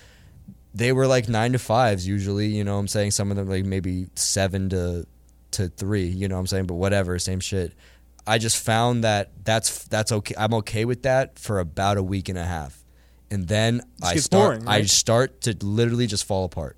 [0.75, 2.49] they were like nine to fives usually.
[2.49, 5.07] You know, what I'm saying some of them like maybe seven to
[5.53, 6.07] to three.
[6.07, 7.73] You know, what I'm saying, but whatever, same shit.
[8.27, 10.35] I just found that that's that's okay.
[10.37, 12.85] I'm okay with that for about a week and a half,
[13.31, 16.77] and then I start boring, I start to literally just fall apart.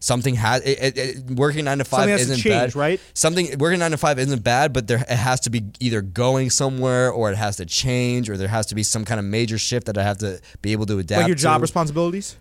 [0.00, 3.00] Something has it, it, it, working nine to five has to isn't change, bad right?
[3.14, 6.50] something working nine to five isn't bad, but there it has to be either going
[6.50, 9.58] somewhere or it has to change or there has to be some kind of major
[9.58, 11.20] shift that I have to be able to adapt.
[11.20, 11.62] Like your job to.
[11.62, 12.36] responsibilities.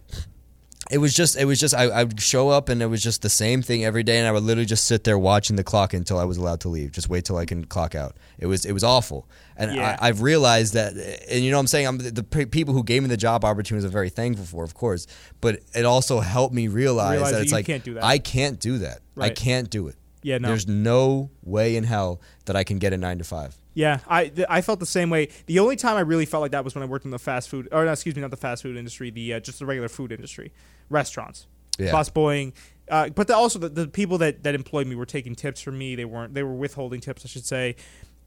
[0.89, 3.21] It was just it was just I, I would show up and it was just
[3.21, 5.93] the same thing every day and I would literally just sit there watching the clock
[5.93, 6.91] until I was allowed to leave.
[6.91, 8.15] Just wait till I can clock out.
[8.39, 9.27] It was it was awful.
[9.55, 9.97] And Yeah.
[10.01, 10.93] I, I've realized that
[11.29, 13.45] and you know what I'm saying I'm the, the people who gave me the job
[13.45, 15.05] opportunities I'm very thankful for, of course.
[15.39, 18.03] But it also helped me realize, Realize that that it's like can't do that.
[18.03, 18.99] I can't do that.
[19.17, 19.95] I can't do it.
[20.23, 20.49] Yeah, no.
[20.49, 23.55] There's no way in hell that I can get a 9 to 5.
[23.73, 25.29] Yeah, I th- I felt the same way.
[25.45, 27.47] The only time I really felt like that was when I worked in the fast
[27.49, 29.87] food, or no, excuse me, not the fast food industry, the uh, just the regular
[29.87, 30.51] food industry,
[30.89, 31.47] restaurants,
[31.79, 31.91] Yeah.
[31.91, 32.53] busboying.
[32.89, 35.77] Uh, but the, also the, the people that, that employed me were taking tips from
[35.77, 35.95] me.
[35.95, 36.33] They weren't.
[36.33, 37.77] They were withholding tips, I should say.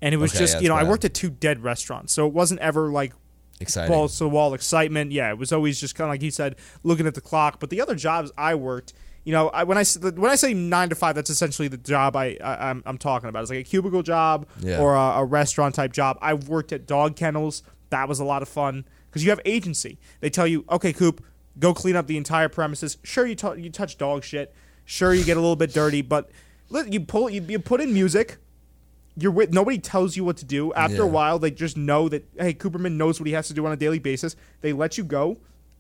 [0.00, 2.12] And it was Okay, just yeah, you know that's I worked at two dead restaurants,
[2.14, 3.12] so it wasn't ever like
[3.60, 3.90] Exciting.
[3.92, 5.12] balls to the wall excitement.
[5.12, 7.60] Yeah, it was always just kind of like you said, looking at the clock.
[7.60, 8.94] But the other jobs I worked,
[9.24, 12.14] you know, I, when I when I say nine to five, that's essentially the job
[12.16, 13.42] I, I I'm, I'm talking about.
[13.42, 14.78] It's like a cubicle job Yeah.
[14.78, 16.18] or a, a restaurant type job.
[16.20, 17.62] I've worked at dog kennels.
[17.90, 19.98] That was a lot of fun because you have agency.
[20.20, 21.24] They tell you, okay, Coop,
[21.58, 22.98] go clean up the entire premises.
[23.02, 24.54] Sure, you tou- you touch dog shit.
[24.84, 26.30] Sure, you get a little bit dirty, but
[26.88, 28.38] you pull you, you put in music
[29.16, 30.72] you're with nobody tells you what to do.
[30.74, 33.64] After a while, they just know that hey, Cooperman knows what he has to do
[33.64, 34.34] on a daily basis.
[34.60, 35.36] They let you go,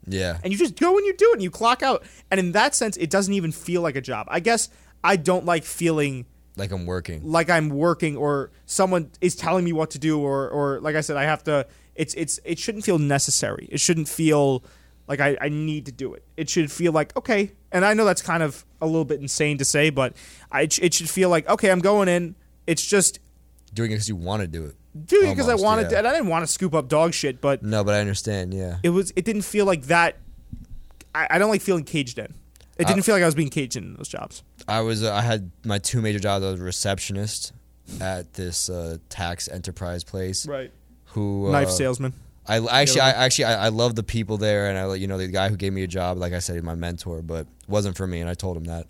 [0.06, 0.38] yeah.
[0.42, 2.04] and you just go and you do it, and you clock out.
[2.30, 4.26] And in that sense, it doesn't even feel like a job.
[4.30, 4.68] I guess
[5.02, 6.26] I don't like feeling
[6.56, 7.20] like I'm working.
[7.24, 11.00] like I'm working or someone is telling me what to do, or or like I
[11.00, 11.66] said, I have to.
[11.94, 13.68] It's it's it shouldn't feel necessary.
[13.70, 14.64] It shouldn't feel
[15.06, 16.24] like I, I need to do it.
[16.36, 17.52] It should feel like okay.
[17.72, 20.14] And I know that's kind of a little bit insane to say, but
[20.50, 21.70] I, it should feel like okay.
[21.70, 22.36] I'm going in.
[22.66, 23.20] It's just
[23.74, 24.76] Doing it because you want to do it.
[25.04, 25.88] Doing it because I Almost, wanted yeah.
[25.88, 28.54] to, and I didn't want to scoop up dog shit, but No, but I understand.
[28.54, 28.78] Yeah.
[28.82, 30.16] it was it didn't feel like that.
[31.14, 32.34] I, I don't like feeling caged in.
[32.76, 34.42] It didn't feel like I was being caged in, those jobs.
[34.66, 36.44] I was uh, I had my two major jobs.
[36.44, 37.52] I was a receptionist
[38.00, 40.46] at this uh, tax enterprise place.
[40.46, 40.72] Right.
[41.06, 42.14] Who uh, Knife salesman.
[42.46, 45.18] I I actually I actually I, I love the people there, and I you know
[45.18, 47.96] the guy who gave me a job, like I said, he's my mentor, but wasn't
[47.96, 48.86] for me, and I told him that.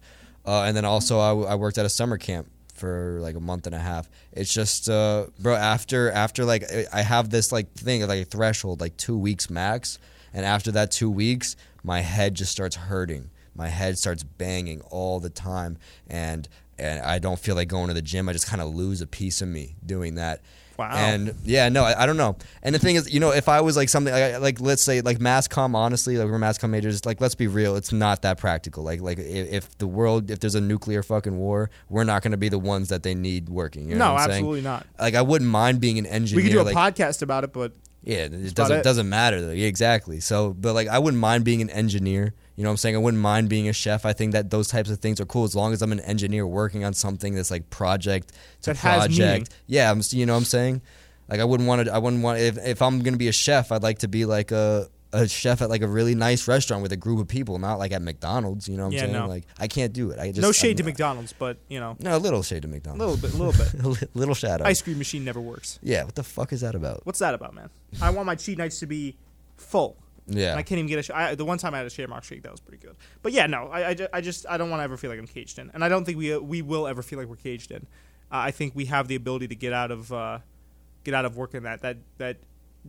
[0.46, 3.40] Uh, and then also I, w- I worked at a summer camp for like a
[3.40, 4.10] month and a half.
[4.32, 5.54] It's just, uh, bro.
[5.54, 9.98] After after like I- have this like thing like a threshold like two weeks max,
[10.32, 13.30] and after that two weeks, my head just starts hurting.
[13.54, 16.48] My head starts banging all the time, and
[16.78, 18.28] and I don't feel like going to the gym.
[18.28, 20.40] I just kind of lose a piece of me doing that.
[20.78, 20.90] Wow.
[20.92, 22.36] And yeah, no, I, I don't know.
[22.62, 25.00] And the thing is, you know, if I was like something like, like let's say
[25.00, 28.22] like mass comm, honestly, like we're mass comm majors, like let's be real, it's not
[28.22, 28.82] that practical.
[28.84, 32.32] Like like if, if the world, if there's a nuclear fucking war, we're not going
[32.32, 33.88] to be the ones that they need working.
[33.88, 34.38] You know No, what I'm saying?
[34.44, 34.86] absolutely not.
[34.98, 36.42] Like I wouldn't mind being an engineer.
[36.44, 37.72] We could do a like, podcast about it, but
[38.02, 38.82] yeah, it doesn't it.
[38.84, 39.52] doesn't matter though.
[39.52, 40.20] Yeah, exactly.
[40.20, 42.34] So, but like I wouldn't mind being an engineer.
[42.56, 42.94] You know what I'm saying?
[42.94, 44.06] I wouldn't mind being a chef.
[44.06, 46.46] I think that those types of things are cool as long as I'm an engineer
[46.46, 48.32] working on something that's like project
[48.62, 49.50] to That project.
[49.66, 50.82] Yeah, I'm you know what I'm saying?
[51.28, 53.32] Like I wouldn't want to I wouldn't want if if I'm going to be a
[53.32, 56.82] chef, I'd like to be like a a chef at like a really nice restaurant
[56.82, 59.12] with a group of people, not like at McDonald's, you know what I'm Yeah, saying?
[59.12, 59.26] no.
[59.28, 60.18] Like I can't do it.
[60.18, 62.68] I just no shade I'm- to McDonald's, but you know, No, a little shade to
[62.68, 63.02] McDonald's.
[63.02, 64.10] a little bit, a little bit.
[64.14, 64.64] a little shadow.
[64.64, 65.78] Ice cream machine never works.
[65.82, 67.00] Yeah, what the fuck is that about?
[67.04, 67.70] What's that about, man?
[68.02, 69.16] I want my cheat nights to be
[69.56, 69.96] full.
[70.26, 70.50] Yeah.
[70.52, 71.02] And I can't even get a.
[71.02, 72.96] Sh- I, the one time I had a Shamrock shake, that was pretty good.
[73.22, 75.18] But yeah, no, I, I, ju- I just I don't want to ever feel like
[75.18, 77.36] I'm caged in, and I don't think we uh, we will ever feel like we're
[77.36, 77.86] caged in.
[78.32, 80.38] Uh, I think we have the ability to get out of uh,
[81.04, 82.38] get out of working that that that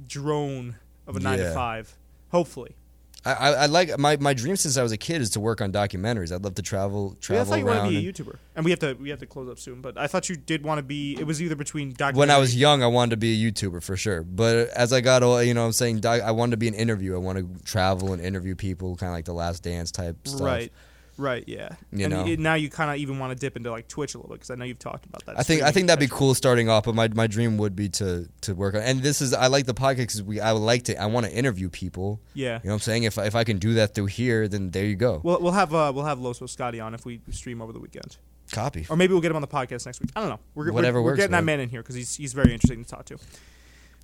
[0.07, 0.75] drone
[1.07, 1.53] of a nine to Yeah.
[1.53, 1.95] five.
[2.31, 2.75] Hopefully,
[3.25, 5.59] I, I, I like my, my dream since I was a kid is to work
[5.59, 6.31] on documentaries.
[6.31, 7.93] I'd love to travel Wait, I travel thought you wanted around.
[7.93, 9.81] to be a YouTuber, and we have to we have to close up soon.
[9.81, 11.17] But I thought you did want to be.
[11.19, 12.19] It was either between documentary.
[12.19, 14.21] when I was young, I wanted to be a YouTuber for sure.
[14.21, 16.67] But as I got old, you know, what I'm saying doc, I wanted to be
[16.67, 17.15] an interview.
[17.15, 20.41] I want to travel and interview people, kind of like the Last Dance type stuff.
[20.41, 20.71] right,
[21.17, 21.69] right, yeah.
[21.91, 22.35] You and know.
[22.35, 24.51] now you kind of even want to dip into like Twitch a little bit because
[24.51, 25.39] I know you've talked about that.
[25.39, 27.89] I think I think that'd be cool starting off, but my, my dream would be
[27.89, 28.81] to to work on.
[28.81, 31.25] And this is I like the podcast because we I would like to I want
[31.25, 32.19] to interview people.
[32.33, 32.59] Yeah.
[32.63, 33.03] You know what I'm saying?
[33.03, 35.21] If if I can do that through here, then there you go.
[35.23, 38.17] We'll we'll have uh, we'll have Loso Scotty on if we stream over the weekend,
[38.51, 38.85] Copy.
[38.89, 40.11] or maybe we'll get him on the podcast next week.
[40.15, 40.39] I don't know.
[40.53, 41.57] We're Whatever we're, we're works, getting that man.
[41.57, 43.17] man in here because he's he's very interesting to talk to.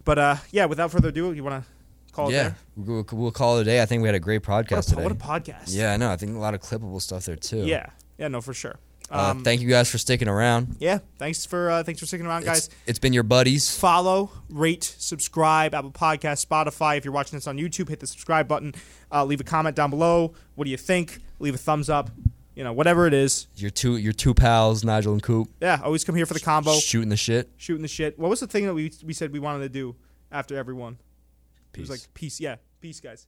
[0.04, 1.70] But uh, yeah, without further ado, you want to
[2.12, 3.82] call it Yeah, we'll, we'll call it a day.
[3.82, 5.04] I think we had a great podcast What a, today.
[5.04, 5.64] what a podcast!
[5.76, 6.10] yeah, I know.
[6.12, 7.66] I think a lot of clippable stuff there too.
[7.66, 8.28] yeah, yeah.
[8.28, 8.76] No, for sure.
[9.10, 10.78] Uh, Um, thank you guys for sticking around.
[10.80, 12.68] yeah, thanks for uh, thanks for sticking around, guys.
[12.68, 13.70] It's, it's been your buddies.
[13.76, 16.98] follow, rate, subscribe, Apple Podcast, Spotify.
[16.98, 18.74] If you're watching this on YouTube, hit the subscribe button.
[19.12, 20.34] Uh, leave a comment down below.
[20.56, 21.20] What do you think?
[21.40, 22.10] Leave a thumbs up.
[22.56, 23.48] You know, whatever it is.
[23.56, 26.74] Your two your two pals, Nigel and Coop, Yeah, always come here for the combo,
[26.76, 27.50] shooting the shit.
[27.58, 28.18] shooting the shit.
[28.20, 29.96] What was the thing that we we said we wanted to do
[30.32, 31.00] after everyone?
[31.74, 32.40] It was like peace.
[32.40, 33.28] Yeah, peace, guys.